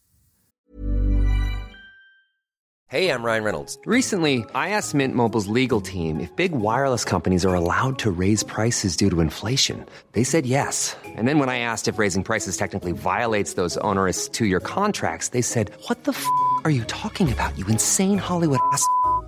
Hey, 2.91 3.11
I'm 3.11 3.23
Ryan 3.23 3.45
Reynolds. 3.45 3.79
Recently, 3.85 4.47
I 4.55 4.71
asked 4.71 4.95
Mint 4.95 5.15
Mobile's 5.15 5.47
legal 5.47 5.83
team 5.83 6.21
if 6.21 6.35
big 6.37 6.53
wireless 6.53 7.05
companies 7.05 7.45
are 7.45 7.55
allowed 7.55 7.99
to 7.99 8.11
raise 8.11 8.43
prices 8.43 8.97
due 8.97 9.11
to 9.11 9.21
inflation. 9.21 9.85
They 10.13 10.25
said 10.25 10.47
yes. 10.47 10.97
And 11.05 11.29
then 11.29 11.39
when 11.39 11.51
I 11.51 11.59
asked 11.59 11.87
if 11.87 11.99
raising 11.99 12.25
prices 12.25 12.57
technically 12.57 12.93
violates 12.93 13.57
those 13.61 13.77
onerous 13.85 14.27
two 14.27 14.47
year 14.47 14.61
contracts, 14.61 15.29
they 15.29 15.43
said, 15.43 15.71
What 15.89 16.05
the 16.05 16.13
f 16.13 16.25
are 16.65 16.71
you 16.71 16.85
talking 16.85 17.31
about, 17.31 17.59
you 17.59 17.67
insane 17.67 18.17
Hollywood 18.17 18.61
ass? 18.73 18.83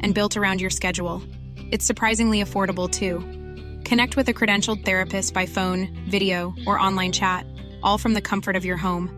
and 0.00 0.14
built 0.14 0.36
around 0.36 0.60
your 0.60 0.70
schedule. 0.70 1.22
It's 1.70 1.84
surprisingly 1.84 2.42
affordable 2.42 2.90
too. 2.90 3.20
Connect 3.84 4.16
with 4.16 4.28
a 4.28 4.34
credentialed 4.34 4.84
therapist 4.84 5.32
by 5.32 5.46
phone, 5.46 5.88
video, 6.08 6.54
or 6.66 6.78
online 6.78 7.12
chat, 7.12 7.46
all 7.82 7.98
from 7.98 8.14
the 8.14 8.20
comfort 8.20 8.56
of 8.56 8.64
your 8.64 8.76
home. 8.76 9.10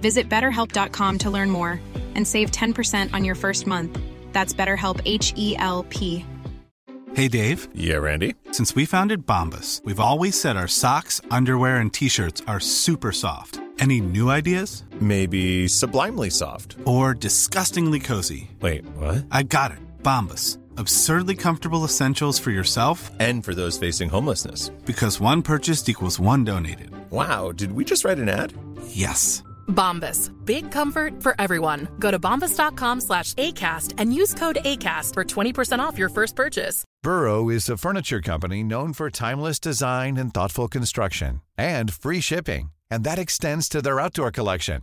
Visit 0.00 0.28
betterhelp.com 0.28 1.18
to 1.18 1.30
learn 1.30 1.50
more 1.50 1.80
and 2.14 2.26
save 2.26 2.50
10% 2.50 3.12
on 3.12 3.24
your 3.24 3.34
first 3.34 3.66
month. 3.66 3.98
That's 4.32 4.52
BetterHelp 4.52 5.00
H 5.04 5.32
E 5.36 5.56
L 5.58 5.84
P. 5.88 6.24
Hey 7.14 7.28
Dave. 7.28 7.68
Yeah, 7.76 7.98
Randy. 7.98 8.34
Since 8.50 8.74
we 8.74 8.86
founded 8.86 9.24
Bombus, 9.24 9.80
we've 9.84 10.00
always 10.00 10.40
said 10.40 10.56
our 10.56 10.66
socks, 10.66 11.20
underwear, 11.30 11.76
and 11.76 11.92
t 11.92 12.08
shirts 12.08 12.42
are 12.48 12.58
super 12.58 13.12
soft. 13.12 13.60
Any 13.78 14.00
new 14.00 14.30
ideas? 14.30 14.84
Maybe 15.00 15.68
sublimely 15.68 16.30
soft. 16.30 16.76
Or 16.84 17.14
disgustingly 17.14 18.00
cozy. 18.00 18.50
Wait, 18.60 18.84
what? 18.96 19.24
I 19.30 19.44
got 19.44 19.72
it. 19.72 19.78
Bombus. 20.04 20.58
Absurdly 20.76 21.34
comfortable 21.34 21.84
essentials 21.84 22.38
for 22.38 22.50
yourself 22.50 23.10
and 23.18 23.42
for 23.44 23.54
those 23.54 23.78
facing 23.78 24.10
homelessness. 24.10 24.68
Because 24.84 25.18
one 25.20 25.42
purchased 25.42 25.88
equals 25.88 26.20
one 26.20 26.44
donated. 26.44 26.90
Wow, 27.10 27.50
did 27.52 27.72
we 27.72 27.84
just 27.84 28.04
write 28.04 28.18
an 28.18 28.28
ad? 28.28 28.52
Yes. 28.88 29.42
Bombas. 29.66 30.30
Big 30.44 30.70
comfort 30.70 31.22
for 31.22 31.34
everyone. 31.38 31.88
Go 31.98 32.10
to 32.10 32.18
bombas.com 32.18 33.00
slash 33.00 33.34
ACAST 33.34 33.94
and 33.98 34.14
use 34.14 34.34
code 34.34 34.58
ACAST 34.64 35.14
for 35.14 35.24
20% 35.24 35.78
off 35.78 35.98
your 35.98 36.10
first 36.10 36.36
purchase. 36.36 36.84
Burrow 37.02 37.48
is 37.48 37.68
a 37.68 37.76
furniture 37.78 38.20
company 38.20 38.62
known 38.62 38.92
for 38.92 39.10
timeless 39.10 39.58
design 39.58 40.16
and 40.16 40.32
thoughtful 40.34 40.68
construction 40.68 41.40
and 41.56 41.92
free 41.94 42.20
shipping, 42.20 42.72
and 42.90 43.04
that 43.04 43.18
extends 43.18 43.68
to 43.70 43.80
their 43.80 44.00
outdoor 44.00 44.30
collection. 44.30 44.82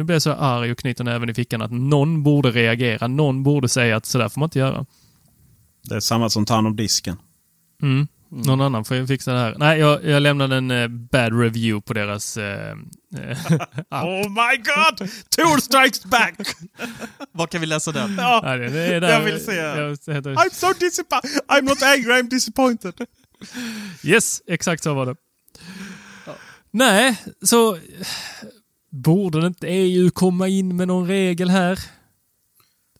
nu 0.00 0.04
blir 0.04 0.14
jag 0.14 0.22
så 0.22 0.32
arg 0.32 0.72
och 0.72 0.78
knyter 0.78 1.04
näven 1.04 1.30
i 1.30 1.34
fickan, 1.34 1.62
att 1.62 1.70
någon 1.70 2.22
borde 2.22 2.50
reagera. 2.50 3.06
Någon 3.06 3.42
borde 3.42 3.68
säga 3.68 3.96
att 3.96 4.06
sådär 4.06 4.28
får 4.28 4.40
man 4.40 4.46
inte 4.46 4.58
göra. 4.58 4.86
Det 5.82 5.94
är 5.94 6.00
samma 6.00 6.30
som 6.30 6.46
tar 6.46 6.54
hand 6.54 6.66
om 6.66 6.76
disken. 6.76 7.16
Mm. 7.82 8.08
Någon 8.28 8.60
annan 8.60 8.84
får 8.84 8.96
ju 8.96 9.06
fixa 9.06 9.32
det 9.32 9.38
här. 9.38 9.54
Nej, 9.58 9.78
jag, 9.78 10.04
jag 10.04 10.22
lämnade 10.22 10.56
en 10.56 10.70
eh, 10.70 10.88
bad 10.88 11.40
review 11.40 11.80
på 11.86 11.92
deras... 11.92 12.36
Eh, 12.36 12.70
eh, 13.18 13.52
app. 13.88 14.04
Oh 14.04 14.28
my 14.28 14.56
god! 14.56 15.10
Tour 15.28 15.60
strikes 15.60 16.04
back! 16.04 16.34
Var 17.32 17.46
kan 17.46 17.60
vi 17.60 17.66
läsa 17.66 17.92
den? 17.92 18.14
Ja, 18.18 18.40
Nej, 18.44 18.58
det 18.58 18.80
är 18.80 19.00
där, 19.00 19.10
jag 19.10 19.20
vill 19.20 19.44
se. 19.44 19.54
jag 19.54 20.14
heter, 20.14 20.34
I'm 20.34 20.52
so 20.52 20.66
disappointed. 20.80 21.40
I'm 21.48 21.62
not 21.62 21.82
angry, 21.82 22.12
I'm 22.12 22.28
disappointed. 22.30 22.94
Yes, 24.02 24.42
exakt 24.46 24.82
så 24.82 24.94
var 24.94 25.06
det. 25.06 25.16
Nej, 26.70 27.16
så 27.42 27.78
borde 28.90 29.40
det 29.40 29.46
inte 29.46 29.66
EU 29.66 30.10
komma 30.10 30.48
in 30.48 30.76
med 30.76 30.88
någon 30.88 31.06
regel 31.08 31.50
här? 31.50 31.78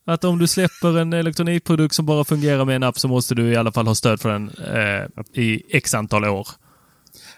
Att 0.06 0.24
om 0.24 0.38
du 0.38 0.46
släpper 0.46 0.98
en 0.98 1.12
elektronikprodukt 1.12 1.94
som 1.94 2.06
bara 2.06 2.24
fungerar 2.24 2.64
med 2.64 2.76
en 2.76 2.82
app 2.82 2.98
så 2.98 3.08
måste 3.08 3.34
du 3.34 3.52
i 3.52 3.56
alla 3.56 3.72
fall 3.72 3.86
ha 3.86 3.94
stöd 3.94 4.20
för 4.20 4.28
den 4.32 4.48
eh, 4.48 5.42
i 5.44 5.62
x 5.76 5.94
antal 5.94 6.24
år. 6.24 6.48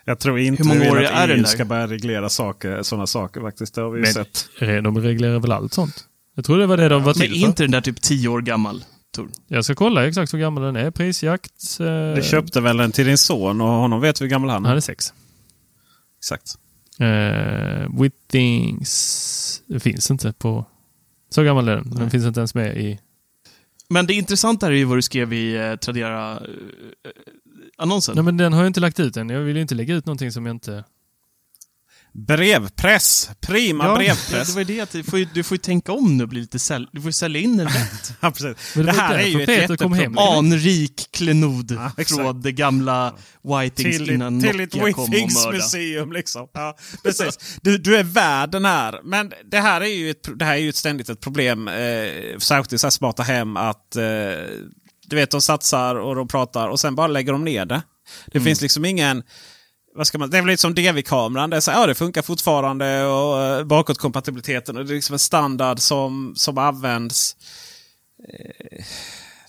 Jag 0.04 0.18
tror 0.18 0.38
inte 0.38 0.62
Hur 0.62 0.68
många 0.68 0.90
år 0.90 1.04
att 1.04 1.28
EU 1.30 1.36
där? 1.36 1.44
ska 1.44 1.64
börja 1.64 1.86
reglera 1.86 2.28
saker, 2.28 2.82
sådana 2.82 3.06
saker 3.06 3.40
faktiskt. 3.40 3.74
Det 3.74 3.80
har 3.80 3.90
vi 3.90 3.98
ju 3.98 4.02
Men 4.02 4.12
sett. 4.12 4.48
de 4.60 5.00
reglerar 5.00 5.38
väl 5.38 5.52
allt 5.52 5.72
sånt? 5.74 6.04
Jag 6.34 6.44
tror 6.44 6.58
det 6.58 6.66
var 6.66 6.76
det 6.76 6.88
de 6.88 7.02
var 7.02 7.14
Men 7.14 7.20
till 7.20 7.34
är 7.36 7.40
för. 7.40 7.46
inte 7.48 7.62
den 7.62 7.70
där 7.70 7.80
typ 7.80 8.00
tio 8.02 8.28
år 8.28 8.40
gammal, 8.40 8.84
Tor? 9.14 9.28
Jag 9.48 9.64
ska 9.64 9.74
kolla 9.74 10.06
exakt 10.08 10.34
hur 10.34 10.38
gammal 10.38 10.62
den 10.62 10.76
är. 10.76 10.90
Prisjakt. 10.90 11.80
Eh, 11.80 12.14
Du 12.16 12.22
köpte 12.22 12.60
väl 12.60 12.76
den 12.76 12.92
till 12.92 13.06
din 13.06 13.18
son 13.18 13.60
och 13.60 13.68
honom 13.68 14.00
vet 14.00 14.20
hur 14.20 14.26
gammal 14.26 14.50
han 14.50 14.64
Han 14.64 14.72
är? 14.72 14.76
är 14.76 14.80
sex. 14.80 15.12
Exakt. 16.18 16.54
Uh, 17.02 18.00
with 18.02 18.16
things... 18.26 19.62
Det 19.66 19.80
finns 19.80 20.10
inte 20.10 20.32
på... 20.32 20.64
Så 21.30 21.42
gammal 21.42 21.68
är 21.68 21.76
den. 21.76 21.90
Den 21.90 22.10
finns 22.10 22.24
inte 22.24 22.40
ens 22.40 22.54
med 22.54 22.76
i... 22.76 22.98
Men 23.88 24.06
det 24.06 24.14
intressanta 24.14 24.66
är 24.66 24.70
ju 24.70 24.84
vad 24.84 24.98
du 24.98 25.02
skrev 25.02 25.32
i 25.32 25.56
eh, 25.56 25.76
Tradera-annonsen. 25.76 28.14
Nej 28.14 28.24
men 28.24 28.36
den 28.36 28.52
har 28.52 28.60
jag 28.60 28.66
inte 28.66 28.80
lagt 28.80 29.00
ut 29.00 29.16
än. 29.16 29.28
Jag 29.28 29.40
vill 29.40 29.56
ju 29.56 29.62
inte 29.62 29.74
lägga 29.74 29.94
ut 29.94 30.06
någonting 30.06 30.32
som 30.32 30.46
jag 30.46 30.54
inte... 30.54 30.84
Brevpress! 32.14 33.30
Prima 33.40 33.84
Ja, 33.84 33.96
brevpress! 33.96 34.48
det 34.48 34.54
var 34.54 34.64
det 34.64 34.80
att 34.80 34.90
du 34.90 35.02
får 35.02 35.18
ju, 35.18 35.26
du 35.34 35.42
får 35.42 35.54
ju 35.54 35.58
tänka 35.58 35.92
om 35.92 36.16
nu 36.16 36.22
och 36.22 36.28
bli 36.28 36.40
lite 36.40 36.58
säl- 36.58 36.88
Du 36.92 37.00
får 37.00 37.08
ju 37.08 37.12
sälja 37.12 37.40
in 37.40 37.56
den 37.56 37.66
rätt. 37.68 38.12
Ja, 38.20 38.30
precis. 38.30 38.72
Det 38.74 38.82
det 38.82 38.92
här 38.92 39.14
är 39.18 39.26
ju 39.26 39.42
ett 39.42 39.48
jätteproblem. 39.48 40.18
Anrik 40.18 41.08
klenod 41.12 41.78
Ja, 41.96 42.04
från 42.04 42.42
det 42.42 42.52
gamla 42.52 43.14
Whitings 43.44 43.96
till, 43.98 44.10
innan 44.10 44.40
till 44.42 44.56
Nokia 44.56 44.92
kom 44.92 45.04
och 45.04 45.08
Withings 45.12 45.44
mörda. 45.44 45.56
museum 45.56 46.12
liksom. 46.12 46.48
Ja, 46.52 46.76
precis. 47.02 47.38
Du, 47.62 47.78
du 47.78 47.96
är 47.96 48.02
värd 48.04 48.50
den 48.50 48.64
här. 48.64 49.00
Men 49.04 49.32
det 49.50 49.60
här 49.60 49.80
är 49.80 49.86
ju 49.86 50.10
ett, 50.10 50.28
det 50.38 50.44
här 50.44 50.52
är 50.54 50.58
ju 50.58 50.68
ett 50.68 50.76
ständigt 50.76 51.08
ett 51.08 51.20
problem. 51.20 51.68
Eh, 51.68 51.74
särskilt 52.38 52.72
i 52.72 52.78
så 52.78 52.86
här 52.86 52.90
smarta 52.90 53.22
hem 53.22 53.56
att 53.56 53.96
eh, 53.96 54.02
du 55.06 55.16
vet 55.16 55.30
de 55.30 55.40
satsar 55.40 55.94
och 55.94 56.14
de 56.16 56.28
pratar 56.28 56.68
och 56.68 56.80
sen 56.80 56.94
bara 56.94 57.06
lägger 57.06 57.32
de 57.32 57.44
ner 57.44 57.64
det. 57.66 57.82
Det 58.26 58.38
Mm. 58.38 58.44
finns 58.44 58.60
liksom 58.60 58.84
ingen... 58.84 59.22
Vad 59.94 60.06
ska 60.06 60.18
man, 60.18 60.30
det 60.30 60.38
är 60.38 60.42
väl 60.42 60.50
lite 60.50 60.60
som 60.60 60.74
DV-kameran. 60.74 61.50
Det, 61.50 61.56
är 61.56 61.60
så, 61.60 61.70
här, 61.70 61.80
ja, 61.80 61.86
det 61.86 61.94
funkar 61.94 62.22
fortfarande 62.22 63.04
och 63.04 63.42
eh, 63.42 63.64
bakåtkompatibiliteten. 63.64 64.76
Och 64.76 64.84
det 64.84 64.92
är 64.92 64.94
liksom 64.94 65.12
en 65.12 65.18
standard 65.18 65.78
som, 65.78 66.34
som 66.36 66.58
används. 66.58 67.36
Eh, 68.28 68.84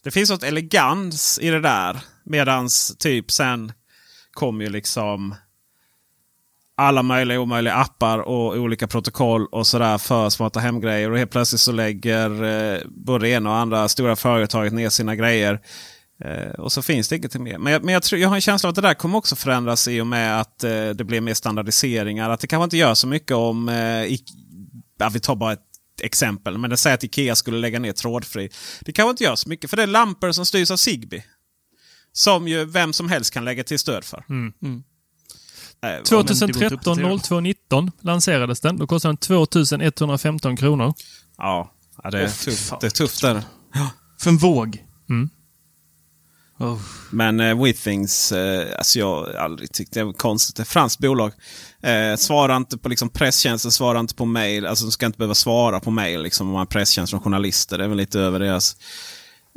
det 0.04 0.12
finns 0.12 0.30
något 0.30 0.44
elegans 0.44 1.40
i 1.42 1.50
det 1.50 1.60
där. 1.60 1.98
Medans 2.24 2.96
typ 2.98 3.32
sen 3.32 3.72
kom 4.32 4.62
ju 4.62 4.70
liksom 4.70 5.36
alla 6.76 7.04
möjliga 7.04 7.40
och 7.40 7.44
omöjliga 7.44 7.74
appar 7.74 8.20
och 8.20 8.56
olika 8.56 8.88
protokoll 8.88 9.46
och 9.46 9.68
sådär 9.68 9.98
för 9.98 10.30
smarta 10.30 10.60
hemgrejer. 10.60 11.12
Och 11.12 11.18
helt 11.18 11.32
plötsligt 11.32 11.62
så 11.62 11.72
lägger 11.72 12.44
eh, 12.44 12.80
både 12.86 13.30
ena 13.30 13.50
och 13.50 13.56
andra 13.56 13.88
stora 13.88 14.16
företaget 14.16 14.74
ner 14.74 14.90
sina 14.90 15.16
grejer. 15.16 15.60
Eh, 16.26 16.52
och 16.60 16.72
så 16.72 16.82
finns 16.82 17.08
det 17.10 17.16
ingenting 17.16 17.44
mer. 17.44 17.58
Men, 17.58 17.74
jag, 17.74 17.84
men 17.84 17.94
jag, 17.94 18.04
tror, 18.04 18.22
jag 18.22 18.30
har 18.30 18.36
en 18.36 18.42
känsla 18.42 18.68
av 18.68 18.72
att 18.72 18.76
det 18.76 18.82
där 18.82 18.94
kommer 18.94 19.18
också 19.18 19.36
förändras 19.36 19.88
i 19.88 20.02
och 20.02 20.08
med 20.08 20.42
att 20.42 20.64
eh, 20.64 20.90
det 20.90 21.04
blir 21.04 21.22
mer 21.22 21.34
standardiseringar. 21.34 22.30
Att 22.30 22.40
det 22.40 22.48
kanske 22.48 22.64
inte 22.64 22.78
gör 22.78 22.94
så 22.94 23.08
mycket 23.08 23.32
om... 23.38 23.70
Eh, 23.70 24.04
i, 24.04 24.20
ja, 24.98 25.10
vi 25.10 25.20
tar 25.20 25.36
bara 25.36 25.54
ett 25.54 25.60
exempel. 26.02 26.58
Men 26.58 26.70
det 26.70 26.78
säger 26.78 26.94
att 26.94 27.04
Ikea 27.04 27.36
skulle 27.36 27.58
lägga 27.58 27.80
ner 27.80 27.94
trådfri. 27.94 28.50
Det 28.82 28.92
kanske 28.92 29.10
inte 29.10 29.24
gör 29.24 29.36
så 29.36 29.50
mycket 29.50 29.70
för 29.70 29.78
det 29.78 29.84
är 29.84 29.88
lampor 29.88 30.32
som 30.32 30.46
styrs 30.46 30.72
av 30.72 30.78
Zigbee. 30.78 31.24
Som 32.12 32.48
ju 32.48 32.66
vem 32.66 32.94
som 32.94 33.10
helst 33.10 33.34
kan 33.34 33.46
lägga 33.46 33.64
till 33.64 33.80
stöd 33.80 34.04
för. 34.04 34.26
Mm. 34.30 34.54
Mm. 34.62 34.84
Eh, 35.84 35.90
vad- 35.90 36.06
2013 36.06 37.20
02 37.20 37.40
19 37.40 37.92
lanserades 38.02 38.60
den. 38.60 38.78
Då 38.78 38.88
kostade 38.88 39.12
den 39.12 39.18
2115 39.18 40.58
kronor. 40.58 40.94
Ja, 41.38 41.72
ja 42.04 42.12
det, 42.12 42.20
är 42.22 42.28
tufft, 42.28 42.74
det 42.82 42.86
är 42.86 42.90
tufft. 42.90 43.22
Där. 43.22 43.44
För 44.20 44.30
en 44.30 44.38
våg. 44.38 44.84
Mm. 45.10 45.30
Oh. 46.64 46.80
Men 47.10 47.40
eh, 47.40 47.64
Withings, 47.64 48.32
eh, 48.32 48.68
alltså 48.78 49.00
jag 49.00 49.16
har 49.16 49.34
aldrig 49.34 49.72
tyckt 49.72 49.94
det 49.94 50.04
var 50.04 50.14
konstigt. 50.14 50.56
Det 50.56 50.60
är 50.60 50.64
ett 50.64 50.70
franskt 50.70 51.00
bolag. 51.00 51.32
Eh, 51.82 52.16
svarar 52.16 52.58
inte 52.58 52.78
på 52.78 52.90
liksom, 52.90 53.10
presstjänsten, 53.10 53.72
svarar 53.72 54.00
inte 54.00 54.16
på 54.16 54.26
mail. 54.26 54.66
Alltså 54.66 54.86
de 54.86 54.92
ska 54.92 55.06
inte 55.06 55.18
behöva 55.18 55.36
svara 55.36 55.80
på 55.80 55.92
mail 55.92 56.22
liksom, 56.22 56.48
om 56.48 56.54
man 56.54 56.60
har 56.60 56.66
presstjänst 56.66 57.12
från 57.12 57.22
journalister. 57.22 57.78
Det 57.78 57.84
är 57.84 57.88
väl 57.88 57.98
lite 57.98 58.20
över 58.20 58.40
deras 58.40 58.76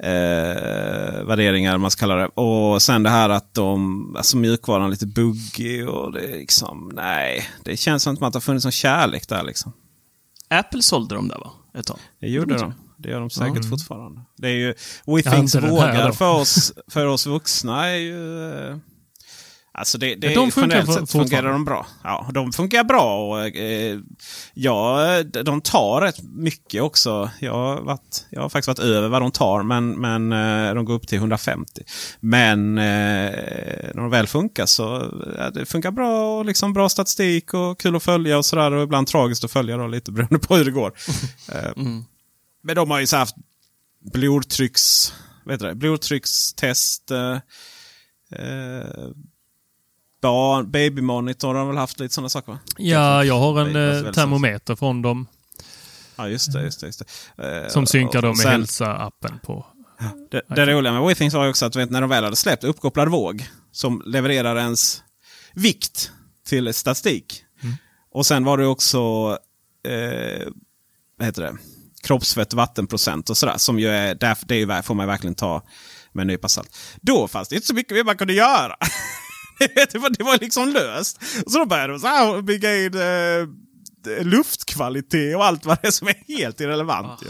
eh, 0.03 1.25
värderingar 1.25 1.79
man 1.79 1.91
ska 1.91 2.01
kalla 2.01 2.17
det. 2.17 2.27
Och 2.27 2.83
sen 2.83 3.03
det 3.03 3.11
här 3.11 3.29
att 3.29 3.55
de, 3.55 4.17
alltså 4.17 4.37
mjukvaran 4.37 4.87
är 4.87 4.91
lite 4.91 5.07
buggig 5.07 5.89
och 5.89 6.13
det 6.13 6.21
är 6.21 6.39
liksom, 6.39 6.93
nej. 6.95 7.49
Det 7.65 7.77
känns 7.77 8.03
som 8.03 8.13
att 8.13 8.33
det 8.33 8.37
har 8.37 8.41
funnits 8.41 8.65
någon 8.65 8.73
kärlek 8.73 9.29
där 9.29 9.45
liksom. 9.45 9.73
Apple 10.49 10.83
sålde 10.83 11.15
de 11.15 11.29
där 11.29 11.39
va? 11.39 11.51
Ett 11.75 11.87
tag. 11.87 11.99
Det 12.21 12.29
gjorde 12.29 12.59
de. 12.59 12.75
Det 12.99 13.09
gör 13.11 13.21
de 13.21 13.31
säkert 13.31 13.57
Mm. 13.57 13.71
fortfarande. 13.71 14.21
Det 14.37 14.49
är 14.49 14.53
ju, 14.53 14.75
Ja, 15.07 15.15
WeThings 15.17 15.55
inte 15.55 15.67
den 15.67 15.77
här 15.77 15.93
vågar 15.93 16.13
för 16.13 16.31
oss, 16.41 16.73
för 16.91 17.07
oss 17.07 17.27
vuxna 17.27 17.87
är 17.87 17.97
ju... 17.97 18.51
eh, 18.71 18.77
Alltså 19.79 19.99
det, 19.99 20.15
det 20.15 20.35
de 20.35 20.51
funkar 20.51 20.61
generellt 20.77 20.93
sett 21.01 21.11
fungerar 21.11 21.53
de 21.53 21.65
bra. 21.65 21.87
Ja, 22.05 22.31
de 22.35 22.53
funkar 22.53 22.85
bra. 22.85 23.29
Och, 23.31 23.47
eh, 23.57 23.99
ja, 24.55 25.07
de 25.45 25.61
tar 25.61 26.01
rätt 26.01 26.23
mycket 26.23 26.83
också. 26.83 27.31
Jag 27.41 27.53
har, 27.53 27.81
varit, 27.81 28.27
jag 28.31 28.43
har 28.43 28.49
faktiskt 28.49 28.69
varit 28.69 28.79
över 28.91 29.09
vad 29.09 29.23
de 29.23 29.31
tar, 29.31 29.63
men, 29.63 29.91
men 30.01 30.33
eh, 30.33 30.75
de 30.75 30.85
går 30.85 30.95
upp 30.95 31.09
till 31.09 31.19
150. 31.19 31.83
Men 32.21 32.79
eh, 32.79 32.85
när 33.95 34.01
de 34.01 34.11
väl 34.11 34.27
funkar 34.27 34.67
så 34.67 35.13
ja, 35.39 35.51
det 35.51 35.67
funkar 35.67 35.91
bra. 35.91 36.39
och 36.39 36.45
liksom 36.45 36.73
Bra 36.73 36.89
statistik 36.89 37.55
och 37.55 37.81
kul 37.81 37.97
att 37.97 38.03
följa 38.03 38.39
och 38.39 38.45
sådär. 38.45 38.73
Och 38.73 38.83
ibland 38.83 39.07
tragiskt 39.07 39.45
att 39.45 39.51
följa 39.51 39.77
då, 39.77 39.87
lite 39.87 40.13
beroende 40.13 40.39
på 40.39 40.57
hur 40.57 40.65
det 40.65 40.71
går. 40.71 40.93
Eh, 41.53 41.71
Men 42.67 42.77
de 42.77 42.91
har 42.91 43.01
ju 43.01 43.07
så 43.07 43.17
haft 43.17 43.37
blodtrycks, 44.13 45.15
vet 45.45 45.61
du 45.61 45.67
det, 45.67 45.75
blodtryckstest. 45.75 47.11
Eh, 47.11 47.33
eh, 48.33 49.09
barn, 50.23 50.71
babymonitor 50.71 51.49
har 51.49 51.55
de 51.55 51.69
väl 51.69 51.77
haft 51.77 52.01
lite 52.01 52.15
sådana 52.15 52.29
saker 52.29 52.53
va? 52.53 52.59
Ja, 52.79 53.25
jag 53.25 53.39
har 53.39 53.61
en 53.61 54.07
eh, 54.07 54.13
termometer 54.13 54.77
från 54.77 55.03
dem 55.03 55.27
Ja, 56.17 56.29
just 56.29 56.53
det. 56.53 56.63
Just 56.63 56.81
det, 56.81 56.87
just 56.87 57.03
det. 57.37 57.63
Eh, 57.63 57.69
som 57.69 57.87
synkar 57.87 58.23
då 58.23 58.29
med 58.29 58.37
sen- 58.39 58.53
hälsa-appen 58.53 59.39
på. 59.43 59.67
Det, 60.31 60.43
det 60.49 60.67
roliga 60.67 60.93
med 60.93 61.03
WeThings 61.03 61.35
var 61.35 61.45
ju 61.45 61.51
också 61.51 61.67
att 61.67 61.77
vet, 61.77 61.91
när 61.91 62.01
de 62.01 62.11
väl 62.11 62.25
hade 62.25 62.37
släppt 62.37 62.65
uppkopplad 62.65 63.09
våg 63.09 63.49
som 63.73 64.03
levererar 64.07 64.57
ens 64.57 65.03
vikt 65.55 66.11
till 66.47 66.75
statistik. 66.75 67.43
Och 68.11 68.27
sen 68.27 68.45
var 68.45 68.59
det 68.59 68.67
också 68.67 68.99
eh, 69.89 70.49
vad 71.17 71.27
heter 71.27 71.43
det? 71.43 71.57
Kroppsfett 72.07 72.55
vattenprocent 72.55 73.31
och 73.31 73.37
sådär. 73.37 73.55
Som 73.59 73.79
ju 73.79 73.89
är, 73.89 74.15
där, 74.15 74.39
det 74.47 74.55
är 74.55 74.77
ju, 74.77 74.83
får 74.83 74.95
man 74.95 75.07
verkligen 75.07 75.35
ta 75.35 75.63
med 76.13 76.23
en 76.23 76.27
nypa 76.27 76.49
salt. 76.49 76.77
Då 77.01 77.29
fanns 77.29 77.49
det 77.49 77.55
inte 77.55 77.67
så 77.67 77.75
mycket 77.75 77.97
mer 77.97 78.05
man 78.05 78.17
kunde 78.17 78.33
göra. 78.35 78.77
det, 79.93 79.95
var, 79.99 80.11
det 80.11 80.25
var 80.25 80.39
liksom 80.41 80.69
löst. 80.69 81.21
Så 81.47 81.59
då 81.59 81.67
började 81.67 81.93
de 81.93 82.01
så 82.01 82.07
här 82.07 82.43
bygga 82.43 82.77
in 82.85 82.95
eh, 82.95 84.25
luftkvalitet 84.25 85.37
och 85.37 85.45
allt 85.45 85.67
vad 85.67 85.79
det 85.83 85.89
är 85.89 85.93
som 85.93 86.09
är 86.09 86.39
helt 86.39 86.61
irrelevant. 86.61 87.23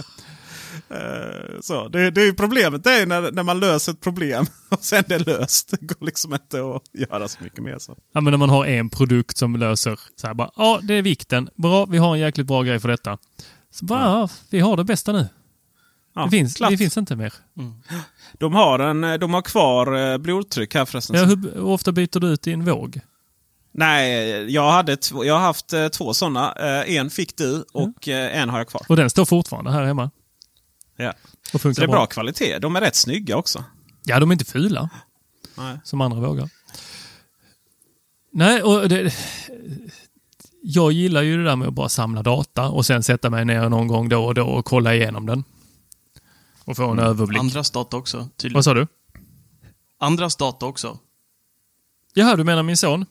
Eh, 0.90 1.60
Så, 1.60 1.88
det, 1.88 2.10
det 2.10 2.22
är 2.22 2.32
problemet 2.32 2.84
det 2.84 2.92
är 2.92 3.06
när, 3.06 3.32
när 3.32 3.42
man 3.42 3.60
löser 3.60 3.92
ett 3.92 4.00
problem 4.00 4.46
och 4.68 4.84
sen 4.84 5.04
är 5.08 5.18
det 5.18 5.26
löst. 5.26 5.70
Det 5.70 5.86
går 5.86 6.06
liksom 6.06 6.32
inte 6.32 6.60
att 6.60 6.82
göra 7.10 7.28
så 7.28 7.44
mycket 7.44 7.62
mer. 7.64 7.78
Så. 7.78 7.96
Ja, 8.12 8.20
men 8.20 8.30
när 8.30 8.38
man 8.38 8.50
har 8.50 8.66
en 8.66 8.90
produkt 8.90 9.36
som 9.36 9.56
löser 9.56 10.00
så 10.16 10.26
här 10.26 10.34
bara, 10.34 10.50
ja, 10.56 10.80
det 10.82 10.94
är 10.94 11.02
vikten. 11.02 11.48
Bra, 11.56 11.84
vi 11.86 11.98
har 11.98 12.14
en 12.14 12.20
jäkligt 12.20 12.46
bra 12.46 12.62
grej 12.62 12.80
för 12.80 12.88
detta. 12.88 13.18
Så 13.76 13.84
bara, 13.84 14.00
ja, 14.02 14.28
vi 14.50 14.60
har 14.60 14.76
det 14.76 14.84
bästa 14.84 15.12
nu. 15.12 15.28
Ja, 16.14 16.24
det, 16.24 16.30
finns, 16.30 16.54
klart. 16.54 16.70
det 16.70 16.78
finns 16.78 16.96
inte 16.96 17.16
mer. 17.16 17.34
De, 18.32 18.54
har 18.54 18.78
en, 18.78 19.20
de 19.20 19.34
har 19.34 19.42
kvar 19.42 20.12
eh, 20.12 20.18
blodtryck 20.18 20.74
här 20.74 20.84
förresten. 20.84 21.16
Ja, 21.16 21.24
hur, 21.24 21.60
ofta 21.60 21.92
byter 21.92 22.20
du 22.20 22.26
ut 22.26 22.42
din 22.42 22.64
våg? 22.64 23.00
Nej, 23.72 24.54
jag, 24.54 24.70
hade 24.70 24.98
jag 25.24 25.34
har 25.34 25.40
haft 25.40 25.72
eh, 25.72 25.88
två 25.88 26.14
sådana. 26.14 26.52
Eh, 26.52 26.96
en 26.96 27.10
fick 27.10 27.36
du 27.36 27.64
och 27.72 28.08
eh, 28.08 28.40
en 28.40 28.48
har 28.48 28.58
jag 28.58 28.68
kvar. 28.68 28.82
Och 28.88 28.96
den 28.96 29.10
står 29.10 29.24
fortfarande 29.24 29.72
här 29.72 29.84
hemma. 29.84 30.10
Ja. 30.96 31.10
Och 31.10 31.50
Så 31.50 31.58
funkar 31.58 31.82
det 31.82 31.84
är 31.84 31.88
bra. 31.88 31.96
bra 31.96 32.06
kvalitet. 32.06 32.58
De 32.58 32.76
är 32.76 32.80
rätt 32.80 32.96
snygga 32.96 33.36
också. 33.36 33.64
Ja, 34.04 34.20
de 34.20 34.30
är 34.30 34.34
inte 34.34 34.44
fula. 34.44 34.90
Nej. 35.54 35.78
Som 35.84 36.00
andra 36.00 36.20
vågar. 36.20 36.48
Nej, 38.32 38.62
och 38.62 38.88
det, 38.88 39.14
jag 40.68 40.92
gillar 40.92 41.22
ju 41.22 41.36
det 41.36 41.44
där 41.44 41.56
med 41.56 41.68
att 41.68 41.74
bara 41.74 41.88
samla 41.88 42.22
data 42.22 42.68
och 42.68 42.86
sen 42.86 43.02
sätta 43.02 43.30
mig 43.30 43.44
ner 43.44 43.68
någon 43.68 43.86
gång 43.88 44.08
då 44.08 44.24
och 44.24 44.34
då 44.34 44.46
och 44.46 44.64
kolla 44.64 44.94
igenom 44.94 45.26
den. 45.26 45.44
Och 46.64 46.76
få 46.76 46.90
en 46.90 46.98
överblick. 46.98 47.38
Andras 47.40 47.70
data 47.70 47.96
också, 47.96 48.28
tydligen. 48.36 48.54
Vad 48.54 48.64
sa 48.64 48.74
du? 48.74 48.86
Andras 49.98 50.36
data 50.36 50.66
också. 50.66 50.98
Jaha, 52.14 52.36
du 52.36 52.44
menar 52.44 52.62
min 52.62 52.76
son? 52.76 53.06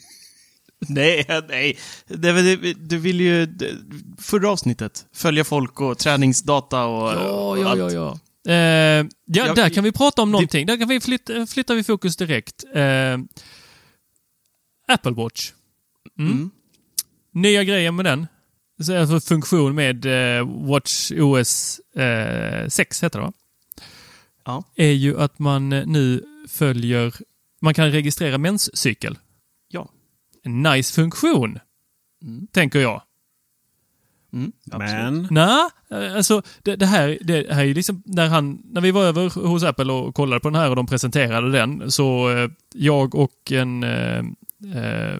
Nej, 0.88 1.26
nej. 1.48 1.78
Det, 2.06 2.32
det, 2.32 2.74
du 2.74 2.98
vill 2.98 3.20
ju... 3.20 3.46
det- 3.46 3.74
Förra 4.18 4.50
avsnittet. 4.50 5.06
Följa 5.12 5.44
folk 5.44 5.80
och 5.80 5.98
träningsdata 5.98 6.84
och, 6.84 7.08
Ja, 7.12 7.56
ja, 7.58 7.76
ja, 7.76 7.90
ja. 7.90 8.18
Eh, 8.52 8.54
ja, 8.54 9.06
Jag- 9.24 9.56
där 9.56 9.68
kan 9.70 9.84
vi 9.84 9.92
prata 9.92 10.22
om 10.22 10.32
någonting. 10.32 10.66
Där 10.66 10.76
kan 10.78 10.88
vi 10.88 11.00
flytta, 11.00 11.46
flyttar 11.46 11.74
vi 11.74 11.84
fokus 11.84 12.16
direkt. 12.16 12.64
Eh, 12.74 13.18
Apple 14.88 15.12
Watch. 15.12 15.52
Mm. 16.18 16.32
Mm. 16.32 16.50
Nya 17.36 17.64
grejen 17.64 17.96
med 17.96 18.04
den. 18.04 18.26
Alltså 19.00 19.20
funktion 19.20 19.74
med 19.74 20.06
eh, 20.38 20.48
Watch 20.68 21.12
OS 21.12 21.80
eh, 21.96 22.68
6 22.68 23.02
heter 23.02 23.18
det 23.18 23.24
va? 23.24 23.32
Ja. 24.44 24.64
Är 24.74 24.92
ju 24.92 25.20
att 25.20 25.38
man 25.38 25.72
eh, 25.72 25.86
nu 25.86 26.24
följer, 26.48 27.14
man 27.60 27.74
kan 27.74 27.90
registrera 27.92 28.38
menscykel. 28.38 29.18
Ja. 29.68 29.88
En 30.42 30.62
nice 30.62 30.94
funktion, 30.94 31.58
tänker 32.52 32.78
jag. 32.78 33.02
Mm, 34.32 34.52
Men 34.64 35.28
Nej, 35.30 35.68
eh, 35.90 36.16
alltså 36.16 36.42
det, 36.62 36.76
det, 36.76 36.86
här, 36.86 37.18
det 37.20 37.52
här 37.52 37.60
är 37.60 37.66
ju 37.66 37.74
liksom 37.74 38.02
när 38.06 38.28
han, 38.28 38.62
när 38.64 38.80
vi 38.80 38.90
var 38.90 39.04
över 39.04 39.46
hos 39.46 39.62
Apple 39.62 39.92
och 39.92 40.14
kollade 40.14 40.40
på 40.40 40.50
den 40.50 40.60
här 40.60 40.70
och 40.70 40.76
de 40.76 40.86
presenterade 40.86 41.52
den 41.52 41.90
så 41.90 42.30
eh, 42.30 42.50
jag 42.74 43.14
och 43.14 43.52
en 43.52 43.82
eh, 43.82 44.18
eh, 44.74 45.18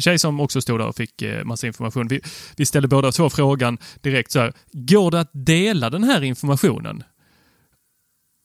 tjej 0.00 0.18
som 0.18 0.40
också 0.40 0.60
stod 0.60 0.80
där 0.80 0.86
och 0.86 0.96
fick 0.96 1.22
eh, 1.22 1.44
massa 1.44 1.66
information. 1.66 2.08
Vi, 2.08 2.20
vi 2.56 2.66
ställde 2.66 2.88
båda 2.88 3.12
två 3.12 3.30
frågan 3.30 3.78
direkt 4.00 4.32
så 4.32 4.40
här, 4.40 4.52
går 4.72 5.10
det 5.10 5.20
att 5.20 5.30
dela 5.32 5.90
den 5.90 6.04
här 6.04 6.22
informationen? 6.22 7.02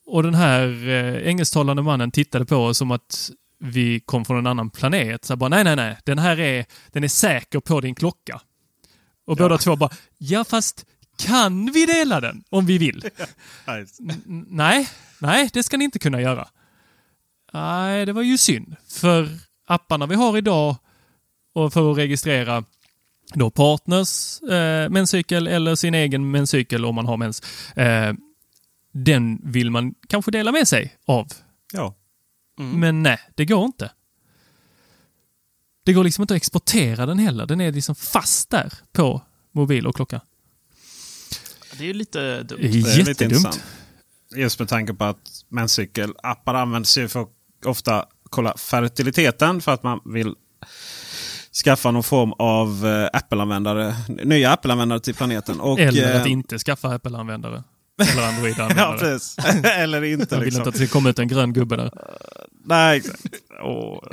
Och 0.06 0.24
den 0.24 0.36
här 0.36 0.88
eh, 0.88 1.28
engelsktalande 1.28 1.82
mannen 1.82 2.12
tittade 2.12 2.46
på 2.46 2.56
oss 2.56 2.78
som 2.78 2.92
att 2.92 3.32
vi 3.60 4.00
kom 4.00 4.26
från 4.26 4.38
en 4.38 4.48
annan 4.48 4.70
planet. 4.70 5.26
Så 5.26 5.36
bara, 5.36 5.50
nej, 5.50 5.64
nej, 5.64 5.76
nej, 5.76 5.98
den 6.04 6.20
här 6.20 6.40
är, 6.40 6.66
den 6.92 7.04
är 7.04 7.08
säker 7.08 7.60
på 7.60 7.82
din 7.82 7.96
klocka. 7.96 8.42
Och 9.26 9.38
båda 9.38 9.58
två 9.58 9.76
bara, 9.76 9.90
ja 10.18 10.44
fast 10.44 10.86
kan 11.18 11.72
vi 11.72 11.86
dela 11.86 12.22
den 12.22 12.44
om 12.50 12.66
vi 12.66 12.78
vill? 12.78 13.10
Nej, 14.50 14.90
nej, 15.20 15.50
det 15.54 15.64
ska 15.64 15.78
ni 15.78 15.86
inte 15.86 16.00
kunna 16.00 16.22
göra. 16.22 16.48
Nej, 17.54 18.06
det 18.06 18.14
var 18.14 18.22
ju 18.22 18.38
synd. 18.38 18.76
För 18.90 19.30
apparna 19.68 20.06
vi 20.06 20.16
har 20.16 20.38
idag 20.38 20.76
och 21.56 21.74
för 21.74 21.92
att 21.92 21.98
registrera 21.98 22.64
då 23.34 23.50
partners 23.50 24.42
eh, 24.42 24.90
menscykel 24.90 25.48
eller 25.48 25.76
sin 25.76 25.94
egen 25.94 26.32
menscykel 26.32 26.86
om 26.86 26.96
man 26.96 27.06
har 27.06 27.18
mens. 27.18 27.42
Eh, 27.76 28.14
den 28.92 29.40
vill 29.44 29.72
man 29.72 29.96
kanske 30.08 30.32
dela 30.32 30.52
med 30.52 30.68
sig 30.68 30.98
av. 31.06 31.28
ja. 31.74 31.94
Men 32.58 33.04
nej, 33.04 33.20
det 33.36 33.46
går 33.46 33.66
inte. 33.66 33.92
Det 35.86 35.94
går 35.94 36.04
liksom 36.04 36.22
inte 36.22 36.34
att 36.34 36.38
exportera 36.38 37.06
den 37.06 37.20
heller. 37.20 37.46
Den 37.46 37.62
är 37.62 37.72
liksom 37.72 37.96
fast 37.96 38.50
där 38.50 38.74
på 38.94 39.22
mobil 39.52 39.88
och 39.88 39.96
klocka. 39.96 40.22
Det 41.78 41.84
är 41.84 41.88
ju 41.88 41.94
lite 41.94 42.44
dumt. 42.44 42.60
Det 42.62 42.68
är 42.68 42.72
Det 42.72 42.78
är 42.78 42.98
lite 42.98 43.10
jättedumt. 43.10 43.22
intressant. 43.22 43.64
Just 44.36 44.60
med 44.60 44.70
tanke 44.70 44.94
på 44.94 45.04
att 45.04 45.44
menscykelappar 45.50 46.54
används 46.54 46.98
ju 46.98 47.08
för 47.08 47.22
att 47.22 47.30
ofta 47.66 48.06
kolla 48.30 48.58
fertiliteten 48.58 49.62
för 49.62 49.72
att 49.74 49.84
man 49.84 50.00
vill 50.06 50.36
skaffa 51.64 51.92
någon 51.92 52.04
form 52.04 52.34
av 52.40 52.88
eh, 52.88 53.10
Apple-användare, 53.14 53.96
nya 54.08 54.52
Apple-användare 54.52 55.00
till 55.00 55.16
planeten. 55.16 55.60
Och, 55.60 55.80
Eller 55.80 56.20
att 56.20 56.26
eh, 56.26 56.32
inte 56.32 56.60
skaffa 56.60 56.88
Apple-användare. 56.96 57.64
Eller 58.12 58.22
Ja, 58.22 58.28
Android-användare. 58.28 58.98
precis. 58.98 59.38
Eller 59.64 60.04
inte. 60.04 60.36
Jag 60.36 60.40
vill 60.40 60.46
liksom. 60.46 60.62
inte 60.62 60.70
att 60.70 60.76
det 60.76 60.88
komma 60.88 61.10
ut 61.10 61.20
en 61.20 61.28
grön 61.28 61.54
gubbe 61.54 61.76
där. 61.76 61.92
Nej, 62.66 62.98
exakt. 62.98 63.22
Och, 63.64 64.04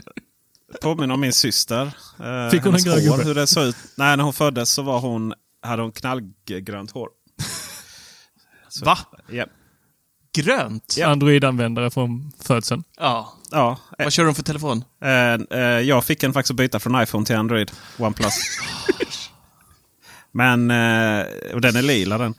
påminner 0.82 1.14
om 1.14 1.20
min 1.20 1.32
syster. 1.32 1.82
Eh, 2.20 2.50
Fick 2.50 2.64
hon 2.64 2.74
en 2.74 2.82
grön 2.82 3.04
gubbe? 3.04 3.24
Hur 3.24 3.34
det 3.34 3.46
såg 3.46 3.64
ut. 3.64 3.76
Nej, 3.96 4.16
när 4.16 4.24
hon 4.24 4.32
föddes 4.32 4.70
så 4.70 4.82
var 4.82 5.00
hon, 5.00 5.34
hade 5.62 5.82
hon 5.82 5.92
knallgrönt 5.92 6.90
hår. 6.90 7.08
Så, 8.68 8.84
Va? 8.84 8.98
Ja. 9.30 9.46
Grönt? 10.34 10.96
Android-användare 11.04 11.90
från 11.90 12.32
födseln. 12.40 12.84
Ja. 12.98 13.32
ja. 13.50 13.78
Vad 13.98 14.12
kör 14.12 14.24
de 14.24 14.34
för 14.34 14.42
telefon? 14.42 14.84
Eh, 15.02 15.58
eh, 15.58 15.80
jag 15.80 16.04
fick 16.04 16.22
en 16.22 16.32
faktiskt 16.32 16.50
att 16.50 16.56
byta 16.56 16.80
från 16.80 17.02
iPhone 17.02 17.26
till 17.26 17.36
Android. 17.36 17.70
OnePlus. 17.98 18.34
Men 20.32 20.70
eh, 20.70 21.26
och 21.54 21.60
den 21.60 21.76
är 21.76 21.82
lila 21.82 22.18
den. 22.18 22.34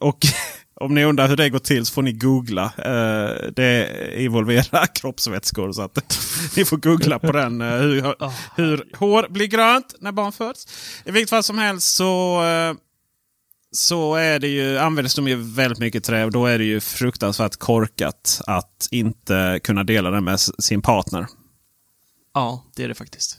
Och 0.00 0.18
om 0.80 0.94
ni 0.94 1.04
undrar 1.04 1.28
hur 1.28 1.36
det 1.36 1.50
går 1.50 1.58
till 1.58 1.86
så 1.86 1.92
får 1.92 2.02
ni 2.02 2.12
googla. 2.12 2.72
Det 3.56 3.88
involverar 4.16 4.86
kroppsvätskor. 4.94 5.72
Så 5.72 5.82
att 5.82 6.18
ni 6.56 6.64
får 6.64 6.76
googla 6.76 7.18
på 7.18 7.32
den. 7.32 7.60
Hur, 7.60 8.14
hur 8.56 8.96
hår 8.96 9.26
blir 9.30 9.46
grönt 9.46 9.94
när 10.00 10.12
barn 10.12 10.32
föds. 10.32 10.66
I 11.04 11.10
vilket 11.10 11.30
fall 11.30 11.42
som 11.42 11.58
helst 11.58 11.96
så, 11.96 12.42
så 13.76 14.14
är 14.14 14.38
det 14.38 14.48
ju, 14.48 14.78
används 14.78 15.14
de 15.14 15.28
ju 15.28 15.36
väldigt 15.36 15.78
mycket 15.78 16.04
trä 16.04 16.24
och 16.24 16.32
då 16.32 16.46
är 16.46 16.58
det 16.58 16.64
ju 16.64 16.80
fruktansvärt 16.80 17.56
korkat 17.56 18.40
att 18.46 18.88
inte 18.90 19.60
kunna 19.62 19.84
dela 19.84 20.10
den 20.10 20.24
med 20.24 20.40
sin 20.40 20.82
partner. 20.82 21.26
Ja, 22.34 22.64
det 22.76 22.84
är 22.84 22.88
det 22.88 22.94
faktiskt. 22.94 23.38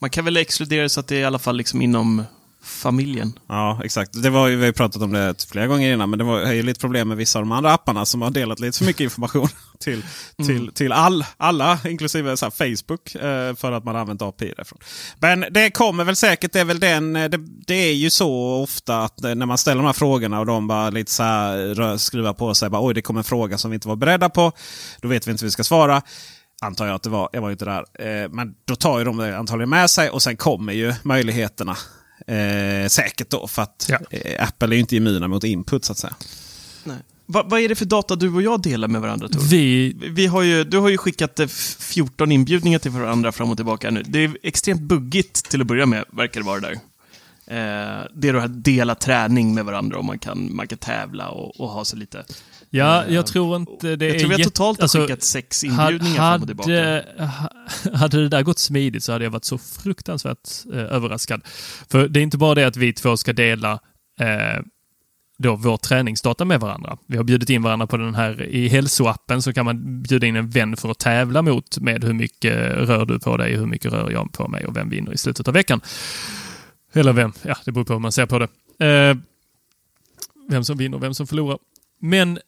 Man 0.00 0.10
kan 0.10 0.24
väl 0.24 0.36
exkludera 0.36 0.88
så 0.88 1.00
att 1.00 1.08
det 1.08 1.16
är 1.16 1.20
i 1.20 1.24
alla 1.24 1.38
fall 1.38 1.56
liksom 1.56 1.82
inom 1.82 2.24
familjen. 2.62 3.32
Ja, 3.48 3.80
exakt. 3.84 4.22
Det 4.22 4.30
var 4.30 4.48
vi 4.48 4.64
har 4.64 4.72
pratat 4.72 5.02
om 5.02 5.12
det 5.12 5.46
flera 5.50 5.66
gånger 5.66 5.92
innan, 5.92 6.10
men 6.10 6.18
det 6.18 6.24
var 6.24 6.52
ju 6.52 6.62
lite 6.62 6.80
problem 6.80 7.08
med 7.08 7.16
vissa 7.16 7.38
av 7.38 7.44
de 7.44 7.52
andra 7.52 7.72
apparna 7.72 8.06
som 8.06 8.22
har 8.22 8.30
delat 8.30 8.60
lite 8.60 8.78
för 8.78 8.84
mycket 8.84 9.00
information 9.00 9.48
till, 9.78 10.04
till, 10.46 10.70
till 10.74 10.92
all, 10.92 11.24
alla, 11.36 11.78
inklusive 11.84 12.36
så 12.36 12.50
Facebook, 12.50 13.14
eh, 13.14 13.54
för 13.54 13.72
att 13.72 13.84
man 13.84 13.94
har 13.94 14.00
använt 14.00 14.22
API 14.22 14.52
därifrån. 14.56 14.78
Men 15.18 15.44
det 15.50 15.70
kommer 15.70 16.04
väl 16.04 16.16
säkert, 16.16 16.52
det 16.52 16.60
är 16.60 16.64
väl 16.64 16.80
den, 16.80 17.16
eh, 17.16 17.28
det, 17.28 17.38
det 17.66 17.74
är 17.74 17.94
ju 17.94 18.10
så 18.10 18.62
ofta 18.62 19.02
att 19.02 19.24
eh, 19.24 19.34
när 19.34 19.46
man 19.46 19.58
ställer 19.58 19.82
de 19.82 19.86
här 19.86 19.92
frågorna 19.92 20.40
och 20.40 20.46
de 20.46 20.66
bara 20.66 20.90
lite 20.90 21.12
så 21.12 21.22
här 21.22 21.96
skruvar 21.96 22.32
på 22.32 22.54
sig, 22.54 22.70
bara, 22.70 22.86
oj 22.86 22.94
det 22.94 23.02
kommer 23.02 23.20
en 23.20 23.24
fråga 23.24 23.58
som 23.58 23.70
vi 23.70 23.74
inte 23.74 23.88
var 23.88 23.96
beredda 23.96 24.28
på, 24.28 24.52
då 25.00 25.08
vet 25.08 25.26
vi 25.26 25.30
inte 25.30 25.42
hur 25.42 25.46
vi 25.46 25.52
ska 25.52 25.64
svara. 25.64 26.02
Antar 26.62 26.86
jag 26.86 26.94
att 26.94 27.02
det 27.02 27.10
var. 27.10 27.28
Jag 27.32 27.40
var 27.40 27.48
ju 27.48 27.52
inte 27.52 27.64
där. 27.64 28.28
Men 28.28 28.54
då 28.64 28.76
tar 28.76 28.98
ju 28.98 29.04
de 29.04 29.16
det 29.16 29.38
antagligen 29.38 29.70
med 29.70 29.90
sig 29.90 30.10
och 30.10 30.22
sen 30.22 30.36
kommer 30.36 30.72
ju 30.72 30.94
möjligheterna. 31.02 31.76
Eh, 32.36 32.88
säkert 32.88 33.30
då. 33.30 33.46
För 33.46 33.62
att 33.62 33.90
eh, 34.10 34.44
Apple 34.48 34.68
är 34.68 34.72
ju 34.74 34.80
inte 34.80 34.96
immuna 34.96 35.28
mot 35.28 35.44
input 35.44 35.84
så 35.84 35.92
att 35.92 35.98
säga. 35.98 36.14
Nej. 36.84 36.96
Va, 37.26 37.42
vad 37.46 37.60
är 37.60 37.68
det 37.68 37.74
för 37.74 37.84
data 37.84 38.16
du 38.16 38.34
och 38.34 38.42
jag 38.42 38.62
delar 38.62 38.88
med 38.88 39.00
varandra, 39.00 39.28
Tor? 39.28 39.40
Vi, 39.40 39.92
Vi 40.10 40.26
har 40.26 40.42
ju, 40.42 40.64
du 40.64 40.78
har 40.78 40.88
ju 40.88 40.96
skickat 40.98 41.40
eh, 41.40 41.44
f- 41.44 41.76
14 41.80 42.32
inbjudningar 42.32 42.78
till 42.78 42.90
varandra 42.90 43.32
fram 43.32 43.50
och 43.50 43.56
tillbaka 43.56 43.90
nu. 43.90 44.02
Det 44.06 44.24
är 44.24 44.36
extremt 44.42 44.80
buggigt 44.80 45.50
till 45.50 45.60
att 45.60 45.66
börja 45.66 45.86
med, 45.86 46.04
verkar 46.12 46.40
det 46.40 46.46
vara 46.46 46.60
där. 46.60 46.72
Eh, 47.46 48.04
det 48.14 48.28
är 48.28 48.32
då 48.32 48.38
att 48.38 48.64
dela 48.64 48.94
träning 48.94 49.54
med 49.54 49.64
varandra 49.64 49.98
och 49.98 50.04
man 50.04 50.18
kan, 50.18 50.56
man 50.56 50.68
kan 50.68 50.78
tävla 50.78 51.28
och, 51.28 51.60
och 51.60 51.68
ha 51.68 51.84
sig 51.84 51.98
lite... 51.98 52.24
Ja, 52.72 53.06
jag 53.08 53.26
tror 53.26 53.56
inte 53.56 53.96
det 53.96 54.06
jag 54.06 54.14
är 54.14 54.18
tror 54.18 54.28
vi 54.28 54.34
har 54.34 54.42
totalt 54.42 54.78
har 54.78 54.84
alltså, 54.84 55.00
skickat 55.00 55.22
sex 55.22 55.64
inbjudningar 55.64 56.16
fram 56.16 56.40
och 56.40 56.46
tillbaka. 56.46 56.70
hade, 56.70 57.04
hade 57.94 58.22
det 58.22 58.28
där 58.28 58.42
gått 58.42 58.58
smidigt 58.58 59.04
så 59.04 59.12
hade 59.12 59.24
jag 59.24 59.30
varit 59.30 59.44
så 59.44 59.58
fruktansvärt 59.58 60.48
eh, 60.72 60.78
överraskad. 60.78 61.42
För 61.88 62.08
det 62.08 62.20
är 62.20 62.22
inte 62.22 62.38
bara 62.38 62.54
det 62.54 62.66
att 62.66 62.76
vi 62.76 62.92
två 62.92 63.16
ska 63.16 63.32
dela 63.32 63.72
eh, 64.20 64.62
då 65.38 65.56
vår 65.56 65.76
träningsdata 65.76 66.44
med 66.44 66.60
varandra. 66.60 66.98
Vi 67.06 67.16
har 67.16 67.24
bjudit 67.24 67.50
in 67.50 67.62
varandra 67.62 67.86
på 67.86 67.96
den 67.96 68.14
här 68.14 68.42
i 68.42 68.68
hälsoappen 68.68 69.42
så 69.42 69.52
kan 69.52 69.64
man 69.64 70.02
bjuda 70.02 70.26
in 70.26 70.36
en 70.36 70.50
vän 70.50 70.76
för 70.76 70.90
att 70.90 70.98
tävla 70.98 71.42
mot 71.42 71.78
med 71.78 72.04
hur 72.04 72.12
mycket 72.12 72.52
rör 72.76 73.06
du 73.06 73.18
på 73.18 73.36
dig, 73.36 73.56
hur 73.56 73.66
mycket 73.66 73.92
rör 73.92 74.10
jag 74.10 74.32
på 74.32 74.48
mig 74.48 74.66
och 74.66 74.76
vem 74.76 74.88
vinner 74.88 75.12
i 75.12 75.18
slutet 75.18 75.48
av 75.48 75.54
veckan. 75.54 75.80
Eller 76.92 77.12
vem, 77.12 77.32
ja 77.42 77.56
det 77.64 77.72
beror 77.72 77.84
på 77.84 77.92
hur 77.92 78.00
man 78.00 78.12
ser 78.12 78.26
på 78.26 78.38
det. 78.38 78.48
Eh, 78.86 79.16
vem 80.48 80.64
som 80.64 80.76
vinner 80.76 80.96
och 80.96 81.02
vem 81.02 81.14
som 81.14 81.26
förlorar. 81.26 81.58
Men 82.00 82.38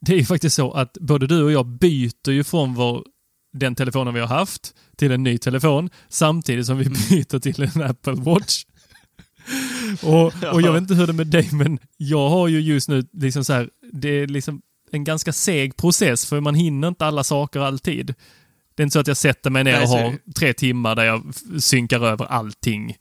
det 0.00 0.12
är 0.12 0.16
ju 0.16 0.24
faktiskt 0.24 0.56
så 0.56 0.72
att 0.72 0.92
både 1.00 1.26
du 1.26 1.42
och 1.42 1.52
jag 1.52 1.66
byter 1.66 2.30
ju 2.30 2.44
från 2.44 2.74
vår, 2.74 3.04
den 3.52 3.74
telefonen 3.74 4.14
vi 4.14 4.20
har 4.20 4.26
haft 4.26 4.74
till 4.96 5.12
en 5.12 5.22
ny 5.22 5.38
telefon 5.38 5.90
samtidigt 6.08 6.66
som 6.66 6.78
vi 6.78 6.84
byter 6.84 7.38
till 7.38 7.62
en 7.62 7.82
Apple 7.82 8.14
Watch. 8.14 8.64
och, 10.02 10.44
och 10.52 10.62
jag 10.62 10.72
vet 10.72 10.82
inte 10.82 10.94
hur 10.94 11.06
det 11.06 11.12
är 11.12 11.14
med 11.14 11.26
dig, 11.26 11.48
men 11.52 11.78
jag 11.96 12.28
har 12.28 12.48
ju 12.48 12.60
just 12.60 12.88
nu 12.88 13.06
liksom 13.12 13.44
så 13.44 13.52
här, 13.52 13.70
det 13.92 14.08
är 14.08 14.26
liksom 14.26 14.62
en 14.90 15.04
ganska 15.04 15.32
seg 15.32 15.76
process 15.76 16.26
för 16.26 16.40
man 16.40 16.54
hinner 16.54 16.88
inte 16.88 17.06
alla 17.06 17.24
saker 17.24 17.60
alltid. 17.60 18.14
Det 18.74 18.82
är 18.82 18.84
inte 18.84 18.92
så 18.92 19.00
att 19.00 19.06
jag 19.06 19.16
sätter 19.16 19.50
mig 19.50 19.64
ner 19.64 19.82
och 19.82 19.88
har 19.88 20.32
tre 20.32 20.52
timmar 20.52 20.94
där 20.94 21.04
jag 21.04 21.34
synkar 21.58 22.00
över 22.00 22.24
allting. 22.24 22.96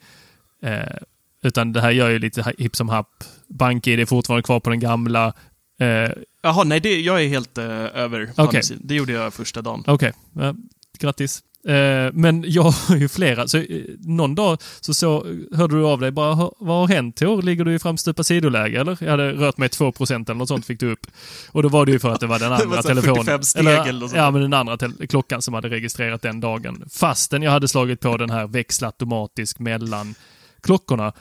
Eh, 0.61 0.97
utan 1.41 1.73
det 1.73 1.81
här 1.81 1.91
gör 1.91 2.09
ju 2.09 2.19
lite 2.19 2.53
hipp 2.57 2.75
som 2.75 2.89
happ. 2.89 3.23
BankID 3.47 3.99
är 3.99 4.05
fortfarande 4.05 4.43
kvar 4.43 4.59
på 4.59 4.69
den 4.69 4.79
gamla. 4.79 5.33
Eh, 5.79 6.11
Jaha, 6.41 6.63
nej, 6.63 6.79
det, 6.79 6.99
jag 7.01 7.23
är 7.23 7.27
helt 7.27 7.57
eh, 7.57 7.65
över 7.69 8.31
sidan. 8.61 8.81
Det 8.87 8.95
gjorde 8.95 9.13
jag 9.13 9.33
första 9.33 9.61
dagen. 9.61 9.83
Okej, 9.87 10.13
ja, 10.33 10.55
grattis. 10.99 11.43
Eh, 11.67 12.11
men 12.13 12.43
jag 12.47 12.63
har 12.63 12.95
ju 12.95 13.07
flera. 13.07 13.47
Så 13.47 13.63
någon 13.99 14.35
dag 14.35 14.57
så, 14.81 14.93
så 14.93 15.25
hörde 15.55 15.75
du 15.77 15.85
av 15.85 15.99
dig 15.99 16.11
bara, 16.11 16.33
"Ha- 16.33 16.55
vad 16.59 16.77
har 16.77 16.87
hänt 16.95 17.15
Tor? 17.15 17.41
Ligger 17.41 17.65
du 17.65 17.75
i 17.75 17.79
framstupa 17.79 18.23
sidoläge 18.23 18.79
eller? 18.79 18.97
Jag 19.01 19.11
hade 19.11 19.31
rört 19.31 19.57
mig 19.57 19.69
2% 19.69 20.13
eller 20.29 20.33
något 20.37 20.47
sånt 20.47 20.65
fick 20.65 20.79
du 20.79 20.91
upp. 20.91 21.07
Och 21.51 21.63
då 21.63 21.69
var 21.69 21.85
det 21.85 21.91
ju 21.91 21.99
för 21.99 22.09
att 22.09 22.19
det 22.19 22.27
var 22.27 22.39
den 22.39 22.51
andra 22.61 22.81
telefonen. 22.81 23.15
45 23.25 23.43
steg 23.43 23.65
eller 23.67 23.99
sånt 23.99 24.13
ja, 24.15 24.31
men 24.31 24.41
den 24.41 24.53
andra 24.53 24.77
klockan 25.09 25.41
som 25.41 25.53
hade 25.53 25.69
registrerat 25.69 26.21
den 26.21 26.39
dagen. 26.39 26.83
Fastän 26.91 27.41
jag 27.41 27.51
hade 27.51 27.67
slagit 27.67 27.99
på 27.99 28.17
den 28.17 28.29
här 28.29 28.47
växla 28.47 28.87
automatiskt 28.87 29.59
mellan 29.59 30.15
klockorna. 30.61 31.13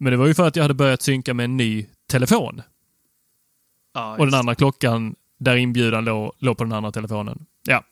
Men 0.00 0.10
det 0.10 0.16
var 0.16 0.26
ju 0.26 0.34
för 0.34 0.46
att 0.48 0.56
jag 0.56 0.64
hade 0.64 0.74
börjat 0.74 1.02
synka 1.02 1.34
med 1.34 1.44
en 1.44 1.56
ny 1.56 1.86
telefon. 2.10 2.62
Och 3.92 4.26
den 4.26 4.34
andra 4.34 4.54
klockan 4.54 5.14
där 5.38 5.56
inbjudan 5.56 6.04
låg, 6.04 6.32
låg 6.38 6.58
på 6.58 6.64
den 6.64 6.72
andra 6.72 6.92
telefonen. 6.92 7.46
Ja. 7.62 7.84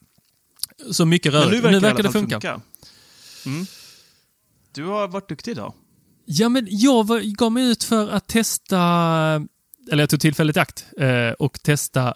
Så 0.90 1.06
mycket 1.06 1.32
Men 1.32 1.42
rörigt. 1.42 1.54
nu 1.54 1.60
verkar, 1.60 1.72
nu 1.72 1.80
verkar 1.80 2.02
det 2.02 2.10
fall 2.12 2.12
funka. 2.12 2.60
Mm. 3.46 3.66
Du 4.72 4.84
har 4.84 5.08
varit 5.08 5.28
duktig 5.28 5.50
idag. 5.50 5.74
Ja, 6.24 6.48
men 6.48 6.66
jag 6.70 7.06
var, 7.06 7.20
gav 7.20 7.52
mig 7.52 7.70
ut 7.70 7.84
för 7.84 8.08
att 8.08 8.26
testa, 8.26 8.78
eller 9.90 10.02
jag 10.02 10.10
tog 10.10 10.20
tillfället 10.20 10.56
i 10.56 10.60
akt 10.60 10.86
eh, 10.98 11.30
och 11.30 11.62
testa 11.62 12.14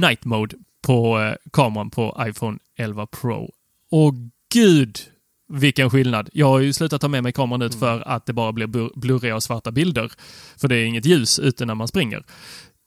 night 0.00 0.24
mode 0.24 0.56
på 0.82 1.20
eh, 1.20 1.34
kameran 1.52 1.90
på 1.90 2.24
iPhone 2.28 2.58
11 2.76 3.06
Pro. 3.06 3.52
Och 3.90 4.14
gud 4.52 5.00
vilken 5.48 5.90
skillnad. 5.90 6.28
Jag 6.32 6.46
har 6.46 6.58
ju 6.58 6.72
slutat 6.72 7.00
ta 7.00 7.08
med 7.08 7.22
mig 7.22 7.32
kameran 7.32 7.62
ut 7.62 7.74
för 7.74 8.08
att 8.08 8.26
det 8.26 8.32
bara 8.32 8.52
blir 8.52 8.98
blurriga 8.98 9.36
och 9.36 9.42
svarta 9.42 9.70
bilder. 9.70 10.12
För 10.56 10.68
det 10.68 10.76
är 10.76 10.84
inget 10.84 11.06
ljus 11.06 11.38
ute 11.38 11.66
när 11.66 11.74
man 11.74 11.88
springer. 11.88 12.24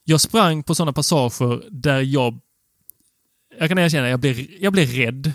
Jag 0.04 0.20
sprang 0.20 0.62
på 0.62 0.74
sådana 0.74 0.92
passager 0.92 1.62
där 1.70 2.00
jag 2.00 2.40
jag 3.58 3.68
kan 3.68 3.78
erkänna, 3.78 4.08
jag 4.08 4.20
blev, 4.20 4.46
jag 4.60 4.72
blev 4.72 4.88
rädd 4.88 5.32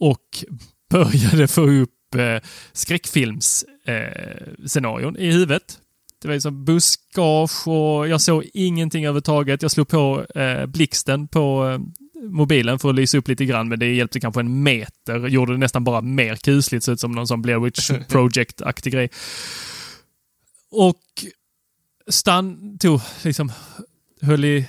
och 0.00 0.44
började 0.90 1.48
få 1.48 1.60
upp 1.60 2.14
eh, 2.14 2.38
skräckfilmsscenarion 2.72 5.16
eh, 5.16 5.22
i 5.22 5.32
huvudet. 5.32 5.78
Det 6.22 6.28
var 6.28 6.34
ju 6.34 6.40
som 6.40 6.64
buskage 6.64 7.68
och 7.68 8.08
jag 8.08 8.20
såg 8.20 8.44
ingenting 8.54 9.04
överhuvudtaget. 9.04 9.62
Jag 9.62 9.70
slog 9.70 9.88
på 9.88 10.26
eh, 10.34 10.66
blixten 10.66 11.28
på 11.28 11.68
eh, 11.68 11.78
mobilen 12.22 12.78
för 12.78 12.88
att 12.88 12.94
lysa 12.94 13.18
upp 13.18 13.28
lite 13.28 13.44
grann, 13.44 13.68
men 13.68 13.78
det 13.78 13.94
hjälpte 13.94 14.20
kanske 14.20 14.40
en 14.40 14.62
meter. 14.62 15.28
Gjorde 15.28 15.52
det 15.52 15.58
nästan 15.58 15.84
bara 15.84 16.00
mer 16.00 16.36
kusligt, 16.36 16.84
så 16.84 16.92
ut 16.92 17.00
som 17.00 17.12
någon 17.12 17.26
sån 17.26 17.42
Blair 17.42 17.58
Witch 17.58 17.90
Project-aktig 18.08 18.92
grej. 18.92 19.10
Och 20.70 21.02
Stan 22.08 22.78
tog, 22.78 23.00
liksom, 23.24 23.52
höll 24.20 24.44
i, 24.44 24.68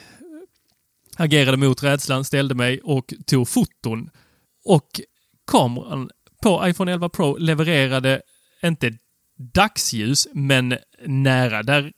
agerade 1.18 1.58
mot 1.58 1.84
rädslan, 1.84 2.26
ställde 2.26 2.56
mig 2.56 2.80
och 2.84 3.14
tog 3.26 3.50
foton. 3.50 4.10
Och 4.66 5.02
kameran 5.52 6.10
på 6.44 6.68
iPhone 6.68 6.94
11 6.94 7.10
Pro 7.10 7.38
levererade 7.38 8.22
inte 8.64 8.98
dagsljus, 9.54 10.28
men 10.34 10.78
nära 11.06 11.64
där 11.64 11.92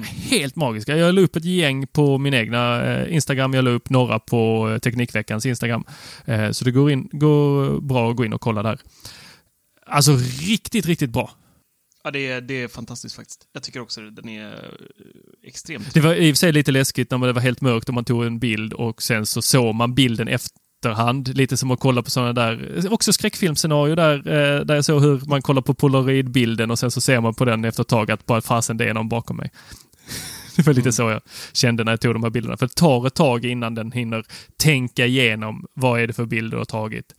till. 0.00 0.10
Helt 0.10 0.56
magiska. 0.56 0.96
Jag 0.96 1.14
la 1.14 1.20
upp 1.20 1.36
ett 1.36 1.44
gäng 1.44 1.86
på 1.86 2.18
min 2.18 2.34
egna 2.34 2.84
eh, 2.84 3.14
Instagram. 3.14 3.54
Jag 3.54 3.64
la 3.64 3.70
upp 3.70 3.90
några 3.90 4.18
på 4.18 4.70
eh, 4.70 4.78
Teknikveckans 4.78 5.46
Instagram. 5.46 5.84
Eh, 6.24 6.50
så 6.50 6.64
det 6.64 6.70
går, 6.70 6.90
in, 6.90 7.08
går 7.12 7.80
bra 7.80 8.10
att 8.10 8.16
gå 8.16 8.24
in 8.24 8.32
och 8.32 8.40
kolla 8.40 8.62
där. 8.62 8.80
Alltså 9.86 10.16
riktigt, 10.40 10.86
riktigt 10.86 11.10
bra. 11.10 11.30
Ja, 12.04 12.10
det 12.10 12.30
är, 12.30 12.40
det 12.40 12.62
är 12.62 12.68
fantastiskt 12.68 13.16
faktiskt. 13.16 13.48
Jag 13.52 13.62
tycker 13.62 13.80
också 13.80 14.06
att 14.06 14.16
den 14.16 14.28
är 14.28 14.52
eh, 14.52 15.48
extremt... 15.48 15.94
Det 15.94 16.00
var 16.00 16.14
i 16.14 16.32
och 16.32 16.34
för 16.34 16.38
sig 16.38 16.52
lite 16.52 16.72
läskigt 16.72 17.10
när 17.10 17.26
det 17.26 17.32
var 17.32 17.40
helt 17.40 17.60
mörkt 17.60 17.88
och 17.88 17.94
man 17.94 18.04
tog 18.04 18.24
en 18.24 18.38
bild 18.38 18.72
och 18.72 19.02
sen 19.02 19.26
så 19.26 19.42
såg 19.42 19.74
man 19.74 19.94
bilden 19.94 20.28
efterhand. 20.82 21.36
Lite 21.36 21.56
som 21.56 21.70
att 21.70 21.80
kolla 21.80 22.02
på 22.02 22.10
sådana 22.10 22.32
där, 22.32 22.92
också 22.92 23.12
skräckfilmscenario 23.12 23.94
där, 23.94 24.16
eh, 24.16 24.64
där 24.64 24.74
jag 24.74 24.84
såg 24.84 25.02
hur 25.02 25.20
man 25.26 25.42
kollar 25.42 25.62
på 25.62 25.74
polaroidbilden 25.74 26.70
och 26.70 26.78
sen 26.78 26.90
så 26.90 27.00
ser 27.00 27.20
man 27.20 27.34
på 27.34 27.44
den 27.44 27.64
efter 27.64 27.82
ett 27.82 27.88
tag 27.88 28.10
att 28.10 28.26
bara 28.26 28.40
fasen 28.40 28.76
det 28.76 28.88
är 28.88 28.94
någon 28.94 29.08
bakom 29.08 29.36
mig. 29.36 29.50
Det 30.56 30.66
var 30.66 30.74
lite 30.74 30.92
så 30.92 31.02
jag 31.10 31.20
kände 31.52 31.84
när 31.84 31.92
jag 31.92 32.00
tog 32.00 32.14
de 32.14 32.22
här 32.22 32.30
bilderna. 32.30 32.56
För 32.56 32.66
det 32.66 32.74
tar 32.74 33.06
ett 33.06 33.14
tag 33.14 33.44
innan 33.44 33.74
den 33.74 33.92
hinner 33.92 34.24
tänka 34.56 35.06
igenom 35.06 35.66
vad 35.74 36.00
är 36.00 36.06
det 36.06 36.12
för 36.12 36.26
bilder 36.26 36.50
du 36.50 36.58
har 36.58 36.64
tagit. 36.64 37.14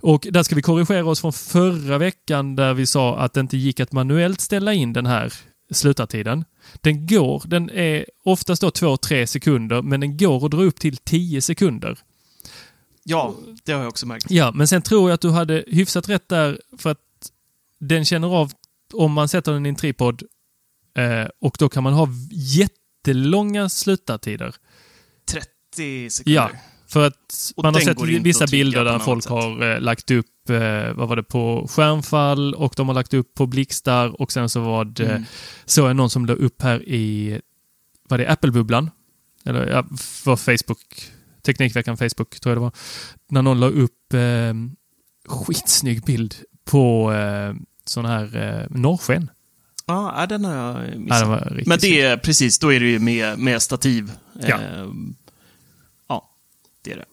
Och 0.00 0.26
där 0.30 0.42
ska 0.42 0.54
vi 0.54 0.62
korrigera 0.62 1.06
oss 1.06 1.20
från 1.20 1.32
förra 1.32 1.98
veckan 1.98 2.56
där 2.56 2.74
vi 2.74 2.86
sa 2.86 3.18
att 3.18 3.32
det 3.32 3.40
inte 3.40 3.56
gick 3.56 3.80
att 3.80 3.92
manuellt 3.92 4.40
ställa 4.40 4.72
in 4.72 4.92
den 4.92 5.06
här 5.06 5.32
slutartiden. 5.70 6.44
Den 6.80 7.06
går, 7.06 7.42
den 7.46 7.70
är 7.70 8.06
oftast 8.24 8.62
då 8.62 8.68
2-3 8.68 9.26
sekunder, 9.26 9.82
men 9.82 10.00
den 10.00 10.16
går 10.16 10.44
att 10.44 10.50
dra 10.50 10.62
upp 10.62 10.80
till 10.80 10.96
10 10.96 11.42
sekunder. 11.42 11.98
Ja, 13.08 13.34
det 13.64 13.72
har 13.72 13.80
jag 13.80 13.88
också 13.88 14.06
märkt. 14.06 14.26
Ja, 14.30 14.52
men 14.54 14.68
sen 14.68 14.82
tror 14.82 15.10
jag 15.10 15.14
att 15.14 15.20
du 15.20 15.30
hade 15.30 15.64
hyfsat 15.66 16.08
rätt 16.08 16.28
där 16.28 16.60
för 16.78 16.90
att 16.90 16.98
den 17.78 18.04
känner 18.04 18.28
av 18.28 18.52
om 18.92 19.12
man 19.12 19.28
sätter 19.28 19.52
den 19.52 19.66
i 19.66 19.68
en 19.68 19.76
tripod 19.76 20.22
eh, 20.94 21.28
och 21.40 21.56
då 21.58 21.68
kan 21.68 21.82
man 21.82 21.92
ha 21.92 22.08
jättelånga 22.32 23.68
slutartider. 23.68 24.54
30 25.24 26.10
sekunder. 26.10 26.34
Ja, 26.40 26.50
För 26.88 27.06
att 27.06 27.52
Och 27.56 27.64
man 27.64 27.74
har 27.74 27.80
sett 27.80 28.00
vissa 28.02 28.46
bilder 28.46 28.84
där 28.84 28.98
folk 28.98 29.22
sätt. 29.22 29.30
har 29.30 29.74
eh, 29.74 29.80
lagt 29.80 30.10
upp, 30.10 30.50
eh, 30.50 30.92
vad 30.94 31.08
var 31.08 31.16
det, 31.16 31.22
på 31.22 31.68
skärmfall 31.70 32.54
och 32.54 32.74
de 32.76 32.88
har 32.88 32.94
lagt 32.94 33.14
upp 33.14 33.34
på 33.34 33.46
blixtar 33.46 34.20
och 34.20 34.32
sen 34.32 34.48
så 34.48 34.60
var 34.60 34.84
det, 34.84 35.04
Mm. 35.10 35.24
så 35.64 35.86
är 35.86 35.94
någon 35.94 36.10
som 36.10 36.26
la 36.26 36.32
upp 36.34 36.62
här 36.62 36.88
i, 36.88 37.40
var 38.08 38.18
det 38.18 38.28
Apple-bubblan? 38.28 38.90
Eller 39.44 39.66
ja, 39.66 39.84
för 39.98 40.36
Facebook, 40.36 41.10
Teknikveckan 41.46 41.96
Facebook 41.96 42.40
tror 42.40 42.50
jag 42.50 42.56
det 42.56 42.60
var. 42.60 42.72
När 43.28 43.42
någon 43.42 43.60
la 43.60 43.66
upp 43.66 44.14
eh, 44.14 44.54
skitsnygg 45.26 46.02
bild 46.04 46.34
på 46.64 47.12
eh, 47.12 47.54
sån 47.84 48.04
här 48.04 48.36
eh, 48.36 48.76
norrsken. 48.78 49.30
Ja, 49.86 50.14
ja, 50.20 50.26
den 50.26 50.44
har 50.44 50.54
jag 50.54 50.88
Ja, 50.94 50.98
missat. 50.98 51.46
riktigt 51.46 51.66
Men 51.66 51.78
det 51.78 52.00
är 52.00 52.16
precis, 52.16 52.58
då 52.58 52.72
är 52.72 52.80
det 52.80 52.86
ju 52.86 52.98
med, 52.98 53.38
med 53.38 53.62
stativ. 53.62 54.12
Ja. 54.40 54.60
Eh, 54.60 54.86
ja, 56.08 56.30
det 56.82 56.92
är 56.92 56.96
det. 56.96 57.04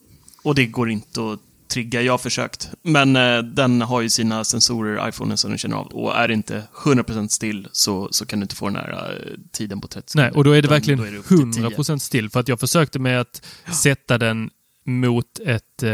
Och 0.43 0.55
det 0.55 0.65
går 0.65 0.89
inte 0.89 1.21
att 1.31 1.39
trigga. 1.73 2.01
Jag 2.01 2.13
har 2.13 2.17
försökt. 2.17 2.69
Men 2.81 3.15
eh, 3.15 3.37
den 3.39 3.81
har 3.81 4.01
ju 4.01 4.09
sina 4.09 4.43
sensorer, 4.43 5.09
iPhonen, 5.09 5.37
som 5.37 5.49
den 5.51 5.57
känner 5.57 5.77
av. 5.77 5.87
Och 5.87 6.15
är 6.17 6.27
det 6.27 6.33
inte 6.33 6.63
100% 6.83 7.27
still 7.27 7.67
så, 7.71 8.07
så 8.11 8.25
kan 8.25 8.39
du 8.39 8.43
inte 8.43 8.55
få 8.55 8.65
den 8.65 8.75
här 8.75 9.21
eh, 9.21 9.37
tiden 9.51 9.81
på 9.81 9.87
30 9.87 10.11
sekunder. 10.11 10.29
Nej, 10.31 10.37
och 10.37 10.43
då 10.43 10.51
är 10.51 10.61
det 10.61 10.67
verkligen 10.67 10.99
är 10.99 11.11
det 11.11 11.17
upp 11.17 11.27
till 11.27 11.53
10. 11.53 11.69
100% 11.69 11.97
still. 11.97 12.29
För 12.29 12.39
att 12.39 12.47
jag 12.47 12.59
försökte 12.59 12.99
med 12.99 13.21
att 13.21 13.41
sätta 13.71 14.17
den 14.17 14.49
mot 14.83 15.39
ett, 15.45 15.83
eh, 15.83 15.91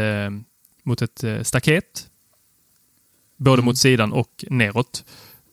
mot 0.82 1.02
ett 1.02 1.24
eh, 1.24 1.42
staket. 1.42 2.06
Både 3.36 3.54
Mm. 3.54 3.64
mot 3.64 3.78
sidan 3.78 4.12
och 4.12 4.44
neråt. 4.50 5.04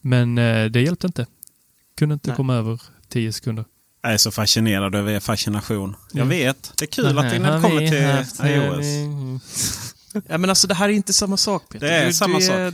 Men 0.01 0.37
eh, 0.37 0.65
det 0.65 0.81
hjälpte 0.81 1.07
inte. 1.07 1.25
Kunde 1.97 2.13
inte 2.13 2.29
Nej. 2.29 2.35
komma 2.37 2.55
över 2.55 2.81
10 3.09 3.33
sekunder. 3.33 3.65
Jag 4.01 4.13
är 4.13 4.17
så 4.17 4.31
fascinerad 4.31 4.95
över 4.95 5.11
er 5.11 5.19
fascination. 5.19 5.95
Jag 6.11 6.25
Mm. 6.25 6.29
vet. 6.29 6.73
Det 6.77 6.85
är 6.85 6.87
kul 6.87 7.17
att 7.17 7.29
det 7.31 7.39
när 7.39 7.55
det 7.55 7.61
kommer 7.61 7.87
till 7.87 8.47
iOS. 8.49 9.93
Ja, 10.13 10.37
men 10.37 10.49
alltså 10.49 10.67
det 10.67 10.73
här 10.73 10.89
är 10.89 10.93
inte 10.93 11.13
samma 11.13 11.37
sak 11.37 11.69
Peter. 11.69 11.87
Det 11.87 11.93
är 11.93 12.05
Du- 12.05 12.13
samma 12.13 12.39
du 12.39 12.45
sak. 12.45 12.73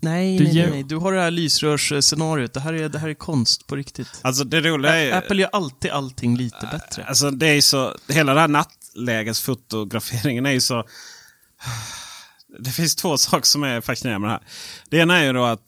Nej, 0.00 0.38
Du 0.38 0.44
nej, 0.44 0.54
nej, 0.54 0.70
nej. 0.70 0.82
Du 0.82 0.96
har 0.96 1.12
det 1.12 1.20
här 1.20 1.30
lysrörsscenariot. 1.30 2.52
Det 2.52 2.60
här 2.60 2.72
är, 2.72 2.88
det 2.88 2.98
här 2.98 3.08
är 3.08 3.14
konst 3.14 3.66
på 3.66 3.76
riktigt. 3.76 4.08
Alltså 4.22 4.44
det 4.44 4.60
roliga 4.60 4.94
är 4.96 5.12
Apple 5.18 5.40
gör 5.42 5.50
alltid 5.52 5.90
allting 5.90 6.36
lite 6.36 6.68
bättre. 6.72 7.04
Alltså 7.04 7.30
det 7.30 7.46
är 7.46 7.60
så, 7.60 7.96
hela 8.08 8.32
den 8.34 8.40
här 8.40 8.48
nattlägesfotograferingen 8.48 10.46
är 10.46 10.50
ju 10.52 10.60
så... 10.60 10.84
Det 12.58 12.70
finns 12.70 12.94
två 12.96 13.18
saker 13.18 13.46
som 13.46 13.62
är 13.62 13.80
fascinerande 13.80 14.26
med 14.26 14.30
det 14.30 14.32
här. 14.32 14.42
Det 14.90 14.96
ena 14.98 15.18
är 15.18 15.24
ju 15.24 15.32
då 15.32 15.44
att 15.44 15.62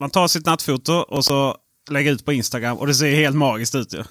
man 0.00 0.10
tar 0.10 0.28
sitt 0.28 0.46
nattfoto 0.46 0.92
och 0.92 1.24
så 1.24 1.56
lägger 1.90 2.12
ut 2.12 2.24
på 2.24 2.32
Instagram 2.32 2.78
och 2.78 2.86
det 2.86 2.94
ser 2.94 3.14
helt 3.14 3.36
magiskt 3.36 3.74
ut 3.74 3.94
ju. 3.94 4.04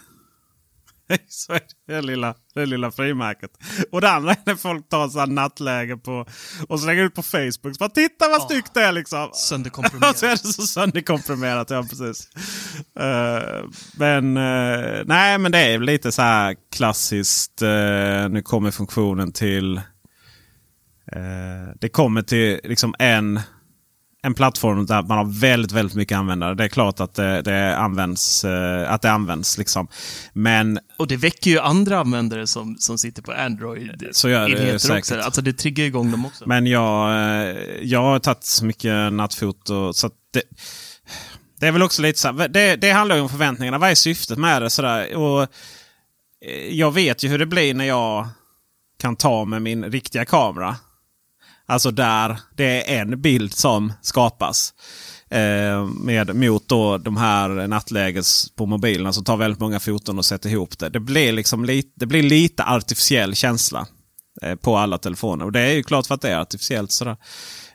Så 1.28 1.54
är 1.54 1.62
det, 1.88 2.02
lilla, 2.02 2.36
det 2.56 2.66
lilla 2.66 2.92
frimärket. 2.92 3.52
Och 3.92 4.02
det 4.02 4.10
andra 4.10 4.32
är 4.32 4.38
när 4.46 4.56
folk 4.68 4.90
tar 4.90 5.10
så 5.10 5.20
här 5.20 5.28
nattläge 5.28 5.98
på 5.98 6.26
och 6.68 6.80
så 6.80 6.88
lägger 6.88 7.04
ut 7.04 7.16
på 7.16 7.22
Facebook. 7.22 7.76
Så 7.76 7.80
bara, 7.80 7.90
Titta 7.90 8.30
vad 8.30 8.42
snyggt 8.42 8.74
det 8.74 8.82
är 8.82 8.92
liksom! 8.92 9.30
Sönderkomprimerat. 9.34 10.18
Så 10.18 10.26
är 10.26 10.30
det 10.32 10.38
så 10.38 10.62
sönderkomprimerat, 10.62 11.70
ja 11.70 11.84
precis. 11.90 12.28
Eh, 13.00 13.66
men 13.94 14.38
eh, 14.38 15.02
nej, 15.06 15.38
men 15.38 15.52
det 15.52 15.60
är 15.60 15.80
lite 15.80 16.12
så 16.12 16.22
här 16.22 16.56
klassiskt. 16.76 17.62
eh, 17.62 18.30
nu 18.30 18.42
kommer 18.44 18.72
funktionen 18.72 19.32
till... 19.32 19.82
det 21.80 21.90
kommer 21.90 22.22
till 22.22 22.60
liksom 22.64 22.96
en, 23.00 23.40
en 24.24 24.34
plattform 24.34 24.86
där 24.86 25.02
man 25.04 25.18
har 25.18 25.40
väldigt, 25.40 25.72
väldigt 25.72 25.96
mycket 25.96 26.18
användare. 26.18 26.56
Det 26.56 26.64
är 26.64 26.68
klart 26.68 27.00
att 27.00 27.14
det, 27.14 27.42
det 27.42 27.78
används. 27.78 28.46
eh, 28.46 28.92
att 28.94 29.02
det 29.02 29.12
används 29.12 29.58
liksom. 29.58 29.88
Men 30.34 30.80
Och 30.98 31.08
det 31.08 31.18
väcker 31.18 31.52
ju 31.52 31.60
andra 31.60 32.00
användare 32.00 32.48
som, 32.48 32.76
som 32.80 32.98
sitter 32.98 33.22
på 33.22 33.32
Android. 33.32 34.08
Så 34.12 34.30
gör 34.30 34.50
det 34.50 34.80
säkert. 34.80 35.00
Också. 35.00 35.20
Alltså 35.20 35.42
det 35.42 35.54
triggar 35.54 35.86
igång 35.86 36.12
dem 36.12 36.26
också. 36.26 36.44
Men 36.48 36.68
jag, 36.68 37.12
eh, 37.12 37.56
jag 37.82 38.02
har 38.02 38.20
tagit 38.20 38.44
så 38.44 38.66
mycket 38.66 39.14
nattfoto. 39.14 39.94
Så 39.94 40.10
det, 40.34 40.42
det 41.60 41.68
är 41.68 41.72
väl 41.72 41.84
också 41.84 42.02
lite 42.02 42.20
så 42.20 42.28
här, 42.28 42.48
det, 42.48 42.76
det 42.76 42.92
handlar 42.92 43.16
ju 43.16 43.22
om 43.22 43.30
förväntningarna. 43.30 43.78
Vad 43.78 43.90
är 43.90 43.96
syftet 43.96 44.38
med 44.38 44.62
det? 44.62 44.70
Sådär. 44.70 45.16
Och, 45.16 45.42
eh, 45.42 46.70
jag 46.70 46.92
vet 46.94 47.24
ju 47.24 47.28
hur 47.28 47.40
det 47.40 47.46
blir 47.46 47.74
när 47.74 47.86
jag 47.86 48.28
kan 49.00 49.16
ta 49.16 49.46
med 49.46 49.62
min 49.62 49.84
riktiga 49.86 50.26
kamera. 50.26 50.76
Alltså 51.66 51.92
där 51.92 52.40
det 52.56 52.96
är 52.96 53.02
en 53.02 53.22
bild 53.22 53.54
som 53.54 53.94
skapas. 54.02 54.74
Eh, 55.30 55.86
med, 55.86 56.36
mot 56.36 56.68
då 56.68 56.98
de 56.98 57.18
här 57.18 57.50
nattläges 57.68 58.50
på 58.56 58.66
mobilerna 58.66 59.14
som 59.14 59.24
tar 59.24 59.38
väldigt 59.38 59.60
många 59.60 59.80
foton 59.80 60.18
och 60.18 60.26
sätter 60.26 60.50
ihop 60.50 60.80
det. 60.80 60.90
Det 60.90 61.00
blir, 61.00 61.32
liksom 61.32 61.66
lite, 61.66 61.90
det 61.96 62.06
blir 62.06 62.24
lite 62.24 62.64
artificiell 62.64 63.36
känsla 63.36 63.88
eh, 64.42 64.56
på 64.56 64.78
alla 64.78 64.98
telefoner. 64.98 65.46
Och 65.46 65.52
det 65.52 65.60
är 65.60 65.74
ju 65.74 65.84
klart 65.84 66.08
för 66.08 66.16
att 66.16 66.22
det 66.22 66.30
är 66.30 66.40
artificiellt. 66.40 66.92
Sådär. 66.92 67.18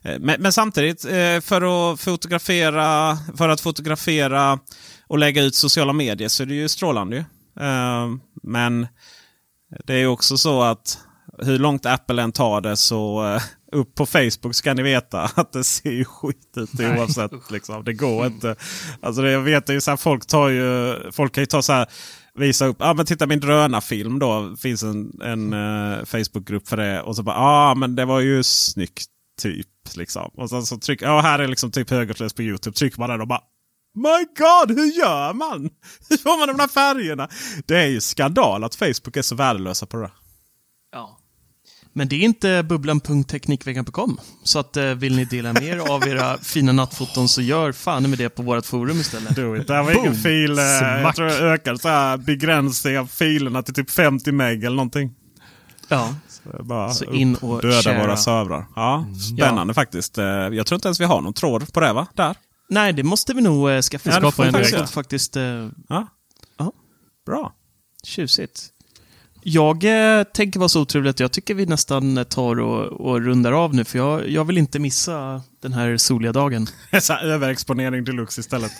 Eh, 0.02 0.18
Men, 0.20 0.42
men 0.42 0.52
samtidigt, 0.52 1.04
eh, 1.04 1.40
för 1.40 1.92
att, 1.92 2.00
fotografera, 2.00 3.18
för 3.36 3.48
att 3.48 3.60
fotografera 3.60 4.58
och 5.06 5.18
lägga 5.18 5.42
ut 5.42 5.54
sociala 5.54 5.92
medier 5.92 6.28
så 6.28 6.42
är 6.42 6.46
det 6.46 6.54
ju 6.54 6.68
strålande. 6.68 7.16
ju. 7.16 7.22
Eh, 7.64 8.06
Men 8.42 8.86
det 9.84 9.94
är 9.94 9.98
ju 9.98 10.06
också 10.06 10.36
så 10.36 10.62
att 10.62 10.98
hur 11.38 11.58
långt 11.58 11.86
Apple 11.86 12.22
än 12.22 12.32
tar 12.32 12.60
det 12.60 12.76
så 12.76 13.26
eh, 13.34 13.42
upp 13.72 13.94
på 13.94 14.06
Facebook 14.06 14.54
ska 14.54 14.74
ni 14.74 14.82
veta 14.82 15.22
att 15.34 15.52
det 15.52 15.64
ser 15.64 15.90
ju 15.90 16.04
skit 16.04 16.56
ut 16.56 16.70
Nej. 16.78 16.98
oavsett. 16.98 17.50
Liksom. 17.50 17.84
Det 17.84 17.92
går 17.92 18.26
inte. 18.26 18.56
Alltså 19.00 19.22
det, 19.22 19.30
jag 19.30 19.40
vet 19.40 19.68
ju 19.68 19.80
så 19.80 19.90
här, 19.90 19.96
folk 19.96 20.26
tar 20.26 20.48
ju, 20.48 20.96
folk 21.12 21.32
kan 21.32 21.42
ju 21.42 21.46
ta 21.46 21.62
så 21.62 21.72
här, 21.72 21.86
visa 22.34 22.66
upp, 22.66 22.76
ja 22.80 22.90
ah, 22.90 22.94
men 22.94 23.06
titta 23.06 23.26
min 23.26 23.40
drönarfilm 23.40 24.18
då. 24.18 24.56
Finns 24.58 24.82
en, 24.82 25.20
en 25.22 25.52
eh, 25.52 26.04
Facebookgrupp 26.04 26.68
för 26.68 26.76
det. 26.76 27.02
Och 27.02 27.16
så 27.16 27.22
bara, 27.22 27.36
ja 27.36 27.70
ah, 27.70 27.74
men 27.74 27.96
det 27.96 28.04
var 28.04 28.20
ju 28.20 28.42
snyggt 28.42 29.06
typ. 29.42 29.66
Liksom. 29.96 30.30
Och 30.34 30.50
sen 30.50 30.66
så 30.66 30.78
trycker, 30.78 31.06
ja 31.06 31.20
här 31.20 31.38
är 31.38 31.48
liksom 31.48 31.70
typ 31.70 31.90
högerkläs 31.90 32.32
på 32.32 32.42
YouTube. 32.42 32.76
Trycker 32.76 32.98
man 32.98 33.10
den 33.10 33.20
och 33.20 33.28
bara 33.28 33.40
My 33.96 34.26
God, 34.38 34.78
hur 34.78 34.98
gör 34.98 35.32
man? 35.32 35.62
Hur 36.08 36.16
får 36.16 36.38
man 36.38 36.48
de 36.48 36.56
där 36.56 36.68
färgerna? 36.68 37.28
Det 37.66 37.76
är 37.76 37.86
ju 37.86 38.00
skandal 38.00 38.64
att 38.64 38.74
Facebook 38.74 39.16
är 39.16 39.22
så 39.22 39.34
värdelösa 39.34 39.86
på 39.86 39.96
det. 39.96 40.02
Ja. 40.02 40.25
Men 41.96 42.08
det 42.08 42.16
är 42.16 42.20
inte 42.20 42.62
bubblan.teknikveckan.com. 42.62 44.20
Så 44.42 44.58
att, 44.58 44.76
eh, 44.76 44.84
vill 44.84 45.16
ni 45.16 45.24
dela 45.24 45.52
med 45.52 45.62
er 45.62 45.78
av 45.78 46.08
era 46.08 46.38
fina 46.42 46.72
nattfoton 46.72 47.28
så 47.28 47.42
gör 47.42 47.72
fan 47.72 48.10
med 48.10 48.18
det 48.18 48.28
på 48.28 48.42
vårt 48.42 48.66
forum 48.66 49.00
istället. 49.00 49.36
Do 49.36 49.56
it. 49.56 49.66
Det 49.66 49.74
här 49.74 49.82
var 49.82 49.92
ingen 49.92 50.14
fil. 50.14 50.58
eh, 50.58 50.64
Jag 50.64 51.00
Smack. 51.00 51.16
tror 51.16 51.28
jag 51.28 51.40
ökade 51.40 51.78
så 51.78 51.88
här 51.88 52.16
begränsning 52.16 52.98
av 52.98 53.06
filerna 53.06 53.62
till 53.62 53.74
typ 53.74 53.90
50 53.90 54.32
meg 54.32 54.64
eller 54.64 54.76
någonting. 54.76 55.14
Ja. 55.88 56.14
Så 56.28 56.62
bara 56.64 56.90
Så 56.94 57.04
in 57.04 57.34
och 57.36 57.60
döda 57.62 57.82
sharea. 57.82 58.00
våra 58.02 58.16
servrar. 58.16 58.66
Ja, 58.76 59.06
spännande 59.36 59.74
faktiskt. 59.74 60.18
Eh, 60.18 60.24
Jag 60.24 60.66
tror 60.66 60.76
inte 60.76 60.88
ens 60.88 61.00
vi 61.00 61.04
har 61.04 61.20
någon 61.20 61.34
tråd 61.34 61.72
på 61.72 61.80
det 61.80 61.92
va? 61.92 62.06
Där. 62.14 62.36
Nej, 62.68 62.92
det 62.92 63.02
måste 63.02 63.34
vi 63.34 63.40
nog 63.42 63.82
skaffa. 63.82 64.10
Ja, 64.10 64.20
det 64.20 64.32
får 64.32 64.44
vi 64.44 64.52
faktiskt, 64.52 64.90
faktiskt. 64.90 65.36
Ja. 65.88 66.06
ja. 66.58 66.72
Bra. 67.26 67.52
Tjusigt. 68.04 68.60
Jag 69.48 69.84
eh, 69.84 70.24
tänker 70.24 70.58
vara 70.58 70.68
så 70.68 70.80
otrevlig 70.80 71.10
att 71.10 71.20
jag 71.20 71.32
tycker 71.32 71.54
vi 71.54 71.66
nästan 71.66 72.24
tar 72.28 72.60
och, 72.60 73.10
och 73.10 73.20
rundar 73.20 73.52
av 73.52 73.74
nu, 73.74 73.84
för 73.84 73.98
jag, 73.98 74.28
jag 74.28 74.44
vill 74.44 74.58
inte 74.58 74.78
missa 74.78 75.42
den 75.62 75.72
här 75.72 75.96
soliga 75.96 76.32
dagen. 76.32 76.66
Överexponering 77.22 78.04
deluxe 78.04 78.40
istället. 78.40 78.72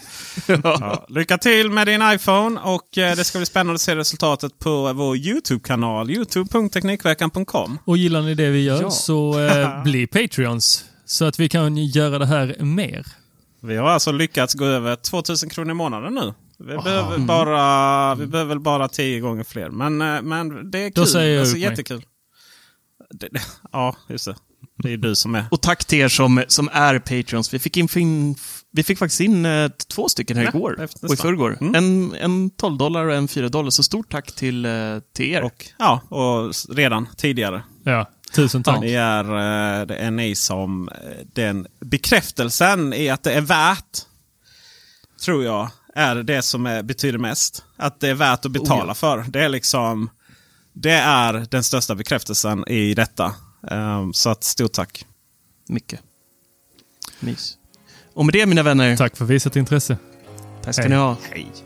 ja. 0.62 1.07
Lycka 1.09 1.39
till 1.39 1.71
med 1.71 1.87
din 1.87 2.03
iPhone 2.03 2.61
och 2.61 2.99
eh, 2.99 3.17
det 3.17 3.25
ska 3.25 3.39
bli 3.39 3.47
spännande 3.47 3.75
att 3.75 3.81
se 3.81 3.97
resultatet 3.97 4.59
på 4.59 4.93
vår 4.93 5.17
YouTube-kanal. 5.17 6.11
youtube.teknikveckan.com. 6.11 7.79
Och 7.85 7.97
gillar 7.97 8.23
ni 8.23 8.35
det 8.35 8.51
vi 8.51 8.64
gör 8.64 8.83
Ja. 8.83 8.91
så 8.91 9.41
eh, 9.47 9.83
bli 9.85 10.07
Patreons. 10.07 10.85
Så 11.05 11.25
att 11.25 11.41
vi 11.41 11.49
kan 11.49 11.77
göra 11.77 12.19
det 12.19 12.27
här 12.27 12.57
mer. 12.59 13.07
Vi 13.61 13.77
har 13.77 13.89
alltså 13.89 14.12
lyckats 14.12 14.55
gå 14.55 14.64
över 14.64 14.97
2000 14.97 15.49
kronor 15.49 15.71
i 15.71 15.75
månaden 15.75 16.14
nu. 16.14 16.35
Vi, 16.59 16.72
Aha. 16.72 16.82
behöver, 16.82 17.14
Mm. 17.14 17.26
bara, 17.26 18.14
vi 18.14 18.26
behöver 18.26 18.48
väl 18.48 18.61
bara 18.61 18.88
tio 18.88 19.20
gånger 19.20 19.44
fler. 19.44 19.70
Men, 19.70 20.02
eh, 20.02 20.22
men 20.22 20.70
det 20.70 20.78
är 20.78 20.90
Då 20.90 21.02
kul. 21.02 21.07
säger 21.07 21.34
jag 21.34 21.40
alltså, 21.40 21.57
jättekul. 21.57 22.02
Det, 23.11 23.28
ja, 23.72 23.96
just 24.09 24.24
det. 24.24 24.36
Det 24.82 24.92
är 24.92 24.96
du 24.96 25.14
som 25.16 25.34
är. 25.34 25.44
Och 25.50 25.61
tack 25.62 25.84
till 25.84 25.98
er 25.98 26.09
som, 26.09 26.44
som 26.48 26.68
är 26.72 26.98
Patreons. 26.98 27.54
Vi 27.54 27.59
fick, 27.59 27.76
in, 27.76 27.88
fin, 27.88 28.36
vi 28.72 28.82
fick 28.82 28.98
faktiskt 28.98 29.20
in 29.20 29.46
eh, 29.46 29.68
två 29.68 30.09
stycken 30.09 30.36
här 30.36 30.44
Ja, 30.44 30.50
igår 30.50 30.88
och 31.02 31.14
i 31.14 31.16
förrgår. 31.16 31.59
Mm. 31.61 31.74
En, 31.74 32.14
en 32.14 32.50
12 32.50 32.78
dollar 32.78 33.04
och 33.04 33.14
en 33.14 33.28
4 33.28 33.48
dollar. 33.48 33.70
Så 33.70 33.82
stort 33.82 34.11
tack 34.12 34.32
till, 34.32 34.64
eh, 34.64 34.72
till 35.12 35.26
er. 35.32 35.42
Och, 35.42 35.66
ja, 35.78 36.00
och 36.09 36.52
redan 36.76 37.09
tidigare. 37.16 37.62
Ja, 37.84 38.07
tusen 38.34 38.62
tack. 38.62 38.80
Det 38.80 38.94
är, 38.94 39.24
eh, 39.80 39.86
det 39.86 39.96
är 39.96 40.11
ni 40.11 40.34
som... 40.34 40.88
Den 41.32 41.66
bekräftelsen 41.80 42.92
i 42.92 43.09
att 43.09 43.22
det 43.22 43.32
är 43.32 43.40
värt, 43.40 43.98
tror 45.24 45.44
jag, 45.44 45.70
är 45.97 46.16
det 46.16 46.42
som 46.42 46.66
är, 46.66 46.82
betyder 46.82 47.18
mest. 47.18 47.64
Att 47.76 48.01
det 48.01 48.09
är 48.09 48.14
värt 48.14 48.44
att 48.44 48.53
betala 48.53 48.82
Oh 48.82 48.88
ja. 48.88 48.94
för. 48.94 49.24
Det 49.28 49.40
är 49.40 49.49
liksom... 49.49 50.11
Det 50.72 50.92
är 50.92 51.47
den 51.51 51.64
största 51.64 51.94
bekräftelsen 51.94 52.68
i 52.68 52.94
detta. 52.94 53.34
Um, 53.61 54.12
så 54.12 54.30
att 54.30 54.44
stort 54.44 54.72
tack. 54.72 55.07
Mycket. 55.66 56.01
Mys. 57.20 57.59
Och 58.14 58.24
med 58.24 58.32
det 58.32 58.47
mina 58.47 58.62
vänner. 58.62 58.97
Tack 58.97 59.16
för 59.16 59.24
visat 59.24 59.57
intresse. 59.57 59.97
Tack 60.62 60.74
ska 60.74 60.82
Hej. 60.82 60.90
ni 60.90 60.97
ha. 60.97 61.16
Hej. 61.30 61.51
Hej. 61.55 61.66